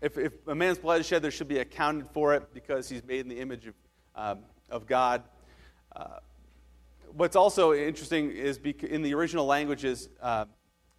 if, 0.00 0.18
if, 0.18 0.32
a 0.48 0.54
man's 0.54 0.78
blood 0.78 1.00
is 1.00 1.06
shed, 1.06 1.22
there 1.22 1.30
should 1.30 1.48
be 1.48 1.58
accounted 1.58 2.08
for 2.12 2.34
it 2.34 2.52
because 2.52 2.88
he's 2.88 3.04
made 3.04 3.20
in 3.20 3.28
the 3.28 3.38
image 3.38 3.66
of, 3.66 3.74
um, 4.16 4.38
of 4.70 4.86
God. 4.86 5.22
Uh, 5.94 6.18
what's 7.12 7.36
also 7.36 7.72
interesting 7.72 8.30
is 8.30 8.58
in 8.58 9.02
the 9.02 9.14
original 9.14 9.46
languages 9.46 10.08
uh, 10.20 10.46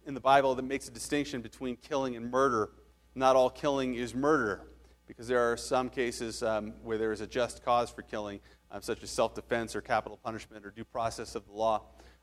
in 0.06 0.14
the 0.14 0.20
Bible 0.20 0.54
that 0.54 0.62
makes 0.62 0.88
a 0.88 0.90
distinction 0.90 1.40
between 1.42 1.76
killing 1.76 2.16
and 2.16 2.30
murder. 2.30 2.70
Not 3.14 3.36
all 3.36 3.50
killing 3.50 3.94
is 3.94 4.14
murder 4.14 4.62
because 5.06 5.28
there 5.28 5.52
are 5.52 5.56
some 5.56 5.90
cases 5.90 6.42
um, 6.42 6.72
where 6.82 6.98
there 6.98 7.12
is 7.12 7.20
a 7.20 7.26
just 7.26 7.64
cause 7.64 7.90
for 7.90 8.02
killing, 8.02 8.40
such 8.80 9.02
as 9.02 9.10
self 9.10 9.34
defense 9.34 9.76
or 9.76 9.80
capital 9.80 10.18
punishment 10.22 10.64
or 10.64 10.70
due 10.70 10.84
process 10.84 11.34
of 11.34 11.46
the 11.46 11.52
law. 11.52 11.82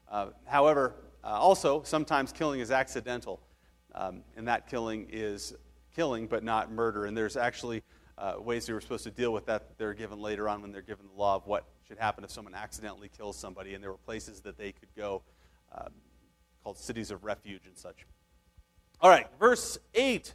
Uh, 0.09 0.27
however, 0.45 0.95
uh, 1.23 1.27
also, 1.27 1.83
sometimes 1.83 2.31
killing 2.31 2.59
is 2.59 2.71
accidental, 2.71 3.39
um, 3.95 4.23
and 4.35 4.47
that 4.47 4.67
killing 4.67 5.07
is 5.11 5.53
killing 5.95 6.27
but 6.27 6.43
not 6.43 6.71
murder. 6.71 7.05
And 7.05 7.15
there's 7.15 7.37
actually 7.37 7.83
uh, 8.17 8.35
ways 8.39 8.65
they 8.65 8.73
were 8.73 8.81
supposed 8.81 9.03
to 9.03 9.11
deal 9.11 9.31
with 9.31 9.45
that 9.45 9.67
that 9.67 9.77
they're 9.77 9.93
given 9.93 10.19
later 10.19 10.49
on 10.49 10.61
when 10.61 10.71
they're 10.71 10.81
given 10.81 11.05
the 11.07 11.19
law 11.19 11.35
of 11.35 11.47
what 11.47 11.65
should 11.87 11.97
happen 11.97 12.23
if 12.23 12.31
someone 12.31 12.55
accidentally 12.55 13.09
kills 13.09 13.37
somebody, 13.37 13.73
and 13.73 13.83
there 13.83 13.91
were 13.91 13.97
places 13.97 14.41
that 14.41 14.57
they 14.57 14.71
could 14.71 14.89
go 14.95 15.21
um, 15.77 15.91
called 16.63 16.77
cities 16.77 17.11
of 17.11 17.23
refuge 17.23 17.65
and 17.65 17.77
such. 17.77 18.05
All 18.99 19.09
right, 19.09 19.27
verse 19.39 19.77
8. 19.95 20.33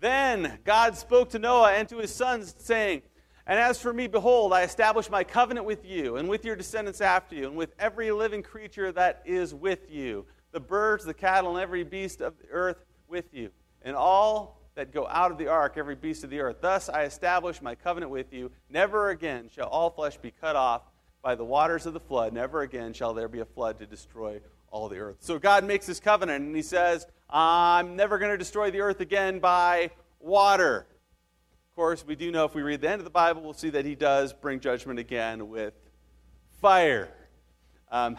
Then 0.00 0.58
God 0.64 0.96
spoke 0.96 1.30
to 1.30 1.38
Noah 1.38 1.72
and 1.72 1.88
to 1.88 1.98
his 1.98 2.14
sons, 2.14 2.54
saying, 2.58 3.02
And 3.46 3.58
as 3.58 3.80
for 3.80 3.92
me, 3.92 4.06
behold, 4.06 4.52
I 4.52 4.62
establish 4.62 5.10
my 5.10 5.22
covenant 5.22 5.66
with 5.66 5.84
you, 5.84 6.16
and 6.16 6.28
with 6.28 6.44
your 6.44 6.56
descendants 6.56 7.00
after 7.00 7.34
you, 7.34 7.46
and 7.46 7.56
with 7.56 7.74
every 7.78 8.10
living 8.10 8.42
creature 8.42 8.90
that 8.92 9.22
is 9.26 9.54
with 9.54 9.90
you, 9.90 10.24
the 10.52 10.60
birds, 10.60 11.04
the 11.04 11.14
cattle, 11.14 11.56
and 11.56 11.62
every 11.62 11.84
beast 11.84 12.20
of 12.20 12.38
the 12.38 12.48
earth 12.50 12.78
with 13.08 13.34
you, 13.34 13.50
and 13.82 13.96
all 13.96 14.60
that 14.74 14.92
go 14.92 15.06
out 15.06 15.30
of 15.30 15.38
the 15.38 15.48
ark, 15.48 15.74
every 15.76 15.94
beast 15.94 16.24
of 16.24 16.30
the 16.30 16.40
earth. 16.40 16.56
Thus 16.60 16.88
I 16.88 17.04
establish 17.04 17.62
my 17.62 17.74
covenant 17.74 18.10
with 18.10 18.32
you. 18.32 18.50
Never 18.68 19.10
again 19.10 19.48
shall 19.54 19.68
all 19.68 19.90
flesh 19.90 20.16
be 20.16 20.32
cut 20.32 20.56
off 20.56 20.82
by 21.22 21.34
the 21.34 21.44
waters 21.44 21.86
of 21.86 21.92
the 21.92 22.00
flood. 22.00 22.32
Never 22.32 22.62
again 22.62 22.92
shall 22.92 23.14
there 23.14 23.28
be 23.28 23.40
a 23.40 23.44
flood 23.44 23.78
to 23.78 23.86
destroy 23.86 24.40
all 24.70 24.88
the 24.88 24.98
earth. 24.98 25.16
So 25.20 25.38
God 25.38 25.64
makes 25.64 25.86
this 25.86 26.00
covenant, 26.00 26.44
and 26.44 26.56
He 26.56 26.62
says, 26.62 27.06
I'm 27.30 27.94
never 27.96 28.18
going 28.18 28.32
to 28.32 28.38
destroy 28.38 28.70
the 28.70 28.80
earth 28.80 29.00
again 29.00 29.38
by 29.38 29.90
water. 30.18 30.86
Of 31.74 31.76
course, 31.76 32.06
we 32.06 32.14
do 32.14 32.30
know 32.30 32.44
if 32.44 32.54
we 32.54 32.62
read 32.62 32.82
the 32.82 32.88
end 32.88 33.00
of 33.00 33.04
the 33.04 33.10
Bible, 33.10 33.42
we'll 33.42 33.52
see 33.52 33.70
that 33.70 33.84
He 33.84 33.96
does 33.96 34.32
bring 34.32 34.60
judgment 34.60 35.00
again 35.00 35.48
with 35.48 35.74
fire. 36.60 37.08
Um, 37.90 38.16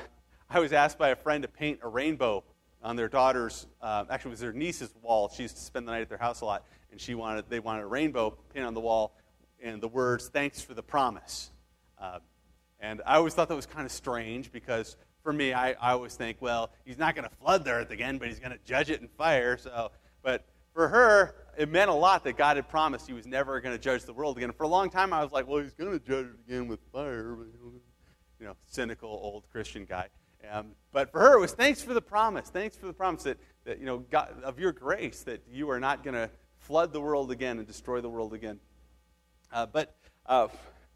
I 0.50 0.60
was 0.60 0.74
asked 0.74 0.98
by 0.98 1.08
a 1.12 1.16
friend 1.16 1.42
to 1.42 1.48
paint 1.48 1.80
a 1.82 1.88
rainbow 1.88 2.44
on 2.84 2.98
their 2.98 3.08
daughter's, 3.08 3.66
uh, 3.82 4.04
actually, 4.10 4.32
it 4.32 4.34
was 4.34 4.40
their 4.42 4.52
niece's 4.52 4.94
wall. 5.02 5.32
She 5.34 5.44
used 5.44 5.56
to 5.56 5.62
spend 5.62 5.88
the 5.88 5.94
night 5.94 6.02
at 6.02 6.10
their 6.10 6.18
house 6.18 6.42
a 6.42 6.46
lot, 6.46 6.66
and 6.92 7.00
she 7.00 7.16
wanted, 7.16 7.46
they 7.48 7.62
wanted 7.62 7.84
a 7.84 7.86
rainbow 7.86 8.38
painted 8.54 8.68
on 8.68 8.74
the 8.74 8.82
wall 8.82 9.16
and 9.64 9.82
the 9.82 9.88
words, 9.88 10.28
Thanks 10.28 10.62
for 10.62 10.74
the 10.74 10.84
promise. 10.84 11.50
Uh, 11.98 12.20
and 12.82 13.02
I 13.06 13.16
always 13.16 13.36
thought 13.36 13.48
that 13.48 13.56
was 13.56 13.66
kind 13.66 13.86
of 13.86 13.92
strange 13.94 14.52
because 14.52 14.98
for 15.24 15.32
me, 15.32 15.54
I, 15.54 15.70
I 15.80 15.92
always 15.94 16.16
think, 16.16 16.42
well, 16.42 16.72
he's 16.84 16.98
not 16.98 17.16
going 17.16 17.30
to 17.30 17.34
flood 17.38 17.64
the 17.64 17.72
earth 17.72 17.92
again, 17.92 18.18
but 18.18 18.28
he's 18.28 18.40
going 18.40 18.52
to 18.52 18.60
judge 18.66 18.90
it 18.90 19.00
in 19.00 19.08
fire. 19.08 19.58
So, 19.58 19.92
but 20.24 20.44
for 20.76 20.90
her, 20.90 21.36
it 21.58 21.72
meant 21.72 21.90
a 21.90 21.94
lot 21.94 22.26
that 22.26 22.36
God 22.38 22.58
had 22.58 22.68
promised 22.68 23.08
he 23.08 23.14
was 23.14 23.26
never 23.26 23.60
going 23.62 23.74
to 23.74 23.82
judge 23.82 24.04
the 24.04 24.14
world 24.14 24.38
again. 24.38 24.52
For 24.52 24.64
a 24.64 24.68
long 24.68 24.90
time, 24.90 25.14
I 25.14 25.24
was 25.24 25.32
like, 25.32 25.48
well, 25.48 25.64
he's 25.64 25.74
going 25.74 25.98
to 25.98 26.06
judge 26.06 26.26
it 26.26 26.36
again 26.48 26.68
with 26.68 26.82
fire. 26.92 27.38
You 28.40 28.46
know, 28.48 28.56
cynical 28.70 29.10
old 29.10 29.46
Christian 29.50 29.86
guy. 29.86 30.10
Um, 30.52 30.74
but 30.92 31.12
for 31.12 31.20
her, 31.22 31.38
it 31.38 31.40
was 31.40 31.54
thanks 31.54 31.82
for 31.82 31.94
the 31.94 32.02
promise. 32.02 32.50
Thanks 32.50 32.76
for 32.76 32.86
the 32.88 32.94
promise 32.94 33.24
that, 33.24 33.38
that 33.64 33.80
you 33.80 33.86
know, 33.86 34.00
God, 34.00 34.36
of 34.44 34.60
your 34.60 34.74
grace 34.74 35.24
that 35.24 35.42
you 35.50 35.70
are 35.70 35.80
not 35.80 36.04
going 36.04 36.14
to 36.14 36.30
flood 36.58 36.92
the 36.92 37.02
world 37.02 37.32
again 37.32 37.58
and 37.58 37.66
destroy 37.66 38.02
the 38.02 38.10
world 38.10 38.34
again. 38.34 38.60
Uh, 39.52 39.66
but 39.66 39.96
uh, 40.26 40.50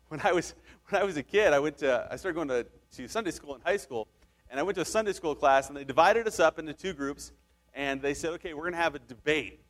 when 0.10 0.20
I 0.24 0.34
was 0.34 0.54
when 0.90 1.02
I 1.02 1.06
was 1.06 1.16
a 1.16 1.24
kid, 1.24 1.54
I 1.54 1.60
went 1.60 1.78
to 1.78 2.08
I 2.12 2.18
started 2.18 2.36
going 2.36 2.50
to, 2.50 2.68
to 2.98 3.08
Sunday 3.08 3.32
school 3.32 3.56
in 3.56 3.62
high 3.62 3.78
school, 3.78 4.08
and 4.52 4.60
I 4.60 4.64
went 4.64 4.76
to 4.76 4.82
a 4.82 4.86
Sunday 4.86 5.14
school 5.14 5.36
class, 5.36 5.70
and 5.70 5.78
they 5.78 5.86
divided 5.86 6.28
us 6.28 6.40
up 6.40 6.60
into 6.60 6.74
two 6.74 6.94
groups, 6.94 7.32
and 7.74 8.02
they 8.02 8.14
said, 8.14 8.32
okay, 8.32 8.54
we're 8.54 8.64
going 8.64 8.74
to 8.74 8.80
have 8.80 8.96
a 8.96 9.00
debate. 9.00 9.62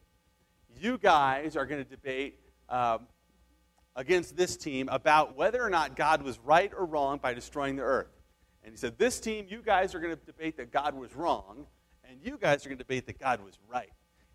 You 0.80 0.98
guys 0.98 1.58
are 1.58 1.66
going 1.66 1.84
to 1.84 1.90
debate 1.90 2.40
um, 2.70 3.08
against 3.96 4.38
this 4.38 4.56
team 4.56 4.88
about 4.90 5.36
whether 5.36 5.62
or 5.62 5.70
not 5.70 5.98
God 5.98 6.22
was 6.22 6.40
right 6.40 6.72
or 6.78 6.86
wrong 6.86 7.20
by 7.22 7.34
destroying 7.34 7.76
the 7.76 7.84
earth. 7.84 8.08
And 8.64 8.72
he 8.72 8.78
said, 8.78 8.98
this 8.98 9.20
team, 9.20 9.48
you 9.50 9.62
guys 9.62 9.94
are 9.94 10.00
going 10.00 10.16
to 10.16 10.26
debate 10.26 10.56
that 10.58 10.72
God 10.72 10.96
was 10.96 11.14
wrong, 11.16 11.66
and 12.10 12.18
you 12.24 12.38
guys 12.40 12.66
are 12.66 12.70
going 12.70 12.78
to 12.78 12.84
debate 12.84 13.08
that 13.08 13.20
God 13.20 13.44
was 13.44 13.60
right. 13.68 13.90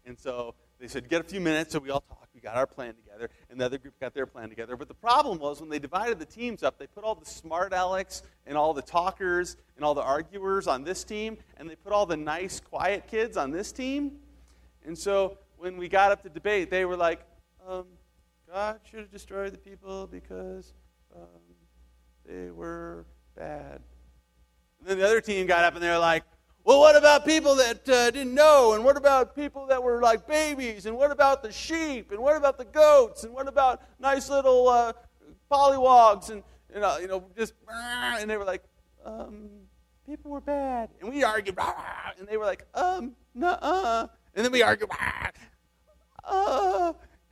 And 0.04 0.18
so 0.18 0.54
they 0.78 0.88
said, 0.88 1.08
get 1.08 1.22
a 1.22 1.24
few 1.24 1.40
minutes, 1.40 1.72
so 1.72 1.78
we 1.78 1.88
all 1.88 2.00
talked. 2.00 2.34
We 2.34 2.40
got 2.40 2.56
our 2.56 2.66
plan 2.66 2.94
together, 2.94 3.30
and 3.48 3.60
the 3.60 3.64
other 3.64 3.78
group 3.78 3.98
got 4.00 4.12
their 4.12 4.26
plan 4.26 4.50
together. 4.50 4.76
But 4.76 4.88
the 4.88 4.94
problem 4.94 5.38
was 5.38 5.60
when 5.60 5.70
they 5.70 5.78
divided 5.78 6.18
the 6.18 6.26
teams 6.26 6.62
up, 6.62 6.78
they 6.78 6.88
put 6.88 7.04
all 7.04 7.14
the 7.14 7.24
smart 7.24 7.72
Alex 7.72 8.22
and 8.46 8.58
all 8.58 8.74
the 8.74 8.82
talkers 8.82 9.56
and 9.76 9.84
all 9.84 9.94
the 9.94 10.02
arguers 10.02 10.66
on 10.66 10.84
this 10.84 11.04
team, 11.04 11.38
and 11.56 11.70
they 11.70 11.76
put 11.76 11.92
all 11.92 12.06
the 12.06 12.16
nice, 12.16 12.60
quiet 12.60 13.06
kids 13.06 13.36
on 13.36 13.50
this 13.50 13.72
team. 13.72 14.18
And 14.84 14.98
so 14.98 15.38
when 15.64 15.78
we 15.78 15.88
got 15.88 16.12
up 16.12 16.22
to 16.22 16.28
debate, 16.28 16.68
they 16.68 16.84
were 16.84 16.96
like, 16.96 17.20
um, 17.66 17.86
God 18.52 18.80
should 18.84 19.00
have 19.00 19.10
destroyed 19.10 19.50
the 19.50 19.56
people 19.56 20.06
because 20.06 20.74
um, 21.16 21.40
they 22.26 22.50
were 22.50 23.06
bad. 23.34 23.80
And 24.78 24.86
then 24.86 24.98
the 24.98 25.06
other 25.06 25.22
team 25.22 25.46
got 25.46 25.64
up 25.64 25.72
and 25.72 25.82
they 25.82 25.88
were 25.88 25.96
like, 25.96 26.22
well, 26.64 26.80
what 26.80 26.96
about 26.96 27.24
people 27.24 27.54
that 27.54 27.88
uh, 27.88 28.10
didn't 28.10 28.34
know? 28.34 28.74
And 28.74 28.84
what 28.84 28.98
about 28.98 29.34
people 29.34 29.66
that 29.68 29.82
were 29.82 30.02
like 30.02 30.26
babies? 30.26 30.84
And 30.84 30.98
what 30.98 31.10
about 31.10 31.42
the 31.42 31.50
sheep? 31.50 32.10
And 32.10 32.20
what 32.20 32.36
about 32.36 32.58
the 32.58 32.66
goats? 32.66 33.24
And 33.24 33.32
what 33.32 33.48
about 33.48 33.82
nice 33.98 34.28
little 34.28 34.68
uh, 34.68 34.92
pollywogs? 35.50 36.28
And, 36.28 36.42
you 36.74 36.80
know, 36.80 36.98
you 36.98 37.08
know, 37.08 37.24
just, 37.38 37.54
and 38.20 38.28
they 38.28 38.36
were 38.36 38.44
like, 38.44 38.64
um, 39.02 39.48
people 40.04 40.30
were 40.30 40.42
bad. 40.42 40.90
And 41.00 41.08
we 41.08 41.24
argued, 41.24 41.58
and 42.18 42.28
they 42.28 42.36
were 42.36 42.44
like, 42.44 42.66
um, 42.74 43.16
nuh-uh. 43.34 44.08
And 44.34 44.44
then 44.44 44.52
we 44.52 44.62
argued, 44.62 44.90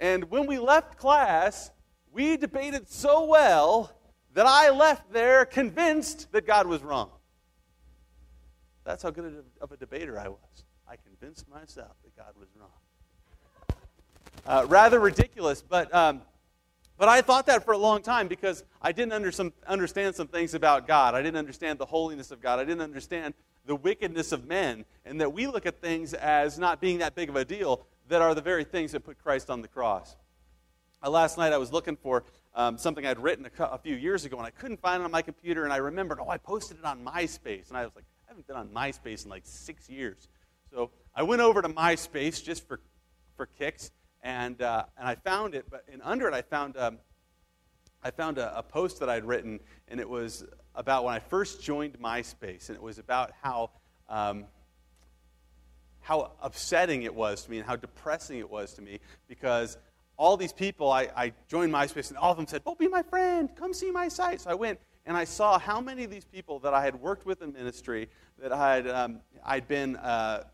And 0.03 0.28
when 0.30 0.47
we 0.47 0.59
left 0.59 0.99
class, 0.99 1.70
we 2.12 2.36
debated 2.36 2.88
so 2.90 3.24
well 3.24 3.93
that 4.34 4.47
I 4.47 4.70
left 4.70 5.12
there 5.12 5.45
convinced 5.45 6.32
that 6.32 6.45
God 6.45 6.66
was 6.66 6.82
wrong. 6.82 7.11
That's 8.84 9.03
how 9.05 9.11
good 9.11 9.45
of 9.61 9.70
a 9.70 9.76
debater 9.76 10.18
I 10.18 10.28
was. 10.28 10.64
I 10.88 10.97
convinced 10.97 11.49
myself 11.49 11.93
that 12.03 12.16
God 12.16 12.34
was 12.36 12.49
wrong. 12.59 13.78
Uh, 14.45 14.66
rather 14.68 14.99
ridiculous, 14.99 15.62
but, 15.62 15.95
um, 15.95 16.22
but 16.99 17.09
I 17.09 17.20
thought 17.20 17.47
that 17.47 17.64
for 17.64 17.70
a 17.70 17.78
long 17.78 18.03
time 18.03 18.26
because 18.26 18.64
I 18.80 18.90
didn't 18.90 19.12
under 19.12 19.30
some, 19.30 19.53
understand 19.68 20.16
some 20.16 20.26
things 20.26 20.55
about 20.55 20.88
God. 20.88 21.14
I 21.14 21.22
didn't 21.22 21.36
understand 21.38 21.78
the 21.78 21.86
holiness 21.86 22.32
of 22.32 22.40
God. 22.40 22.59
I 22.59 22.64
didn't 22.64 22.82
understand 22.82 23.34
the 23.66 23.76
wickedness 23.76 24.32
of 24.32 24.49
men, 24.49 24.84
and 25.05 25.20
that 25.20 25.32
we 25.32 25.47
look 25.47 25.64
at 25.64 25.80
things 25.80 26.12
as 26.12 26.59
not 26.59 26.80
being 26.80 26.99
that 26.99 27.14
big 27.14 27.28
of 27.28 27.36
a 27.36 27.45
deal 27.45 27.86
that 28.09 28.23
are 28.23 28.35
the 28.35 28.41
very 28.41 28.65
things 28.65 28.93
that 28.93 29.01
put 29.01 29.19
Christ 29.19 29.51
on 29.51 29.63
the 29.63 29.69
cross. 29.69 30.17
Uh, 31.03 31.11
last 31.11 31.39
night 31.39 31.53
I 31.53 31.59
was 31.59 31.73
looking 31.73 31.97
for 31.97 32.25
um, 32.55 32.77
something 32.77 33.07
I'd 33.07 33.19
written 33.19 33.47
a, 33.47 33.65
a, 33.65 33.79
few 33.79 33.97
years 33.97 34.25
ago, 34.25 34.37
and 34.37 34.47
I 34.47 34.51
couldn't 34.51 34.81
find 34.81 35.03
it 35.03 35.05
on 35.05 35.11
my 35.11 35.23
computer, 35.23 35.65
and 35.65 35.73
I 35.73 35.79
remembered, 35.79 36.19
oh, 36.21 36.29
I 36.29 36.37
posted 36.37 36.79
it 36.79 36.85
on 36.85 37.05
MySpace. 37.05 37.69
And 37.69 37.77
I 37.77 37.85
was 37.85 37.93
like, 37.95 38.05
I 38.27 38.29
haven't 38.29 38.47
been 38.47 38.57
on 38.57 38.69
MySpace 38.69 39.25
in 39.25 39.31
like 39.31 39.43
six 39.45 39.89
years. 39.89 40.29
So 40.71 40.91
I 41.15 41.23
went 41.23 41.41
over 41.41 41.63
to 41.63 41.69
MySpace 41.69 42.43
just 42.43 42.67
for, 42.69 42.81
for 43.37 43.47
kicks, 43.47 43.91
and, 44.23 44.61
uh, 44.61 44.85
and 44.99 45.09
I 45.09 45.15
found 45.15 45.55
it, 45.55 45.67
but 45.71 45.85
in 45.93 46.01
under 46.03 46.29
it 46.29 46.35
I 46.35 46.43
found, 46.43 46.77
um, 46.77 46.99
I 48.03 48.11
found 48.11 48.39
a, 48.39 48.57
a 48.59 48.63
post 48.63 49.01
that 49.01 49.09
I'd 49.09 49.25
written, 49.25 49.61
and 49.89 49.99
it 49.99 50.09
was 50.09 50.45
about 50.75 51.05
when 51.05 51.15
I 51.15 51.19
first 51.19 51.63
joined 51.63 51.99
MySpace, 51.99 52.69
and 52.69 52.77
it 52.77 52.83
was 52.83 52.99
about 52.99 53.33
how, 53.43 53.71
um, 54.09 54.45
how 56.03 56.33
upsetting 56.41 57.05
it 57.05 57.15
was 57.15 57.45
to 57.45 57.51
me 57.51 57.59
and 57.59 57.67
how 57.67 57.77
depressing 57.77 58.39
it 58.39 58.51
was 58.51 58.75
to 58.75 58.83
me 58.83 58.99
because 59.29 59.79
all 60.17 60.37
these 60.37 60.53
people, 60.53 60.91
I, 60.91 61.09
I 61.17 61.33
joined 61.49 61.73
MySpace, 61.73 62.11
and 62.11 62.19
all 62.19 62.31
of 62.31 62.37
them 62.37 62.47
said, 62.47 62.63
Oh, 62.67 62.75
be 62.75 62.87
my 62.89 63.03
friend, 63.03 63.49
come 63.57 63.73
see 63.73 63.91
my 63.91 64.09
site. 64.09 64.43
So 64.43 64.51
I 64.51 64.55
went, 64.55 64.79
and 65.07 65.17
I 65.17 65.25
saw 65.25 65.59
how 65.59 65.81
many 65.81 66.05
of 66.05 66.11
these 66.11 66.25
people 66.25 66.59
that 66.61 66.75
I 66.75 66.85
had 66.85 66.95
worked 66.95 67.27
with 67.27 67.43
in 67.43 67.53
ministry, 67.53 68.09
that 68.39 68.53
I 68.53 68.77
had, 68.77 68.89
um, 68.89 69.21
I'd 69.45 69.67
been, 69.67 69.97
uh, 69.97 70.45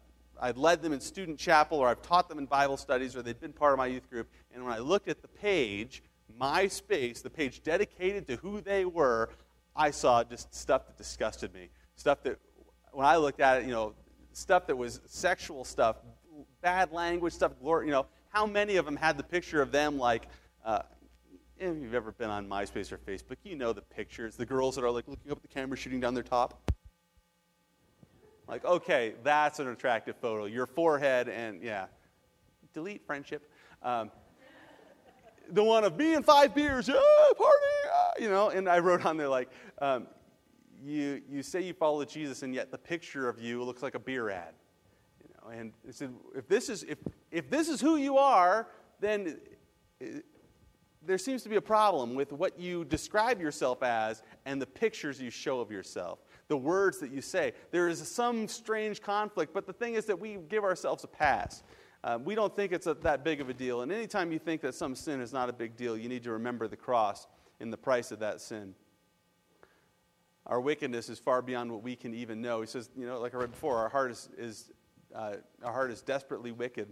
I'd 0.40 0.56
led 0.56 0.80
them 0.80 0.92
in 0.92 1.00
student 1.00 1.38
chapel, 1.38 1.78
or 1.78 1.88
I've 1.88 2.02
taught 2.02 2.28
them 2.28 2.38
in 2.38 2.46
Bible 2.46 2.76
studies, 2.76 3.16
or 3.16 3.22
they'd 3.22 3.40
been 3.40 3.52
part 3.52 3.72
of 3.72 3.78
my 3.78 3.88
youth 3.88 4.08
group. 4.08 4.30
And 4.54 4.64
when 4.64 4.72
I 4.72 4.78
looked 4.78 5.08
at 5.08 5.20
the 5.20 5.28
page, 5.28 6.02
MySpace, 6.40 7.22
the 7.22 7.30
page 7.30 7.62
dedicated 7.62 8.26
to 8.28 8.36
who 8.36 8.60
they 8.60 8.84
were, 8.84 9.30
I 9.74 9.90
saw 9.90 10.24
just 10.24 10.54
stuff 10.54 10.86
that 10.86 10.96
disgusted 10.96 11.52
me. 11.52 11.68
Stuff 11.96 12.22
that, 12.22 12.38
when 12.92 13.06
I 13.06 13.16
looked 13.16 13.40
at 13.40 13.62
it, 13.62 13.66
you 13.66 13.72
know, 13.72 13.94
stuff 14.38 14.66
that 14.68 14.76
was 14.76 15.00
sexual 15.06 15.64
stuff, 15.64 15.96
bad 16.62 16.92
language 16.92 17.32
stuff, 17.32 17.52
glory, 17.60 17.86
you 17.86 17.92
know, 17.92 18.06
how 18.30 18.46
many 18.46 18.76
of 18.76 18.84
them 18.84 18.96
had 18.96 19.16
the 19.16 19.22
picture 19.22 19.60
of 19.60 19.72
them 19.72 19.98
like, 19.98 20.28
uh, 20.64 20.82
if 21.58 21.76
you've 21.76 21.94
ever 21.94 22.12
been 22.12 22.30
on 22.30 22.48
MySpace 22.48 22.92
or 22.92 22.98
Facebook, 22.98 23.36
you 23.42 23.56
know 23.56 23.72
the 23.72 23.82
pictures. 23.82 24.36
The 24.36 24.46
girls 24.46 24.76
that 24.76 24.84
are 24.84 24.90
like 24.90 25.08
looking 25.08 25.32
up 25.32 25.38
at 25.38 25.42
the 25.42 25.48
camera, 25.48 25.76
shooting 25.76 25.98
down 25.98 26.14
their 26.14 26.22
top. 26.22 26.70
Like, 28.46 28.64
okay, 28.64 29.14
that's 29.24 29.58
an 29.58 29.68
attractive 29.68 30.16
photo. 30.16 30.44
Your 30.46 30.66
forehead 30.66 31.28
and, 31.28 31.62
yeah. 31.62 31.86
Delete 32.72 33.04
friendship. 33.04 33.50
Um, 33.82 34.10
the 35.50 35.64
one 35.64 35.84
of 35.84 35.96
me 35.96 36.14
and 36.14 36.24
five 36.24 36.54
beers, 36.54 36.88
yeah, 36.88 36.94
party, 37.36 38.22
you 38.22 38.28
know. 38.28 38.50
And 38.50 38.68
I 38.68 38.78
wrote 38.78 39.04
on 39.04 39.16
there, 39.16 39.28
like, 39.28 39.50
um, 39.80 40.06
you, 40.82 41.22
you 41.28 41.42
say 41.42 41.60
you 41.60 41.74
follow 41.74 42.04
Jesus, 42.04 42.42
and 42.42 42.54
yet 42.54 42.70
the 42.70 42.78
picture 42.78 43.28
of 43.28 43.40
you 43.40 43.62
looks 43.62 43.82
like 43.82 43.94
a 43.94 43.98
beer 43.98 44.30
ad. 44.30 44.54
You 45.22 45.34
know, 45.34 45.58
and 45.58 45.72
if 46.34 46.48
this 46.48 46.68
is, 46.68 46.84
if, 46.84 46.98
if 47.30 47.50
this 47.50 47.68
is 47.68 47.80
who 47.80 47.96
you 47.96 48.18
are, 48.18 48.68
then 49.00 49.38
there 51.04 51.18
seems 51.18 51.42
to 51.42 51.48
be 51.48 51.56
a 51.56 51.60
problem 51.60 52.14
with 52.14 52.32
what 52.32 52.58
you 52.58 52.84
describe 52.84 53.40
yourself 53.40 53.82
as 53.82 54.22
and 54.46 54.60
the 54.60 54.66
pictures 54.66 55.20
you 55.20 55.30
show 55.30 55.60
of 55.60 55.70
yourself, 55.70 56.20
the 56.48 56.56
words 56.56 56.98
that 56.98 57.10
you 57.10 57.20
say. 57.20 57.52
There 57.70 57.88
is 57.88 58.06
some 58.06 58.48
strange 58.48 59.00
conflict, 59.00 59.54
but 59.54 59.66
the 59.66 59.72
thing 59.72 59.94
is 59.94 60.04
that 60.06 60.18
we 60.18 60.38
give 60.48 60.64
ourselves 60.64 61.04
a 61.04 61.08
pass. 61.08 61.62
Uh, 62.04 62.18
we 62.22 62.34
don't 62.34 62.54
think 62.54 62.72
it's 62.72 62.86
a, 62.86 62.94
that 62.94 63.24
big 63.24 63.40
of 63.40 63.48
a 63.48 63.54
deal. 63.54 63.82
And 63.82 63.90
anytime 63.90 64.30
you 64.30 64.38
think 64.38 64.60
that 64.60 64.74
some 64.74 64.94
sin 64.94 65.20
is 65.20 65.32
not 65.32 65.48
a 65.48 65.52
big 65.52 65.76
deal, 65.76 65.96
you 65.96 66.08
need 66.08 66.22
to 66.24 66.32
remember 66.32 66.68
the 66.68 66.76
cross 66.76 67.26
and 67.60 67.72
the 67.72 67.76
price 67.76 68.12
of 68.12 68.20
that 68.20 68.40
sin. 68.40 68.74
Our 70.48 70.60
wickedness 70.60 71.10
is 71.10 71.18
far 71.18 71.42
beyond 71.42 71.70
what 71.70 71.82
we 71.82 71.94
can 71.94 72.14
even 72.14 72.40
know. 72.40 72.62
He 72.62 72.66
says, 72.66 72.88
you 72.96 73.06
know, 73.06 73.20
like 73.20 73.34
I 73.34 73.38
read 73.38 73.50
before, 73.50 73.76
our 73.76 73.90
heart 73.90 74.10
is, 74.10 74.28
is 74.38 74.70
uh, 75.14 75.34
our 75.62 75.72
heart 75.72 75.90
is 75.90 76.00
desperately 76.00 76.52
wicked. 76.52 76.88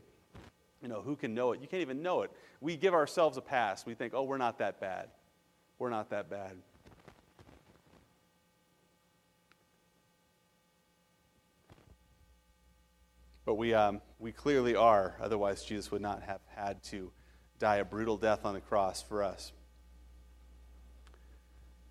You 0.83 0.89
know, 0.89 1.01
who 1.01 1.17
can 1.17 1.35
know 1.35 1.53
it? 1.53 1.63
You 1.63 1.67
can't 1.67 1.81
even 1.81 2.03
know 2.03 2.23
it. 2.23 2.31
We 2.61 2.77
give 2.77 2.93
ourselves 2.93 3.39
a 3.39 3.41
pass. 3.41 3.87
We 3.87 3.95
think, 3.95 4.13
oh, 4.15 4.25
we're 4.25 4.37
not 4.37 4.59
that 4.59 4.79
bad. 4.79 5.09
We're 5.79 5.91
not 5.91 6.11
that 6.11 6.29
bad. 6.29 6.53
But 13.47 13.55
we, 13.55 13.73
um, 13.73 14.03
we 14.19 14.33
clearly 14.33 14.77
are. 14.77 15.17
Otherwise, 15.21 15.65
Jesus 15.65 15.91
would 15.91 16.03
not 16.03 16.23
have 16.25 16.41
had 16.55 16.83
to 16.85 17.11
die 17.59 17.77
a 17.77 17.85
brutal 17.85 18.17
death 18.19 18.45
on 18.45 18.55
the 18.55 18.61
cross 18.61 19.03
for 19.03 19.23
us. 19.23 19.53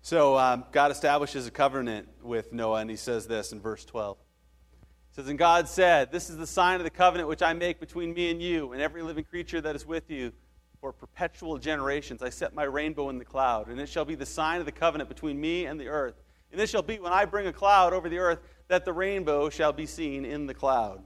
So, 0.06 0.38
um, 0.38 0.64
God 0.70 0.92
establishes 0.92 1.48
a 1.48 1.50
covenant 1.50 2.06
with 2.22 2.52
Noah, 2.52 2.78
and 2.78 2.88
he 2.88 2.94
says 2.94 3.26
this 3.26 3.50
in 3.50 3.60
verse 3.60 3.84
12 3.84 4.16
He 5.10 5.14
says, 5.16 5.28
And 5.28 5.36
God 5.36 5.68
said, 5.68 6.12
This 6.12 6.30
is 6.30 6.36
the 6.36 6.46
sign 6.46 6.76
of 6.76 6.84
the 6.84 6.90
covenant 6.90 7.28
which 7.28 7.42
I 7.42 7.54
make 7.54 7.80
between 7.80 8.14
me 8.14 8.30
and 8.30 8.40
you 8.40 8.72
and 8.72 8.80
every 8.80 9.02
living 9.02 9.24
creature 9.24 9.60
that 9.60 9.74
is 9.74 9.84
with 9.84 10.08
you 10.08 10.32
for 10.80 10.92
perpetual 10.92 11.58
generations. 11.58 12.22
I 12.22 12.28
set 12.28 12.54
my 12.54 12.62
rainbow 12.62 13.08
in 13.08 13.18
the 13.18 13.24
cloud, 13.24 13.66
and 13.66 13.80
it 13.80 13.88
shall 13.88 14.04
be 14.04 14.14
the 14.14 14.24
sign 14.24 14.60
of 14.60 14.66
the 14.66 14.70
covenant 14.70 15.08
between 15.08 15.40
me 15.40 15.66
and 15.66 15.80
the 15.80 15.88
earth. 15.88 16.14
And 16.52 16.60
this 16.60 16.70
shall 16.70 16.82
be 16.82 17.00
when 17.00 17.12
I 17.12 17.24
bring 17.24 17.48
a 17.48 17.52
cloud 17.52 17.92
over 17.92 18.08
the 18.08 18.18
earth, 18.18 18.38
that 18.68 18.84
the 18.84 18.92
rainbow 18.92 19.50
shall 19.50 19.72
be 19.72 19.86
seen 19.86 20.24
in 20.24 20.46
the 20.46 20.54
cloud. 20.54 21.04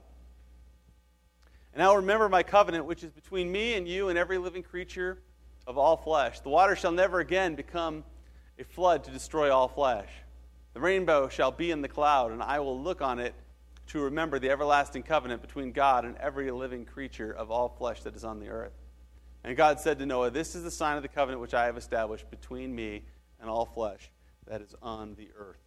And 1.73 1.81
I 1.81 1.87
will 1.87 1.95
remember 1.95 2.29
my 2.29 2.43
covenant, 2.43 2.85
which 2.85 3.03
is 3.03 3.09
between 3.09 3.51
me 3.51 3.73
and 3.73 3.87
you 3.87 4.09
and 4.09 4.17
every 4.19 4.37
living 4.37 4.61
creature 4.61 5.23
of 5.65 5.79
all 5.79 5.97
flesh. 5.97 6.41
The 6.41 6.49
water 6.49 6.75
shall 6.75 6.91
never 6.91 7.19
again 7.19 7.55
become 7.55 8.03
a 8.59 8.63
flood 8.63 9.03
to 9.05 9.11
destroy 9.11 9.51
all 9.53 9.67
flesh. 9.67 10.09
The 10.73 10.79
rainbow 10.79 11.27
shall 11.29 11.51
be 11.51 11.71
in 11.71 11.81
the 11.81 11.87
cloud, 11.87 12.31
and 12.31 12.41
I 12.41 12.59
will 12.59 12.79
look 12.79 13.01
on 13.01 13.19
it 13.19 13.33
to 13.87 13.99
remember 13.99 14.39
the 14.39 14.49
everlasting 14.49 15.03
covenant 15.03 15.41
between 15.41 15.71
God 15.71 16.05
and 16.05 16.15
every 16.17 16.49
living 16.51 16.85
creature 16.85 17.31
of 17.31 17.51
all 17.51 17.67
flesh 17.67 18.03
that 18.03 18.15
is 18.15 18.23
on 18.23 18.39
the 18.39 18.47
earth. 18.47 18.73
And 19.43 19.57
God 19.57 19.79
said 19.79 19.99
to 19.99 20.05
Noah, 20.05 20.29
This 20.29 20.55
is 20.55 20.63
the 20.63 20.71
sign 20.71 20.97
of 20.97 21.03
the 21.03 21.09
covenant 21.09 21.41
which 21.41 21.53
I 21.53 21.65
have 21.65 21.75
established 21.75 22.29
between 22.29 22.73
me 22.73 23.03
and 23.39 23.49
all 23.49 23.65
flesh 23.65 24.09
that 24.47 24.61
is 24.61 24.75
on 24.81 25.15
the 25.15 25.29
earth. 25.37 25.59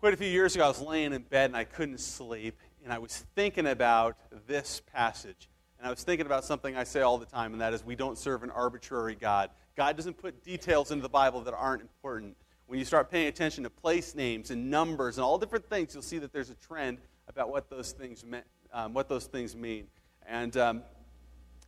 Quite 0.00 0.14
a 0.14 0.16
few 0.16 0.28
years 0.28 0.54
ago, 0.54 0.64
I 0.64 0.68
was 0.68 0.80
laying 0.80 1.12
in 1.12 1.22
bed 1.22 1.50
and 1.50 1.56
I 1.56 1.64
couldn't 1.64 2.00
sleep, 2.00 2.58
and 2.84 2.92
I 2.92 2.98
was 2.98 3.24
thinking 3.34 3.66
about 3.66 4.16
this 4.46 4.80
passage. 4.92 5.48
And 5.78 5.86
I 5.86 5.90
was 5.90 6.02
thinking 6.02 6.26
about 6.26 6.44
something 6.44 6.76
I 6.76 6.84
say 6.84 7.02
all 7.02 7.18
the 7.18 7.26
time, 7.26 7.52
and 7.52 7.60
that 7.60 7.74
is 7.74 7.84
we 7.84 7.96
don't 7.96 8.16
serve 8.16 8.42
an 8.42 8.50
arbitrary 8.50 9.14
God. 9.14 9.50
God 9.76 9.96
doesn't 9.96 10.16
put 10.18 10.42
details 10.42 10.90
into 10.90 11.02
the 11.02 11.08
Bible 11.08 11.42
that 11.42 11.54
aren't 11.54 11.82
important 11.82 12.36
when 12.66 12.78
you 12.78 12.84
start 12.84 13.10
paying 13.10 13.28
attention 13.28 13.64
to 13.64 13.70
place 13.70 14.14
names 14.14 14.50
and 14.50 14.70
numbers 14.70 15.18
and 15.18 15.24
all 15.24 15.38
different 15.38 15.68
things, 15.68 15.94
you'll 15.94 16.02
see 16.02 16.18
that 16.18 16.32
there's 16.32 16.50
a 16.50 16.54
trend 16.54 16.98
about 17.28 17.50
what 17.50 17.70
those 17.70 17.92
things 17.92 18.24
meant, 18.24 18.44
um, 18.72 18.92
what 18.92 19.08
those 19.08 19.26
things 19.26 19.54
mean. 19.54 19.86
And 20.26 20.56
um, 20.56 20.82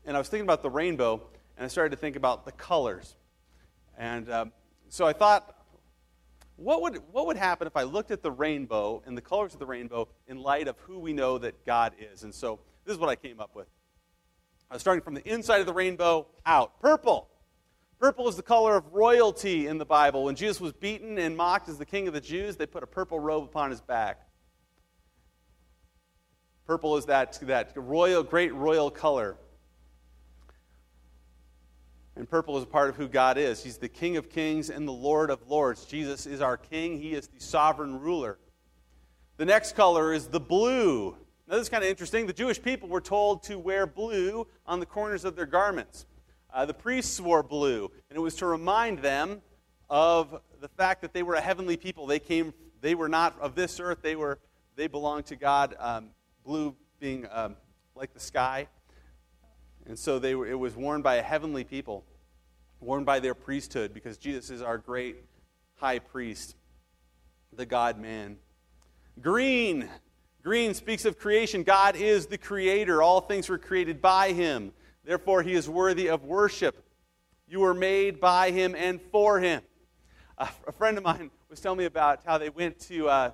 and 0.05 0.17
I 0.17 0.19
was 0.19 0.29
thinking 0.29 0.47
about 0.47 0.63
the 0.63 0.71
rainbow, 0.71 1.23
and 1.57 1.65
I 1.65 1.69
started 1.69 1.91
to 1.91 1.97
think 1.97 2.17
about 2.17 2.45
the 2.45 2.53
colors. 2.53 3.15
And 3.97 4.31
um, 4.31 4.53
so 4.89 5.07
I 5.07 5.13
thought, 5.13 5.55
what 6.57 6.83
would 6.83 7.01
what 7.13 7.27
would 7.27 7.37
happen 7.37 7.67
if 7.67 7.77
I 7.77 7.85
looked 7.85 8.11
at 8.11 8.23
the 8.23 8.33
rainbow 8.33 9.03
and 9.07 9.17
the 9.17 9.23
colors 9.23 9.53
of 9.53 9.61
the 9.61 9.67
rainbow 9.67 10.09
in 10.27 10.39
light 10.39 10.67
of 10.67 10.77
who 10.81 10.99
we 10.99 11.13
know 11.13 11.39
that 11.39 11.65
God 11.65 11.93
is? 12.13 12.25
And 12.25 12.35
so 12.35 12.59
this 12.85 12.95
is 12.95 12.99
what 12.99 13.09
I 13.09 13.17
came 13.17 13.39
up 13.39 13.55
with. 13.55 13.69
I 14.71 14.79
starting 14.79 15.03
from 15.03 15.15
the 15.15 15.27
inside 15.27 15.61
of 15.61 15.67
the 15.67 15.73
rainbow 15.73 16.27
out, 16.45 16.81
purple. 16.81 17.29
Purple 17.99 18.29
is 18.29 18.37
the 18.37 18.43
color 18.43 18.77
of 18.77 18.93
royalty 18.93 19.67
in 19.67 19.79
the 19.79 19.85
Bible. 19.85 20.25
When 20.25 20.37
Jesus 20.37 20.61
was 20.61 20.73
beaten 20.73 21.19
and 21.19 21.37
mocked 21.37 21.69
as 21.69 21.79
the 21.79 21.87
king 21.87 22.07
of 22.07 22.15
the 22.15 22.21
Jews, 22.21 22.57
they 22.57 22.67
put 22.67 22.83
a 22.83 22.87
purple 22.87 23.19
robe 23.19 23.45
upon 23.45 23.71
his 23.71 23.81
back. 23.81 24.21
Purple 26.67 26.97
is 26.97 27.07
that, 27.07 27.33
that 27.43 27.73
royal, 27.75 28.23
great 28.23 28.55
royal 28.55 28.91
color. 28.91 29.37
And 32.15 32.29
purple 32.29 32.57
is 32.59 32.65
a 32.65 32.67
part 32.67 32.91
of 32.91 32.97
who 32.97 33.09
God 33.09 33.39
is. 33.39 33.65
He's 33.65 33.79
the 33.79 33.89
King 33.89 34.17
of 34.17 34.29
kings 34.29 34.71
and 34.71 34.87
the 34.87 34.93
Lord 34.93 35.31
of 35.31 35.49
lords. 35.49 35.85
Jesus 35.87 36.27
is 36.27 36.41
our 36.41 36.57
King, 36.57 37.01
He 37.01 37.15
is 37.15 37.27
the 37.29 37.41
sovereign 37.41 37.99
ruler. 37.99 38.39
The 39.39 39.47
next 39.47 39.77
color 39.77 40.13
is 40.13 40.29
the 40.29 40.41
blue. 40.41 41.17
Now, 41.49 41.55
this 41.55 41.63
is 41.63 41.69
kind 41.71 41.83
of 41.83 41.89
interesting. 41.89 42.27
The 42.27 42.35
Jewish 42.35 42.61
people 42.61 42.91
were 42.91 43.01
told 43.01 43.43
to 43.45 43.59
wear 43.59 43.87
blue 43.87 44.47
on 44.67 44.81
the 44.81 44.87
corners 44.87 45.25
of 45.25 45.35
their 45.35 45.47
garments. 45.47 46.05
Uh, 46.53 46.67
the 46.67 46.75
priests 46.75 47.19
wore 47.19 47.43
blue, 47.43 47.91
and 48.11 48.19
it 48.19 48.21
was 48.21 48.35
to 48.37 48.47
remind 48.47 48.99
them 48.99 49.41
of 49.89 50.43
the 50.61 50.69
fact 50.69 51.01
that 51.01 51.15
they 51.15 51.23
were 51.23 51.37
a 51.37 51.41
heavenly 51.41 51.79
people. 51.79 52.07
They 52.07 52.19
came, 52.19 52.53
they 52.83 52.95
were 52.95 53.09
not 53.09 53.35
of 53.41 53.55
this 53.55 53.81
earth. 53.81 54.01
They 54.03 54.15
were, 54.15 54.39
they 54.77 54.89
belonged 54.89 55.25
to 55.27 55.37
God. 55.37 55.75
Um, 55.79 56.11
blue 56.45 56.77
being 57.01 57.27
um, 57.31 57.57
like 57.95 58.13
the 58.13 58.21
sky, 58.21 58.69
And 59.87 59.99
so 59.99 60.19
they 60.19 60.35
were, 60.35 60.47
it 60.47 60.59
was 60.59 60.77
worn 60.77 61.01
by 61.01 61.15
a 61.15 61.23
heavenly 61.23 61.65
people, 61.65 62.05
worn 62.81 63.05
by 63.05 63.21
their 63.21 63.35
priesthood, 63.35 63.95
because 63.95 64.19
Jesus 64.19 64.51
is 64.51 64.61
our 64.61 64.77
great 64.77 65.17
high 65.77 65.99
priest, 65.99 66.57
the 67.55 67.65
God 67.65 67.99
man. 67.99 68.37
Green. 69.23 69.89
Green 70.49 70.73
speaks 70.73 71.05
of 71.05 71.19
creation. 71.19 71.63
God 71.63 71.95
is 71.95 72.25
the 72.25 72.39
creator. 72.39 73.03
All 73.03 73.21
things 73.21 73.51
were 73.51 73.59
created 73.59 74.01
by 74.01 74.33
him. 74.33 74.73
Therefore, 75.05 75.43
he 75.43 75.53
is 75.53 75.69
worthy 75.69 76.09
of 76.09 76.25
worship. 76.25 76.87
You 77.47 77.61
were 77.61 77.75
made 77.75 78.19
by 78.19 78.51
him 78.51 78.75
and 78.75 78.99
for 79.13 79.41
him. 79.41 79.61
a 80.39 80.73
friend 80.79 80.97
of 80.97 81.05
mine 81.05 81.31
was 81.51 81.61
telling 81.61 81.77
me 81.77 81.85
about 81.85 82.21
how 82.25 82.39
they 82.39 82.49
went 82.49 82.81
to 82.89 83.11
uh, 83.11 83.31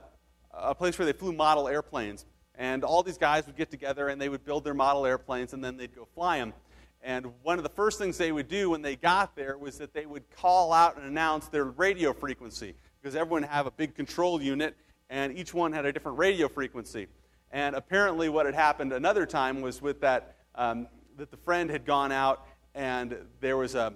a 0.53 0.75
place 0.75 0.99
where 0.99 1.07
they 1.07 1.13
flew 1.13 1.33
model 1.33 1.69
airplanes. 1.69 2.27
And 2.57 2.83
all 2.83 3.05
these 3.05 3.17
guys 3.17 3.47
would 3.47 3.57
get 3.57 3.71
together 3.71 4.09
and 4.09 4.21
they 4.21 4.29
would 4.29 4.45
build 4.45 4.65
their 4.65 4.75
model 4.75 5.07
airplanes 5.07 5.53
and 5.53 5.63
then 5.63 5.77
they'd 5.77 5.95
go 5.95 6.09
fly 6.17 6.39
them. 6.39 6.53
And 7.01 7.27
one 7.45 7.59
of 7.59 7.63
the 7.63 7.71
first 7.71 7.97
things 7.97 8.19
they 8.19 8.33
would 8.33 8.49
do 8.49 8.71
when 8.71 8.83
they 8.83 8.97
got 8.97 9.37
there 9.37 9.57
was 9.57 9.79
that 9.79 9.95
they 9.95 10.07
would 10.07 10.29
call 10.33 10.73
out 10.73 10.97
and 10.97 11.07
announce 11.07 11.47
their 11.47 11.67
radio 11.67 12.13
frequency 12.13 12.75
because 13.01 13.15
everyone 13.15 13.45
have 13.45 13.69
a 13.69 13.71
big 13.71 13.95
control 13.95 14.43
unit 14.43 14.75
and 15.11 15.37
each 15.37 15.55
one 15.55 15.73
had 15.73 15.87
a 15.87 15.93
different 15.93 16.19
radio 16.19 16.49
frequency. 16.49 17.07
And 17.51 17.77
apparently, 17.77 18.29
what 18.29 18.47
had 18.47 18.55
happened 18.55 18.93
another 18.93 19.27
time 19.27 19.61
was 19.61 19.81
with 19.81 20.01
that 20.01 20.37
um, 20.55 20.89
that 21.17 21.31
the 21.31 21.37
friend 21.37 21.71
had 21.71 21.85
gone 21.85 22.13
out 22.13 22.47
and 22.75 23.17
there 23.41 23.57
was 23.57 23.75
a 23.75 23.93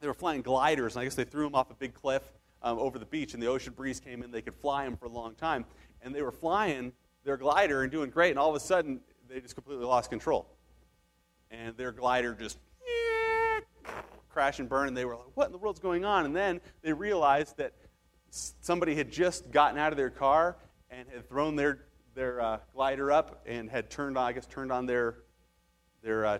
they 0.00 0.06
were 0.06 0.14
flying 0.14 0.40
gliders, 0.40 0.94
and 0.94 1.02
I 1.02 1.04
guess 1.04 1.14
they 1.14 1.24
threw 1.24 1.44
them 1.44 1.54
off 1.54 1.70
a 1.70 1.74
big 1.74 1.92
cliff 1.92 2.22
um, 2.62 2.78
over 2.78 2.98
the 2.98 3.04
beach, 3.04 3.34
and 3.34 3.42
the 3.42 3.48
ocean 3.48 3.74
breeze 3.74 4.00
came 4.00 4.22
in. 4.22 4.30
They 4.30 4.40
could 4.40 4.54
fly 4.54 4.84
them 4.84 4.96
for 4.96 5.04
a 5.04 5.10
long 5.10 5.34
time, 5.34 5.66
and 6.00 6.14
they 6.14 6.22
were 6.22 6.32
flying 6.32 6.92
their 7.22 7.36
glider 7.36 7.82
and 7.82 7.92
doing 7.92 8.08
great, 8.08 8.30
and 8.30 8.38
all 8.38 8.48
of 8.48 8.56
a 8.56 8.60
sudden 8.60 9.00
they 9.28 9.40
just 9.40 9.54
completely 9.54 9.84
lost 9.84 10.08
control, 10.08 10.46
and 11.50 11.76
their 11.76 11.92
glider 11.92 12.34
just 12.34 12.58
crash 14.30 14.58
and 14.58 14.68
burn, 14.68 14.88
and 14.88 14.96
they 14.96 15.04
were 15.04 15.16
like, 15.16 15.26
"What 15.34 15.46
in 15.46 15.52
the 15.52 15.58
world's 15.58 15.80
going 15.80 16.04
on?" 16.04 16.24
And 16.24 16.34
then 16.34 16.60
they 16.82 16.92
realized 16.92 17.58
that 17.58 17.74
somebody 18.30 18.94
had 18.94 19.10
just 19.10 19.50
gotten 19.50 19.78
out 19.78 19.92
of 19.92 19.96
their 19.96 20.10
car 20.10 20.56
and 20.90 21.08
had 21.12 21.28
thrown 21.28 21.56
their 21.56 21.86
their 22.14 22.40
uh, 22.40 22.58
glider 22.74 23.12
up 23.12 23.42
and 23.46 23.70
had 23.70 23.88
turned 23.90 24.18
on, 24.18 24.24
I 24.24 24.32
guess, 24.32 24.46
turned 24.46 24.72
on 24.72 24.86
their 24.86 25.18
their 26.02 26.26
uh, 26.26 26.38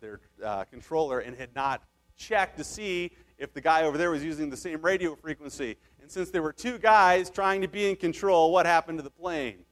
their 0.00 0.20
uh, 0.44 0.64
controller 0.64 1.20
and 1.20 1.36
had 1.36 1.54
not 1.54 1.82
checked 2.16 2.58
to 2.58 2.64
see 2.64 3.10
if 3.38 3.54
the 3.54 3.60
guy 3.60 3.84
over 3.84 3.96
there 3.96 4.10
was 4.10 4.22
using 4.22 4.50
the 4.50 4.56
same 4.56 4.82
radio 4.82 5.14
frequency. 5.16 5.76
And 6.00 6.10
since 6.10 6.30
there 6.30 6.42
were 6.42 6.52
two 6.52 6.78
guys 6.78 7.30
trying 7.30 7.62
to 7.62 7.68
be 7.68 7.88
in 7.88 7.96
control, 7.96 8.52
what 8.52 8.66
happened 8.66 8.98
to 8.98 9.02
the 9.02 9.10
plane? 9.10 9.64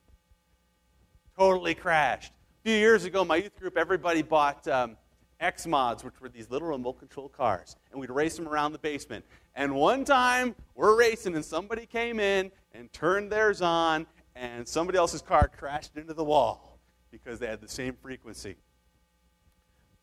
Totally 1.36 1.74
crashed. 1.74 2.32
A 2.32 2.68
few 2.68 2.76
years 2.76 3.04
ago, 3.04 3.24
my 3.24 3.36
youth 3.36 3.56
group, 3.58 3.76
everybody 3.76 4.22
bought 4.22 4.66
um, 4.66 4.96
X 5.40 5.66
mods, 5.66 6.02
which 6.02 6.20
were 6.20 6.28
these 6.28 6.50
little 6.50 6.68
remote 6.68 6.98
control 6.98 7.28
cars, 7.28 7.76
and 7.92 8.00
we'd 8.00 8.10
race 8.10 8.36
them 8.36 8.48
around 8.48 8.72
the 8.72 8.78
basement. 8.78 9.24
And 9.58 9.74
one 9.74 10.04
time, 10.04 10.54
we're 10.76 10.96
racing, 10.96 11.34
and 11.34 11.44
somebody 11.44 11.84
came 11.84 12.20
in 12.20 12.52
and 12.72 12.92
turned 12.92 13.32
theirs 13.32 13.60
on, 13.60 14.06
and 14.36 14.68
somebody 14.68 14.96
else's 14.96 15.20
car 15.20 15.48
crashed 15.48 15.96
into 15.96 16.14
the 16.14 16.22
wall 16.22 16.78
because 17.10 17.40
they 17.40 17.48
had 17.48 17.60
the 17.60 17.66
same 17.66 17.96
frequency. 18.00 18.54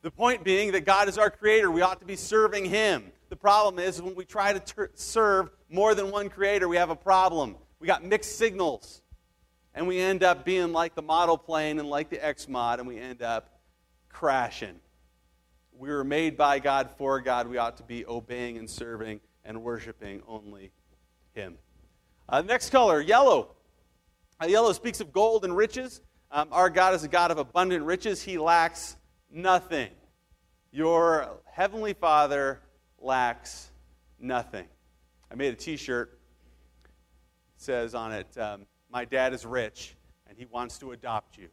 The 0.01 0.12
point 0.12 0.43
being 0.43 0.74
that 0.74 0.82
God 0.82 1.08
is 1.08 1.18
our 1.18 1.30
creator. 1.30 1.72
We 1.72 1.82
ought 1.82 2.01
to 2.01 2.06
be 2.06 2.18
serving 2.18 2.66
Him. 2.66 3.14
The 3.30 3.38
problem 3.38 3.80
is 3.80 4.01
when 4.01 4.14
we 4.14 4.26
try 4.26 4.51
to 4.51 4.60
ter- 4.60 4.91
serve 4.93 5.51
more 5.70 5.95
than 5.95 6.12
one 6.12 6.28
creator, 6.28 6.68
we 6.68 6.76
have 6.76 6.89
a 6.89 6.95
problem. 6.95 7.56
We 7.80 7.88
got 7.88 8.03
mixed 8.03 8.38
signals. 8.38 9.03
And 9.74 9.88
we 9.88 9.99
end 9.99 10.22
up 10.22 10.43
being 10.43 10.74
like 10.74 10.95
the 10.95 11.01
model 11.01 11.38
plane 11.38 11.80
and 11.80 11.89
like 11.89 12.10
the 12.10 12.24
X 12.24 12.49
mod, 12.49 12.80
and 12.80 12.89
we 12.89 12.99
end 12.99 13.22
up 13.22 13.58
crashing. 14.10 14.82
We 15.72 15.88
were 15.88 16.03
made 16.03 16.36
by 16.36 16.60
God 16.60 16.89
for 16.97 17.22
God. 17.22 17.47
We 17.47 17.58
ought 17.58 17.78
to 17.78 17.84
be 17.84 18.06
obeying 18.06 18.58
and 18.58 18.70
serving 18.70 19.22
and 19.45 19.63
worshiping 19.63 20.21
only 20.27 20.71
Him. 21.33 21.57
Uh, 22.27 22.41
next 22.41 22.71
color, 22.71 22.99
yellow. 22.99 23.51
Uh, 24.41 24.47
yellow 24.47 24.73
speaks 24.73 24.99
of 24.99 25.13
gold 25.13 25.45
and 25.45 25.55
riches. 25.55 26.01
Um, 26.31 26.49
our 26.51 26.69
God 26.69 26.93
is 26.93 27.03
a 27.03 27.07
God 27.07 27.31
of 27.31 27.37
abundant 27.37 27.85
riches. 27.85 28.21
He 28.21 28.37
lacks 28.37 28.97
nothing. 29.31 29.91
Your 30.71 31.39
heavenly 31.45 31.93
Father 31.93 32.59
lacks 32.99 33.71
nothing. 34.19 34.65
I 35.31 35.35
made 35.35 35.53
a 35.53 35.57
t 35.57 35.77
shirt. 35.77 36.19
It 37.55 37.61
says 37.61 37.95
on 37.95 38.11
it, 38.11 38.37
um, 38.37 38.65
My 38.91 39.05
dad 39.05 39.33
is 39.33 39.45
rich 39.45 39.95
and 40.27 40.37
he 40.37 40.45
wants 40.45 40.79
to 40.79 40.91
adopt 40.91 41.37
you. 41.37 41.47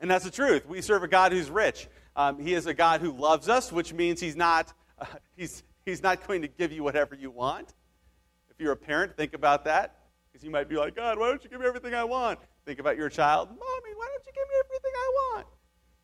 And 0.00 0.10
that's 0.10 0.24
the 0.24 0.30
truth. 0.30 0.66
We 0.66 0.82
serve 0.82 1.02
a 1.02 1.08
God 1.08 1.32
who's 1.32 1.50
rich. 1.50 1.88
Um, 2.16 2.38
he 2.38 2.54
is 2.54 2.66
a 2.66 2.74
God 2.74 3.00
who 3.00 3.12
loves 3.12 3.48
us, 3.48 3.72
which 3.72 3.92
means 3.92 4.20
he's 4.20 4.36
not, 4.36 4.72
uh, 4.98 5.06
he's, 5.36 5.62
he's 5.84 6.02
not 6.02 6.26
going 6.26 6.42
to 6.42 6.48
give 6.48 6.72
you 6.72 6.82
whatever 6.82 7.14
you 7.14 7.30
want. 7.30 7.74
If 8.50 8.60
you're 8.60 8.72
a 8.72 8.76
parent, 8.76 9.16
think 9.16 9.34
about 9.34 9.64
that. 9.64 9.96
Because 10.32 10.44
you 10.44 10.50
might 10.50 10.68
be 10.68 10.76
like, 10.76 10.96
God, 10.96 11.18
why 11.18 11.28
don't 11.28 11.42
you 11.42 11.50
give 11.50 11.60
me 11.60 11.66
everything 11.66 11.94
I 11.94 12.04
want? 12.04 12.40
Think 12.66 12.78
about 12.78 12.96
your 12.96 13.08
child. 13.08 13.48
Mommy, 13.48 13.94
why 13.96 14.08
don't 14.10 14.26
you 14.26 14.32
give 14.32 14.48
me 14.48 14.54
everything 14.64 14.92
I 14.96 15.12
want? 15.14 15.46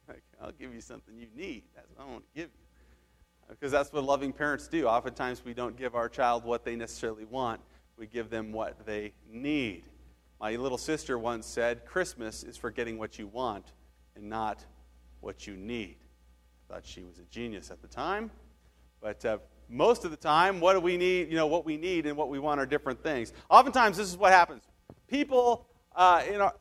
Like, 0.09 0.23
I'll 0.41 0.53
give 0.53 0.75
you 0.75 0.81
something 0.81 1.17
you 1.19 1.27
need. 1.35 1.63
That's 1.75 1.89
what 1.95 2.05
I 2.05 2.11
want 2.11 2.25
to 2.25 2.41
give 2.41 2.51
you. 2.51 3.49
Because 3.49 3.73
that's 3.73 3.93
what 3.93 4.05
loving 4.05 4.33
parents 4.33 4.69
do. 4.69 4.87
Oftentimes, 4.87 5.45
we 5.45 5.55
don't 5.55 5.77
give 5.77 5.95
our 5.95 6.09
child 6.09 6.45
what 6.45 6.65
they 6.65 6.77
necessarily 6.77 7.25
want, 7.25 7.61
we 7.97 8.07
give 8.07 8.31
them 8.31 8.53
what 8.53 8.87
they 8.87 9.13
need. 9.29 9.85
My 10.41 10.57
little 10.57 10.79
sister 10.79 11.19
once 11.19 11.47
said, 11.47 11.85
Christmas 11.85 12.45
is 12.45 12.57
for 12.57 12.71
getting 12.71 12.99
what 12.99 13.19
you 13.19 13.27
want 13.27 13.73
and 14.17 14.29
not 14.29 14.65
what 15.21 15.47
you 15.47 15.57
need. 15.57 15.97
I 16.69 16.75
thought 16.75 16.87
she 16.87 17.03
was 17.03 17.19
a 17.19 17.25
genius 17.31 17.71
at 17.71 17.83
the 17.83 17.89
time. 17.89 18.31
But 19.01 19.25
uh, 19.25 19.39
most 19.69 20.05
of 20.05 20.11
the 20.11 20.17
time, 20.17 20.61
what 20.61 20.75
do 20.75 20.81
we 20.81 20.97
need? 20.97 21.31
You 21.31 21.37
know, 21.37 21.47
what 21.47 21.65
we 21.65 21.77
need 21.77 22.07
and 22.07 22.17
what 22.17 22.29
we 22.29 22.39
want 22.39 22.61
are 22.61 22.67
different 22.67 23.03
things. 23.03 23.33
Oftentimes, 23.49 23.97
this 23.97 24.09
is 24.09 24.17
what 24.17 24.33
happens. 24.33 24.63
People, 25.09 25.67
uh, 25.97 26.23
you 26.31 26.39
know, 26.39 26.53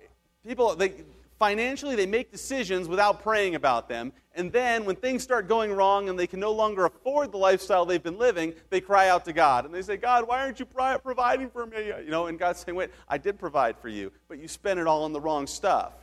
people, 0.45 0.75
they, 0.75 0.93
financially, 1.37 1.95
they 1.95 2.05
make 2.05 2.31
decisions 2.31 2.87
without 2.87 3.23
praying 3.23 3.55
about 3.55 3.89
them. 3.89 4.11
And 4.35 4.51
then 4.51 4.85
when 4.85 4.95
things 4.95 5.23
start 5.23 5.47
going 5.47 5.71
wrong 5.71 6.07
and 6.07 6.17
they 6.17 6.27
can 6.27 6.39
no 6.39 6.51
longer 6.51 6.85
afford 6.85 7.31
the 7.31 7.37
lifestyle 7.37 7.85
they've 7.85 8.01
been 8.01 8.17
living, 8.17 8.53
they 8.69 8.79
cry 8.79 9.09
out 9.09 9.25
to 9.25 9.33
God. 9.33 9.65
And 9.65 9.73
they 9.73 9.81
say, 9.81 9.97
God, 9.97 10.27
why 10.27 10.39
aren't 10.41 10.59
you 10.59 10.65
providing 10.65 11.49
for 11.49 11.65
me? 11.65 11.87
You 11.87 12.09
know, 12.09 12.27
and 12.27 12.37
God's 12.37 12.59
saying, 12.59 12.75
wait, 12.75 12.91
I 13.07 13.17
did 13.17 13.39
provide 13.39 13.77
for 13.77 13.89
you, 13.89 14.11
but 14.27 14.39
you 14.39 14.47
spent 14.47 14.79
it 14.79 14.87
all 14.87 15.03
on 15.03 15.13
the 15.13 15.19
wrong 15.19 15.47
stuff. 15.47 15.93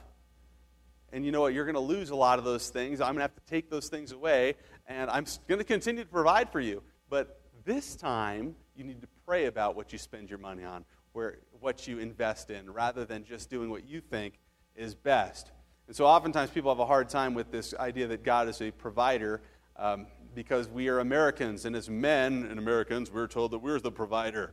And 1.17 1.25
you 1.25 1.33
know 1.33 1.41
what? 1.41 1.55
You're 1.55 1.65
going 1.65 1.77
to 1.77 1.81
lose 1.81 2.11
a 2.11 2.15
lot 2.15 2.39
of 2.39 2.45
those 2.45 2.69
things. 2.69 3.01
I'm 3.01 3.15
going 3.15 3.17
to 3.17 3.23
have 3.23 3.35
to 3.35 3.51
take 3.51 3.71
those 3.71 3.89
things 3.89 4.13
away, 4.13 4.53
and 4.87 5.09
I'm 5.09 5.25
going 5.49 5.57
to 5.57 5.65
continue 5.65 6.05
to 6.05 6.11
provide 6.11 6.53
for 6.53 6.61
you. 6.61 6.83
But 7.09 7.41
this 7.65 7.97
time, 7.97 8.55
you 8.75 8.85
need 8.85 9.01
to 9.01 9.09
pray 9.25 9.47
about 9.47 9.77
what 9.77 9.95
you 9.95 9.99
spend 9.99 10.29
your 10.29 10.39
money 10.39 10.63
on, 10.63 10.85
where, 11.15 11.39
what 11.59 11.89
you 11.89 12.01
invest 12.01 12.51
in, 12.51 12.71
rather 12.71 13.07
than 13.07 13.25
just 13.25 13.49
doing 13.49 13.71
what 13.71 13.89
you 13.89 14.03
think 14.03 14.35
is 14.75 14.95
best. 14.95 15.53
And 15.87 15.97
so 15.97 16.05
oftentimes 16.05 16.51
people 16.51 16.71
have 16.71 16.81
a 16.81 16.87
hard 16.87 17.09
time 17.09 17.33
with 17.33 17.51
this 17.51 17.73
idea 17.81 18.07
that 18.09 18.23
God 18.23 18.47
is 18.47 18.61
a 18.61 18.71
provider 18.71 19.41
um, 19.77 20.09
because 20.35 20.69
we 20.69 20.89
are 20.89 20.99
Americans, 20.99 21.65
and 21.65 21.75
as 21.75 21.89
men 21.89 22.47
and 22.51 22.59
Americans, 22.59 23.11
we're 23.11 23.27
told 23.27 23.53
that 23.53 23.61
we're 23.61 23.81
the 23.81 23.91
provider. 23.91 24.53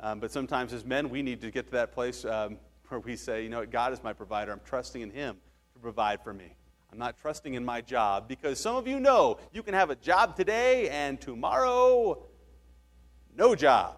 Um, 0.00 0.20
but 0.20 0.32
sometimes 0.32 0.72
as 0.72 0.86
men, 0.86 1.10
we 1.10 1.20
need 1.20 1.42
to 1.42 1.50
get 1.50 1.66
to 1.66 1.72
that 1.72 1.92
place 1.92 2.24
um, 2.24 2.56
where 2.88 3.00
we 3.00 3.14
say, 3.14 3.42
you 3.42 3.50
know, 3.50 3.66
God 3.66 3.92
is 3.92 4.02
my 4.02 4.14
provider. 4.14 4.52
I'm 4.52 4.62
trusting 4.64 5.02
in 5.02 5.10
Him 5.10 5.36
provide 5.82 6.22
for 6.22 6.32
me. 6.32 6.54
I'm 6.90 6.98
not 6.98 7.18
trusting 7.20 7.54
in 7.54 7.64
my 7.64 7.80
job 7.80 8.28
because 8.28 8.60
some 8.60 8.76
of 8.76 8.86
you 8.86 9.00
know 9.00 9.38
you 9.52 9.62
can 9.62 9.74
have 9.74 9.90
a 9.90 9.96
job 9.96 10.36
today 10.36 10.88
and 10.90 11.20
tomorrow, 11.20 12.22
no 13.36 13.54
job. 13.54 13.96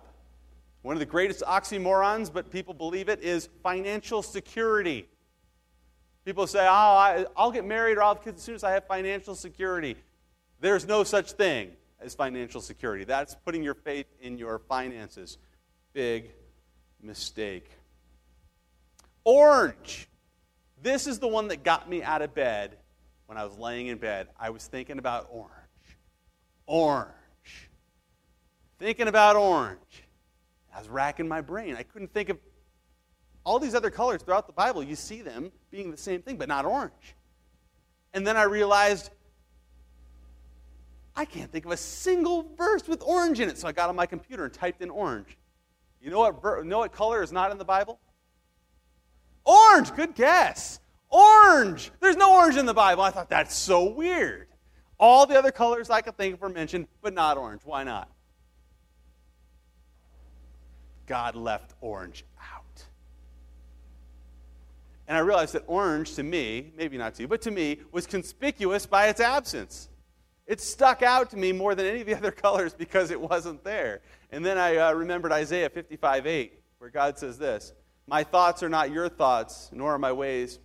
One 0.83 0.95
of 0.95 1.01
the 1.01 1.07
greatest 1.07 1.43
oxymorons, 1.43 2.33
but 2.33 2.51
people 2.51 2.75
believe 2.75 3.09
it, 3.09 3.23
is 3.23 3.49
financial 3.63 4.23
security. 4.23 5.09
People 6.25 6.47
say, 6.47 6.67
oh, 6.69 7.27
I'll 7.37 7.51
get 7.51 7.65
married 7.65 7.99
or 7.99 8.03
I'll 8.03 8.15
have 8.15 8.25
kids 8.25 8.39
as 8.39 8.45
soon 8.45 8.55
as 8.55 8.65
I 8.65 8.73
have 8.73 8.87
financial 8.87 9.35
security. 9.35 9.97
There's 10.61 10.87
no 10.87 11.03
such 11.05 11.33
thing 11.33 11.73
as 12.01 12.15
financial 12.15 12.61
security. 12.61 13.05
That's 13.05 13.35
putting 13.35 13.63
your 13.63 13.75
faith 13.75 14.07
in 14.21 14.39
your 14.39 14.59
finances. 14.59 15.39
Big 15.93 16.31
mistake. 17.03 17.71
Orange. 19.25 20.09
This 20.85 21.07
is 21.07 21.19
the 21.19 21.27
one 21.27 21.49
that 21.49 21.65
got 21.65 21.89
me 21.89 22.03
out 22.03 22.21
of 22.21 22.35
bed 22.35 22.77
when 23.25 23.39
I 23.39 23.45
was 23.45 23.57
laying 23.57 23.87
in 23.87 23.97
bed, 23.97 24.29
I 24.39 24.51
was 24.51 24.67
thinking 24.67 24.99
about 24.99 25.29
orange. 25.31 25.51
Orange. 26.67 27.71
Thinking 28.79 29.09
about 29.09 29.35
orange. 29.35 30.05
I 30.75 30.79
was 30.79 30.91
racking 30.91 31.27
my 31.27 31.41
brain. 31.41 31.75
I 31.75 31.85
couldn't 31.85 32.13
think 32.13 32.29
of 32.29 32.39
all 33.45 33.59
these 33.59 33.75
other 33.75 33.89
colors 33.89 34.21
throughout 34.21 34.47
the 34.47 34.53
Bible. 34.53 34.83
You 34.83 34.95
see 34.95 35.23
them 35.23 35.53
being 35.71 35.91
the 35.91 35.97
same 35.97 36.21
thing, 36.21 36.37
but 36.37 36.49
not 36.49 36.67
orange. 36.67 37.17
And 38.13 38.27
then 38.27 38.37
I 38.37 38.43
realized 38.43 39.09
I 41.17 41.25
can't 41.25 41.51
think 41.51 41.65
of 41.65 41.71
a 41.71 41.79
single 41.79 42.43
verse 42.59 42.87
with 42.87 43.03
orange 43.03 43.41
in 43.41 43.49
it. 43.49 43.57
So 43.57 43.67
I 43.67 43.73
got 43.73 43.89
on 43.89 43.97
my 43.97 44.05
computer 44.05 44.45
and 44.45 44.53
typed 44.53 44.83
in 44.83 44.91
orange. 44.91 45.39
You 46.03 46.11
know 46.11 46.19
what, 46.19 46.43
ver- 46.43 46.63
know 46.63 46.81
what 46.81 46.93
color 46.93 47.23
is 47.23 47.33
not 47.33 47.51
in 47.51 47.57
the 47.57 47.65
Bible? 47.65 47.99
Orange. 49.45 49.95
Good 49.95 50.15
guess. 50.15 50.81
Orange! 51.15 51.93
There's 52.01 52.17
no 52.17 52.35
orange 52.35 52.57
in 52.57 52.67
the 52.67 52.75
Bible. 52.75 53.05
I 53.05 53.11
thought 53.11 53.31
that's 53.31 53.55
so 53.55 53.85
weird. 53.85 54.49
All 54.99 55.27
the 55.27 55.39
other 55.39 55.53
colors 55.53 55.89
I 55.89 56.01
could 56.01 56.17
think 56.17 56.35
of 56.35 56.41
were 56.41 56.49
mentioned, 56.49 56.89
but 57.03 57.15
not 57.15 57.37
orange. 57.37 57.63
Why 57.65 57.85
not? 57.85 58.11
God 61.07 61.37
left 61.37 61.73
orange 61.81 62.25
out. 62.41 62.85
And 65.07 65.17
I 65.17 65.21
realized 65.21 65.55
that 65.55 65.63
orange 65.69 66.15
to 66.15 66.25
me, 66.25 66.73
maybe 66.77 66.99
not 66.99 67.15
to 67.15 67.23
you, 67.23 67.29
but 67.29 67.43
to 67.43 67.53
me, 67.53 67.79
was 67.93 68.09
conspicuous 68.09 68.87
by 68.87 69.07
its 69.07 69.21
absence. 69.21 69.89
It 70.49 70.61
stuck 70.61 71.03
out 71.03 71.31
to 71.31 71.37
me 71.37 71.53
more 71.53 71.77
than 71.77 71.87
any 71.87 72.01
of 72.01 72.07
the 72.07 72.15
other 72.17 72.33
colors 72.33 72.75
because 72.75 73.13
it 73.13 73.21
wasn't 73.21 73.63
there. 73.63 74.01
And 74.33 74.45
then 74.45 74.59
I 74.59 74.79
uh, 74.79 74.93
remembered 74.95 75.31
Isaiah 75.31 75.71
55 75.71 76.27
8, 76.27 76.61
where 76.79 76.91
God 76.91 77.19
says 77.19 77.39
this 77.39 77.73
My 78.07 78.25
thoughts 78.25 78.63
are 78.63 78.69
not 78.69 78.91
your 78.91 79.09
thoughts, 79.09 79.71
nor 79.73 79.95
are 79.95 79.99
my 79.99 80.13
ways, 80.13 80.59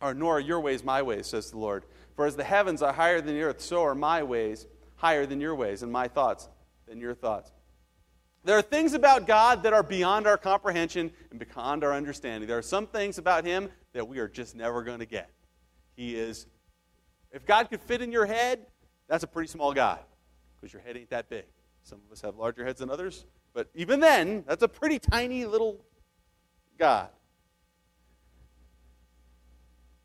or 0.00 0.14
nor 0.14 0.36
are 0.36 0.40
your 0.40 0.60
ways 0.60 0.84
my 0.84 1.02
ways, 1.02 1.26
says 1.26 1.50
the 1.50 1.58
Lord. 1.58 1.84
For 2.14 2.26
as 2.26 2.36
the 2.36 2.44
heavens 2.44 2.82
are 2.82 2.92
higher 2.92 3.20
than 3.20 3.34
the 3.34 3.42
earth, 3.42 3.60
so 3.60 3.82
are 3.82 3.94
my 3.94 4.22
ways 4.22 4.66
higher 4.96 5.24
than 5.24 5.40
your 5.40 5.54
ways, 5.54 5.82
and 5.82 5.90
my 5.90 6.08
thoughts 6.08 6.48
than 6.86 7.00
your 7.00 7.14
thoughts. 7.14 7.50
There 8.44 8.56
are 8.56 8.62
things 8.62 8.94
about 8.94 9.26
God 9.26 9.62
that 9.62 9.72
are 9.72 9.82
beyond 9.82 10.26
our 10.26 10.38
comprehension 10.38 11.10
and 11.30 11.38
beyond 11.38 11.84
our 11.84 11.92
understanding. 11.92 12.48
There 12.48 12.58
are 12.58 12.62
some 12.62 12.86
things 12.86 13.18
about 13.18 13.44
Him 13.44 13.70
that 13.92 14.06
we 14.06 14.18
are 14.18 14.28
just 14.28 14.54
never 14.54 14.82
going 14.82 14.98
to 15.00 15.06
get. 15.06 15.30
He 15.96 16.14
is, 16.14 16.46
if 17.32 17.44
God 17.46 17.70
could 17.70 17.80
fit 17.80 18.00
in 18.02 18.12
your 18.12 18.26
head, 18.26 18.66
that's 19.08 19.24
a 19.24 19.26
pretty 19.26 19.48
small 19.48 19.72
God 19.72 20.00
because 20.56 20.72
your 20.72 20.82
head 20.82 20.96
ain't 20.96 21.10
that 21.10 21.28
big. 21.28 21.44
Some 21.82 22.00
of 22.06 22.12
us 22.12 22.20
have 22.20 22.36
larger 22.36 22.64
heads 22.64 22.80
than 22.80 22.90
others, 22.90 23.24
but 23.52 23.68
even 23.74 24.00
then, 24.00 24.44
that's 24.46 24.62
a 24.62 24.68
pretty 24.68 24.98
tiny 24.98 25.44
little 25.44 25.84
God. 26.80 27.10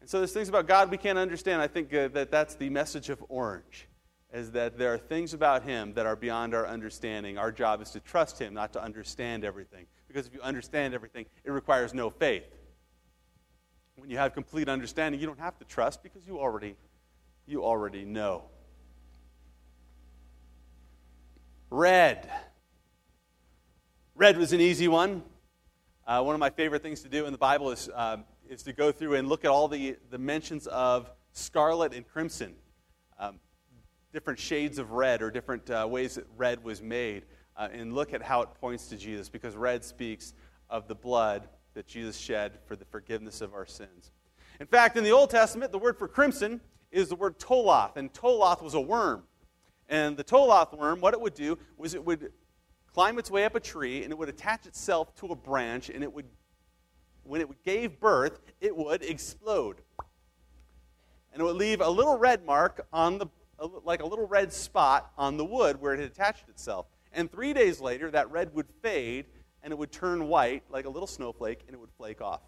And 0.02 0.10
so 0.10 0.20
there's 0.20 0.34
things 0.34 0.50
about 0.50 0.68
God 0.68 0.92
we 0.92 0.98
can't 0.98 1.18
understand. 1.18 1.62
I 1.62 1.68
think 1.68 1.92
uh, 1.94 2.10
that 2.10 2.30
that's 2.30 2.56
the 2.56 2.70
message 2.70 3.10
of 3.10 3.24
Orange 3.30 3.88
is 4.34 4.52
that 4.52 4.78
there 4.78 4.94
are 4.94 4.98
things 4.98 5.34
about 5.34 5.64
him 5.64 5.94
that 5.94 6.06
are 6.06 6.18
beyond 6.18 6.54
our 6.54 6.68
understanding. 6.68 7.38
Our 7.38 7.52
job 7.52 7.82
is 7.82 7.92
to 7.92 8.02
trust 8.02 8.38
him, 8.38 8.54
not 8.54 8.74
to 8.74 8.84
understand 8.84 9.46
everything. 9.46 9.86
Because 10.10 10.28
if 10.28 10.34
you 10.34 10.42
understand 10.42 10.94
everything, 10.94 11.26
it 11.46 11.52
requires 11.52 11.94
no 11.94 12.10
faith. 12.10 12.44
When 13.96 14.10
you 14.10 14.18
have 14.18 14.34
complete 14.34 14.68
understanding, 14.68 15.22
you 15.22 15.28
don't 15.28 15.40
have 15.40 15.58
to 15.60 15.66
trust 15.66 16.04
because 16.04 16.28
you 16.28 16.40
already 16.40 16.76
you 17.48 17.64
already 17.64 18.04
know. 18.04 18.44
Red. 21.70 22.30
Red 24.16 24.38
was 24.38 24.52
an 24.52 24.60
easy 24.60 24.90
one. 24.90 25.24
Uh, 26.08 26.22
one 26.22 26.36
of 26.36 26.40
my 26.40 26.52
favorite 26.52 26.84
things 26.84 27.02
to 27.02 27.10
do 27.10 27.26
in 27.26 27.32
the 27.32 27.38
Bible 27.38 27.72
is, 27.72 27.90
uh, 27.96 28.18
is 28.48 28.62
to 28.62 28.74
go 28.74 28.92
through 28.92 29.16
and 29.16 29.28
look 29.28 29.44
at 29.44 29.50
all 29.50 29.68
the, 29.68 29.98
the 30.12 30.20
mentions 30.20 30.68
of 30.68 31.10
scarlet 31.32 31.94
and 31.96 32.08
crimson. 32.08 32.54
Um, 33.20 33.40
different 34.14 34.38
shades 34.38 34.78
of 34.78 34.92
red 34.92 35.24
or 35.24 35.32
different 35.32 35.68
uh, 35.72 35.88
ways 35.90 36.14
that 36.14 36.28
red 36.38 36.64
was 36.64 36.80
made 36.80 37.24
uh, 37.58 37.70
and 37.74 37.96
look 37.96 38.14
at 38.14 38.22
how 38.22 38.44
it 38.44 38.50
points 38.62 38.86
to 38.90 38.98
Jesus 38.98 39.30
because 39.30 39.56
red 39.56 39.84
speaks 39.84 40.36
of 40.70 40.88
the 40.88 40.94
blood 40.94 41.48
that 41.74 41.88
Jesus 41.88 42.16
shed 42.16 42.60
for 42.68 42.76
the 42.76 42.86
forgiveness 42.86 43.42
of 43.42 43.56
our 43.56 43.66
sins. 43.66 44.12
In 44.60 44.68
fact, 44.68 44.98
in 44.98 45.04
the 45.04 45.12
Old 45.12 45.32
Testament, 45.32 45.72
the 45.72 45.80
word 45.80 45.98
for 45.98 46.08
crimson 46.08 46.62
is 46.92 47.10
the 47.10 47.16
word 47.16 47.40
toloth, 47.40 47.98
and 47.98 48.14
toloth 48.14 48.62
was 48.62 48.76
a 48.76 48.80
worm. 48.80 49.24
And 49.90 50.16
the 50.16 50.24
toloth 50.24 50.78
worm, 50.78 51.02
what 51.02 51.16
it 51.16 51.20
would 51.20 51.34
do 51.34 51.58
was 51.78 51.96
it 51.96 52.06
would 52.06 52.32
climb 52.96 53.20
its 53.20 53.30
way 53.30 53.44
up 53.44 53.56
a 53.56 53.60
tree 53.60 54.04
and 54.04 54.12
it 54.14 54.18
would 54.18 54.30
attach 54.30 54.66
itself 54.66 55.14
to 55.18 55.28
a 55.28 55.36
branch 55.36 55.90
and 55.90 56.02
it 56.02 56.14
would 56.14 56.26
when 57.24 57.42
it 57.42 57.50
gave 57.66 58.00
birth, 58.00 58.40
it 58.62 58.74
would 58.78 59.04
explode. 59.04 59.82
And 61.34 61.42
it 61.42 61.44
would 61.44 61.58
leave 61.58 61.82
a 61.82 61.90
little 61.90 62.18
red 62.18 62.46
mark 62.46 62.88
on 62.94 63.18
the 63.18 63.28
like 63.84 64.02
a 64.02 64.06
little 64.06 64.28
red 64.28 64.54
spot 64.54 65.12
on 65.18 65.36
the 65.36 65.44
wood 65.44 65.82
where 65.82 65.94
it 65.94 66.00
had 66.00 66.10
attached 66.10 66.48
itself. 66.48 66.86
And 67.12 67.30
three 67.30 67.52
days 67.52 67.82
later, 67.82 68.10
that 68.12 68.32
red 68.32 68.54
would 68.54 68.68
fade 68.82 69.26
and 69.62 69.74
it 69.74 69.78
would 69.78 69.92
turn 69.92 70.30
white 70.30 70.64
like 70.70 70.86
a 70.86 70.90
little 70.90 71.08
snowflake 71.08 71.64
and 71.68 71.76
it 71.76 71.80
would 71.80 71.92
flake 71.98 72.22
off. 72.22 72.42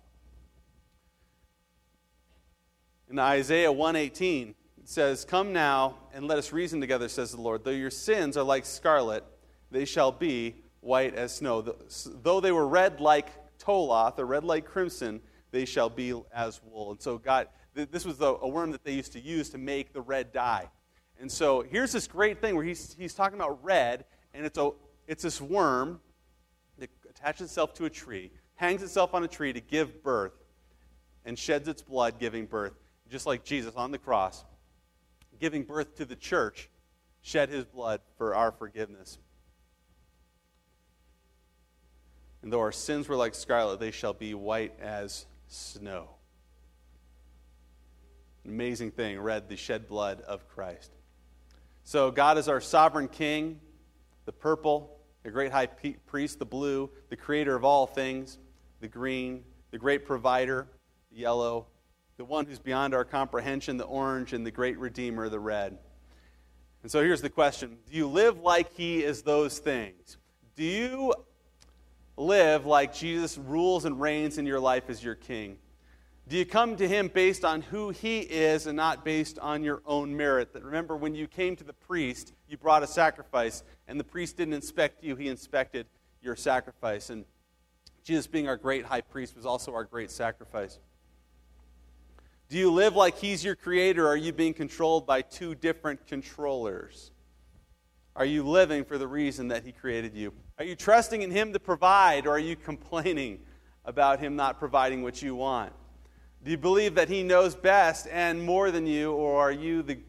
In 3.10 3.20
Isaiah 3.20 3.72
118, 3.72 4.56
it 4.78 4.88
says, 4.88 5.26
Come 5.26 5.52
now 5.52 5.98
and 6.14 6.26
let 6.26 6.38
us 6.38 6.54
reason 6.54 6.80
together, 6.80 7.10
says 7.10 7.32
the 7.32 7.42
Lord. 7.42 7.66
Though 7.66 7.72
your 7.72 7.92
sins 7.92 8.38
are 8.38 8.44
like 8.44 8.66
scarlet, 8.66 9.26
they 9.72 9.86
shall 9.86 10.12
be 10.12 10.56
white 10.82 11.16
as 11.16 11.36
snow. 11.36 11.62
Though 11.62 12.40
they 12.40 12.52
were 12.52 12.68
red 12.68 13.00
like 13.00 13.30
toloth 13.60 14.20
or 14.20 14.26
red 14.26 14.44
like 14.44 14.66
crimson, 14.66 15.22
they 15.52 15.66
shall 15.66 15.90
be 15.90 16.14
as 16.34 16.62
wool. 16.64 16.92
And 16.92 17.02
so, 17.02 17.18
God, 17.18 17.48
this 17.74 18.06
was 18.06 18.20
a 18.22 18.48
worm 18.48 18.72
that 18.72 18.84
they 18.84 18.94
used 18.94 19.14
to 19.14 19.20
use 19.20 19.50
to 19.50 19.58
make 19.58 19.94
the 19.94 20.02
red 20.02 20.32
dye. 20.32 20.70
And 21.20 21.32
so 21.32 21.62
here's 21.62 21.92
this 21.92 22.08
great 22.08 22.42
thing 22.42 22.56
where 22.56 22.64
he's, 22.64 22.96
he's 22.98 23.14
talking 23.14 23.38
about 23.40 23.64
red, 23.64 24.06
and 24.34 24.46
it's, 24.46 24.58
a, 24.58 24.72
it's 25.08 25.24
this 25.24 25.42
worm 25.42 26.00
that 26.78 26.90
attaches 27.10 27.42
itself 27.42 27.74
to 27.76 27.86
a 27.86 27.90
tree, 27.90 28.32
hangs 28.56 28.84
itself 28.84 29.14
on 29.14 29.24
a 29.24 29.28
tree 29.28 29.52
to 29.54 29.62
give 29.62 30.04
birth, 30.04 30.34
and 31.26 31.38
sheds 31.38 31.68
its 31.68 31.82
blood 31.82 32.20
giving 32.20 32.46
birth, 32.46 32.74
just 33.10 33.26
like 33.26 33.44
Jesus 33.44 33.74
on 33.76 33.92
the 33.92 33.98
cross, 33.98 34.46
giving 35.40 35.64
birth 35.64 35.96
to 35.96 36.06
the 36.06 36.16
church, 36.16 36.70
shed 37.22 37.50
his 37.50 37.66
blood 37.66 38.02
for 38.18 38.36
our 38.36 38.52
forgiveness. 38.52 39.18
And 42.42 42.52
though 42.52 42.60
our 42.60 42.72
sins 42.72 43.08
were 43.08 43.16
like 43.16 43.36
scarlet, 43.36 43.80
they 43.80 43.92
shall 43.92 44.14
be 44.14 44.34
white 44.34 44.74
as 44.80 45.26
snow. 45.48 46.10
Amazing 48.46 48.92
thing, 48.92 49.20
red, 49.20 49.50
the 49.50 49.58
shed 49.58 49.88
blood 49.88 50.22
of 50.22 50.48
Christ. 50.48 50.92
So 51.84 52.12
God 52.12 52.38
is 52.38 52.48
our 52.48 52.62
sovereign 52.62 53.08
king, 53.08 53.60
the 54.26 54.32
purple, 54.32 55.00
the 55.24 55.32
great 55.32 55.52
high 55.52 55.68
priest, 56.06 56.40
the 56.40 56.46
blue, 56.46 56.90
the 57.10 57.18
creator 57.18 57.56
of 57.56 57.66
all 57.66 57.88
things, 57.88 58.38
the 58.80 58.88
green, 58.88 59.44
the 59.72 59.78
great 59.78 60.06
provider, 60.06 60.68
the 61.12 61.18
yellow, 61.18 61.68
the 62.18 62.26
one 62.26 62.46
who's 62.46 62.60
beyond 62.60 62.94
our 62.94 63.06
comprehension, 63.06 63.78
the 63.78 63.86
orange, 63.86 64.34
and 64.34 64.46
the 64.46 64.52
great 64.52 64.78
redeemer, 64.78 65.30
the 65.30 65.40
red. 65.40 65.78
And 66.84 66.92
so 66.92 67.02
here's 67.02 67.22
the 67.22 67.30
question 67.30 67.78
Do 67.90 67.98
you 67.98 68.08
live 68.08 68.40
like 68.40 68.74
he 68.74 69.04
is 69.04 69.22
those 69.24 69.60
things? 69.60 70.18
Do 70.56 70.64
you 70.64 71.14
live 72.18 72.66
like 72.66 72.94
Jesus 72.94 73.38
rules 73.38 73.86
and 73.86 74.02
reigns 74.02 74.38
in 74.38 74.46
your 74.46 74.60
life 74.60 74.90
as 74.90 75.04
your 75.04 75.16
king? 75.16 75.58
Do 76.28 76.36
you 76.36 76.46
come 76.46 76.76
to 76.76 76.88
him 76.88 77.08
based 77.08 77.46
on 77.46 77.62
who 77.62 77.92
he 77.92 78.20
is 78.20 78.68
and 78.68 78.76
not 78.76 79.06
based 79.06 79.40
on 79.40 79.64
your 79.64 79.82
own 79.86 80.18
merit? 80.18 80.52
That 80.52 80.64
remember 80.64 80.98
when 80.98 81.16
you 81.16 81.26
came 81.26 81.56
to 81.56 81.64
the 81.64 81.72
priest, 81.72 82.34
you 82.50 82.58
brought 82.58 82.84
a 82.84 82.88
sacrifice, 82.88 83.64
and 83.88 83.98
the 83.98 84.04
priest 84.04 84.36
didn't 84.36 84.56
inspect 84.56 85.04
you, 85.04 85.16
he 85.16 85.30
inspected 85.30 85.86
your 86.22 86.36
sacrifice. 86.36 87.10
And 87.10 87.24
Jesus, 88.04 88.28
being 88.28 88.50
our 88.50 88.58
great 88.58 88.84
high 88.84 89.02
priest, 89.02 89.38
was 89.38 89.46
also 89.46 89.74
our 89.74 89.86
great 89.86 90.12
sacrifice. 90.12 90.80
Do 92.50 92.58
you 92.58 92.72
live 92.72 92.96
like 92.96 93.18
he's 93.18 93.44
your 93.44 93.56
creator, 93.56 94.06
or 94.06 94.10
are 94.10 94.18
you 94.18 94.34
being 94.34 94.54
controlled 94.54 95.06
by 95.06 95.22
two 95.22 95.56
different 95.56 96.08
controllers? 96.08 97.12
Are 98.18 98.26
you 98.26 98.44
living 98.44 98.84
for 98.84 98.98
the 98.98 99.08
reason 99.08 99.50
that 99.50 99.64
he 99.64 99.72
created 99.72 100.14
you? 100.14 100.34
Are 100.60 100.66
you 100.66 100.76
trusting 100.76 101.22
in 101.22 101.30
him 101.30 101.54
to 101.54 101.60
provide, 101.60 102.26
or 102.26 102.32
are 102.32 102.40
you 102.40 102.56
complaining 102.56 103.40
about 103.86 104.20
him 104.20 104.36
not 104.36 104.58
providing 104.58 105.04
what 105.04 105.22
you 105.22 105.36
want? 105.36 105.72
Do 106.44 106.50
you 106.52 106.58
believe 106.58 106.96
that 106.96 107.10
he 107.10 107.22
knows 107.22 107.56
best 107.56 108.08
and 108.12 108.42
more 108.42 108.72
than 108.72 108.88
you, 108.88 109.12
or 109.12 109.40
are 109.40 109.52
you 109.52 109.84
the, 109.84 110.00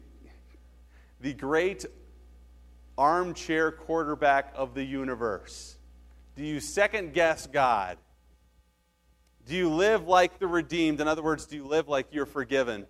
the 1.21 1.33
great 1.33 1.85
armchair 2.97 3.71
quarterback 3.71 4.51
of 4.55 4.73
the 4.73 4.83
universe? 4.83 5.77
Do 6.35 6.43
you 6.43 6.59
second 6.59 7.13
guess 7.13 7.45
God? 7.45 7.97
Do 9.45 9.55
you 9.55 9.69
live 9.69 10.07
like 10.07 10.39
the 10.39 10.47
redeemed? 10.47 10.99
In 10.99 11.07
other 11.07 11.23
words, 11.23 11.45
do 11.45 11.57
you 11.57 11.65
live 11.65 11.87
like 11.87 12.07
you're 12.11 12.25
forgiven, 12.25 12.87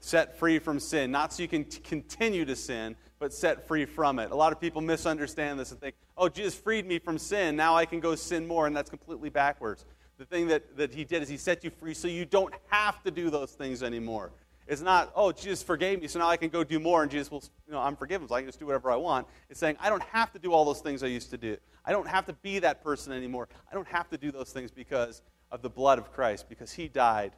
set 0.00 0.38
free 0.38 0.58
from 0.58 0.78
sin? 0.78 1.10
Not 1.10 1.32
so 1.32 1.42
you 1.42 1.48
can 1.48 1.64
t- 1.64 1.80
continue 1.80 2.44
to 2.44 2.54
sin, 2.54 2.96
but 3.18 3.32
set 3.32 3.66
free 3.66 3.84
from 3.84 4.18
it. 4.18 4.30
A 4.30 4.34
lot 4.34 4.52
of 4.52 4.60
people 4.60 4.80
misunderstand 4.80 5.58
this 5.58 5.72
and 5.72 5.80
think, 5.80 5.94
oh, 6.16 6.28
Jesus 6.28 6.54
freed 6.54 6.86
me 6.86 6.98
from 6.98 7.18
sin. 7.18 7.56
Now 7.56 7.76
I 7.76 7.84
can 7.84 8.00
go 8.00 8.14
sin 8.14 8.46
more, 8.46 8.66
and 8.66 8.76
that's 8.76 8.90
completely 8.90 9.30
backwards 9.30 9.84
the 10.18 10.24
thing 10.24 10.48
that, 10.48 10.76
that 10.76 10.92
he 10.92 11.04
did 11.04 11.22
is 11.22 11.28
he 11.28 11.36
set 11.36 11.64
you 11.64 11.70
free 11.70 11.94
so 11.94 12.08
you 12.08 12.24
don't 12.24 12.52
have 12.68 13.02
to 13.04 13.10
do 13.10 13.30
those 13.30 13.52
things 13.52 13.82
anymore. 13.82 14.32
It's 14.66 14.82
not, 14.82 15.12
oh, 15.14 15.32
Jesus 15.32 15.62
forgave 15.62 16.02
me, 16.02 16.08
so 16.08 16.18
now 16.18 16.28
I 16.28 16.36
can 16.36 16.50
go 16.50 16.62
do 16.62 16.78
more, 16.78 17.02
and 17.02 17.10
Jesus 17.10 17.30
will, 17.30 17.42
you 17.66 17.72
know, 17.72 17.78
I'm 17.78 17.96
forgiven, 17.96 18.28
so 18.28 18.34
I 18.34 18.40
can 18.40 18.48
just 18.48 18.58
do 18.58 18.66
whatever 18.66 18.90
I 18.90 18.96
want. 18.96 19.26
It's 19.48 19.58
saying, 19.58 19.76
I 19.80 19.88
don't 19.88 20.02
have 20.02 20.30
to 20.32 20.38
do 20.38 20.52
all 20.52 20.66
those 20.66 20.80
things 20.80 21.02
I 21.02 21.06
used 21.06 21.30
to 21.30 21.38
do. 21.38 21.56
I 21.86 21.92
don't 21.92 22.06
have 22.06 22.26
to 22.26 22.34
be 22.34 22.58
that 22.58 22.82
person 22.82 23.12
anymore. 23.12 23.48
I 23.70 23.74
don't 23.74 23.88
have 23.88 24.10
to 24.10 24.18
do 24.18 24.30
those 24.30 24.50
things 24.50 24.70
because 24.70 25.22
of 25.50 25.62
the 25.62 25.70
blood 25.70 25.98
of 25.98 26.12
Christ, 26.12 26.50
because 26.50 26.72
he 26.72 26.88
died 26.88 27.32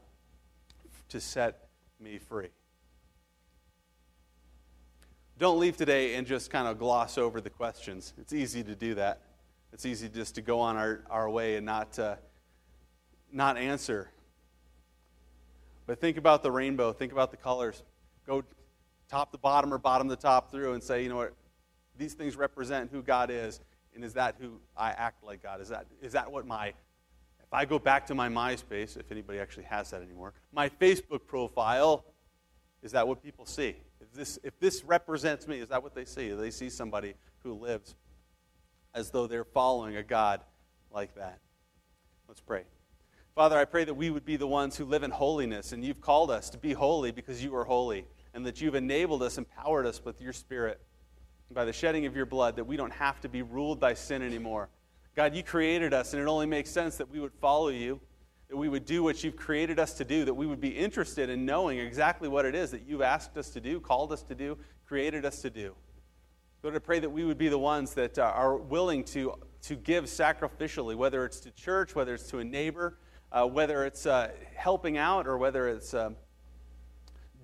to 1.11 1.21
set 1.21 1.69
me 2.01 2.19
free. 2.19 2.49
Don't 5.41 5.59
leave 5.59 5.77
today 5.77 6.15
and 6.15 6.25
just 6.25 6.53
kind 6.53 6.69
of 6.69 6.79
gloss 6.79 7.19
over 7.19 7.41
the 7.41 7.51
questions. 7.51 8.13
It's 8.21 8.33
easy 8.33 8.63
to 8.63 8.77
do 8.77 8.95
that. 8.95 9.23
It's 9.73 9.85
easy 9.85 10.09
just 10.09 10.37
to 10.37 10.43
go 10.43 10.61
on 10.61 10.77
our, 10.77 11.03
our 11.11 11.29
way 11.29 11.57
and 11.57 11.67
not. 11.67 11.99
Uh, 11.99 12.15
not 13.33 13.57
answer. 13.57 14.11
But 15.87 16.01
think 16.01 16.17
about 16.17 16.43
the 16.43 16.51
rainbow, 16.51 16.93
think 16.93 17.13
about 17.13 17.31
the 17.31 17.37
colors. 17.37 17.83
Go 18.27 18.45
top 19.09 19.33
to 19.33 19.39
bottom 19.39 19.73
or 19.73 19.79
bottom 19.79 20.09
to 20.09 20.17
top 20.17 20.51
through 20.51 20.75
and 20.75 20.83
say, 20.83 21.03
you 21.03 21.09
know 21.09 21.17
what, 21.17 21.35
these 21.99 22.15
things 22.15 22.37
represent 22.37 22.91
who 22.91 23.03
God 23.03 23.31
is, 23.31 23.61
and 23.95 24.05
is 24.05 24.15
that 24.15 24.37
who 24.41 24.61
I 24.77 24.91
act 24.91 25.25
like 25.25 25.43
God? 25.43 25.61
Is 25.61 25.69
that, 25.69 25.87
is 26.01 26.13
that 26.13 26.31
what 26.31 26.47
my, 26.47 26.69
if 26.69 27.53
I 27.53 27.65
go 27.65 27.79
back 27.79 28.07
to 28.07 28.15
my 28.15 28.29
MySpace, 28.29 28.97
if 28.97 29.11
anybody 29.11 29.39
actually 29.39 29.65
has 29.65 29.91
that 29.91 30.03
anymore, 30.03 30.33
my 30.53 30.69
Facebook 30.69 31.27
profile, 31.27 32.05
is 32.83 32.93
that 32.93 33.07
what 33.07 33.23
people 33.23 33.45
see? 33.45 33.77
If 34.01 34.13
this, 34.13 34.39
if 34.43 34.59
this 34.59 34.85
represents 34.85 35.47
me, 35.47 35.61
is 35.61 35.69
that 35.69 35.83
what 35.83 35.95
they 35.95 36.05
see? 36.05 36.31
They 36.31 36.51
see 36.51 36.71
somebody 36.71 37.15
who 37.43 37.55
lives 37.55 37.95
as 38.95 39.11
though 39.11 39.27
they're 39.27 39.45
following 39.45 39.97
a 39.97 40.03
God 40.03 40.41
like 40.91 41.15
that. 41.17 41.39
Let's 42.29 42.41
pray. 42.41 42.65
Father, 43.35 43.59
I 43.59 43.65
pray 43.65 43.85
that 43.85 43.95
we 43.95 44.11
would 44.11 44.25
be 44.25 44.37
the 44.37 44.47
ones 44.47 44.77
who 44.77 44.85
live 44.85 45.03
in 45.03 45.11
holiness, 45.11 45.73
and 45.73 45.85
you've 45.85 46.01
called 46.01 46.31
us 46.31 46.51
to 46.51 46.59
be 46.59 46.73
holy 46.73 47.13
because 47.13 47.43
you 47.43 47.55
are 47.55 47.65
holy, 47.65 48.07
and 48.35 48.45
that 48.47 48.61
you've 48.61 48.75
enabled 48.75 49.23
us, 49.23 49.39
empowered 49.39 49.87
us 49.87 50.05
with 50.05 50.21
your 50.21 50.33
Spirit 50.33 50.81
by 51.53 51.65
the 51.65 51.73
shedding 51.73 52.07
of 52.07 52.15
your 52.15 52.27
blood, 52.27 52.57
that 52.57 52.65
we 52.65 52.77
don't 52.77 52.93
have 52.93 53.21
to 53.21 53.29
be 53.29 53.43
ruled 53.43 53.81
by 53.81 53.95
sin 53.95 54.23
anymore. 54.23 54.69
God, 55.17 55.35
you 55.35 55.43
created 55.43 55.93
us, 55.93 56.13
and 56.13 56.23
it 56.23 56.27
only 56.27 56.47
makes 56.47 56.71
sense 56.71 56.97
that 56.97 57.11
we 57.11 57.19
would 57.19 57.33
follow 57.41 57.69
you, 57.69 58.01
that 58.51 58.57
we 58.57 58.69
would 58.69 58.85
do 58.85 59.05
what 59.05 59.23
you've 59.23 59.37
created 59.37 59.79
us 59.79 59.95
to 59.95 60.05
do, 60.05 60.25
that 60.25 60.35
we 60.35 60.45
would 60.45 60.61
be 60.61 60.71
interested 60.71 61.31
in 61.31 61.47
knowing 61.47 61.79
exactly 61.79 62.29
what 62.29 62.45
it 62.45 62.57
is 62.57 62.73
that 62.73 62.83
you've 62.85 63.01
asked 63.01 63.37
us 63.37 63.51
to 63.51 63.61
do, 63.61 63.79
called 63.79 64.13
us 64.13 64.25
to 64.25 64.35
do, 64.35 64.59
created 64.87 65.25
us 65.25 65.41
to 65.43 65.51
do. 65.51 65.73
Lord, 66.65 66.75
I 66.75 66.81
pray 66.81 66.99
that 66.99 67.11
we 67.11 67.25
would 67.25 67.39
be 67.39 67.49
the 67.49 67.59
ones 67.59 67.95
that 67.95 68.19
uh, 68.19 68.23
are 68.23 68.57
willing 68.57 69.05
to, 69.05 69.35
to 69.63 69.77
give 69.77 70.07
sacrificially, 70.07 70.97
whether 70.97 71.25
it's 71.25 71.39
to 71.41 71.53
church, 71.53 71.95
whether 71.95 72.13
it's 72.15 72.27
to 72.31 72.39
a 72.41 72.45
neighbor, 72.45 72.99
uh, 73.31 73.47
whether 73.47 73.85
it's 73.85 74.05
uh, 74.05 74.33
helping 74.57 74.99
out, 74.99 75.29
or 75.29 75.39
whether 75.39 75.69
it's 75.69 75.95
uh, 75.95 76.11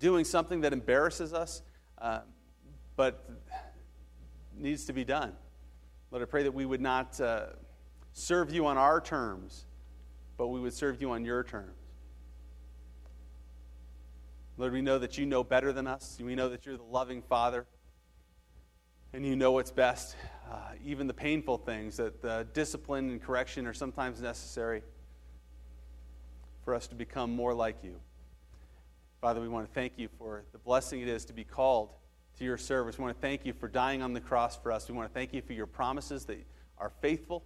doing 0.00 0.24
something 0.24 0.62
that 0.62 0.72
embarrasses 0.72 1.32
us, 1.32 1.62
uh, 1.98 2.18
but 2.96 3.30
needs 4.56 4.84
to 4.86 4.92
be 4.92 5.04
done. 5.04 5.34
Lord, 6.10 6.24
I 6.24 6.26
pray 6.26 6.42
that 6.42 6.52
we 6.52 6.66
would 6.66 6.80
not 6.80 7.20
uh, 7.20 7.46
serve 8.12 8.52
you 8.52 8.66
on 8.66 8.76
our 8.76 9.00
terms, 9.00 9.65
but 10.36 10.48
we 10.48 10.60
would 10.60 10.74
serve 10.74 11.00
you 11.00 11.10
on 11.10 11.24
your 11.24 11.42
terms. 11.42 11.78
Lord, 14.58 14.72
we 14.72 14.80
know 14.80 14.98
that 14.98 15.18
you 15.18 15.26
know 15.26 15.44
better 15.44 15.72
than 15.72 15.86
us. 15.86 16.18
We 16.20 16.34
know 16.34 16.48
that 16.48 16.64
you're 16.64 16.78
the 16.78 16.82
loving 16.82 17.22
Father 17.22 17.66
and 19.12 19.24
you 19.24 19.36
know 19.36 19.52
what's 19.52 19.70
best. 19.70 20.16
Uh, 20.50 20.56
even 20.84 21.06
the 21.06 21.14
painful 21.14 21.58
things, 21.58 21.96
that 21.96 22.22
the 22.22 22.46
discipline 22.52 23.10
and 23.10 23.22
correction 23.22 23.66
are 23.66 23.74
sometimes 23.74 24.20
necessary 24.20 24.82
for 26.64 26.74
us 26.74 26.86
to 26.86 26.94
become 26.94 27.34
more 27.34 27.52
like 27.52 27.76
you. 27.82 27.96
Father, 29.20 29.40
we 29.40 29.48
want 29.48 29.66
to 29.66 29.72
thank 29.72 29.94
you 29.96 30.08
for 30.18 30.44
the 30.52 30.58
blessing 30.58 31.00
it 31.00 31.08
is 31.08 31.24
to 31.24 31.32
be 31.32 31.44
called 31.44 31.90
to 32.38 32.44
your 32.44 32.58
service. 32.58 32.98
We 32.98 33.04
want 33.04 33.16
to 33.16 33.20
thank 33.20 33.44
you 33.44 33.52
for 33.52 33.68
dying 33.68 34.02
on 34.02 34.12
the 34.12 34.20
cross 34.20 34.56
for 34.56 34.70
us. 34.70 34.88
We 34.88 34.94
want 34.94 35.08
to 35.08 35.14
thank 35.14 35.32
you 35.32 35.42
for 35.42 35.52
your 35.52 35.66
promises 35.66 36.24
that 36.26 36.38
are 36.78 36.92
faithful. 37.00 37.42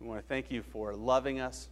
We 0.00 0.06
want 0.06 0.20
to 0.20 0.26
thank 0.26 0.50
you 0.50 0.62
for 0.62 0.94
loving 0.94 1.40
us. 1.40 1.68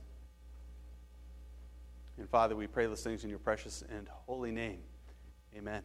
And 2.20 2.28
Father, 2.28 2.54
we 2.54 2.66
pray 2.66 2.86
those 2.86 3.02
things 3.02 3.24
in 3.24 3.30
your 3.30 3.38
precious 3.38 3.82
and 3.90 4.06
holy 4.26 4.52
name. 4.52 4.80
Amen. 5.56 5.82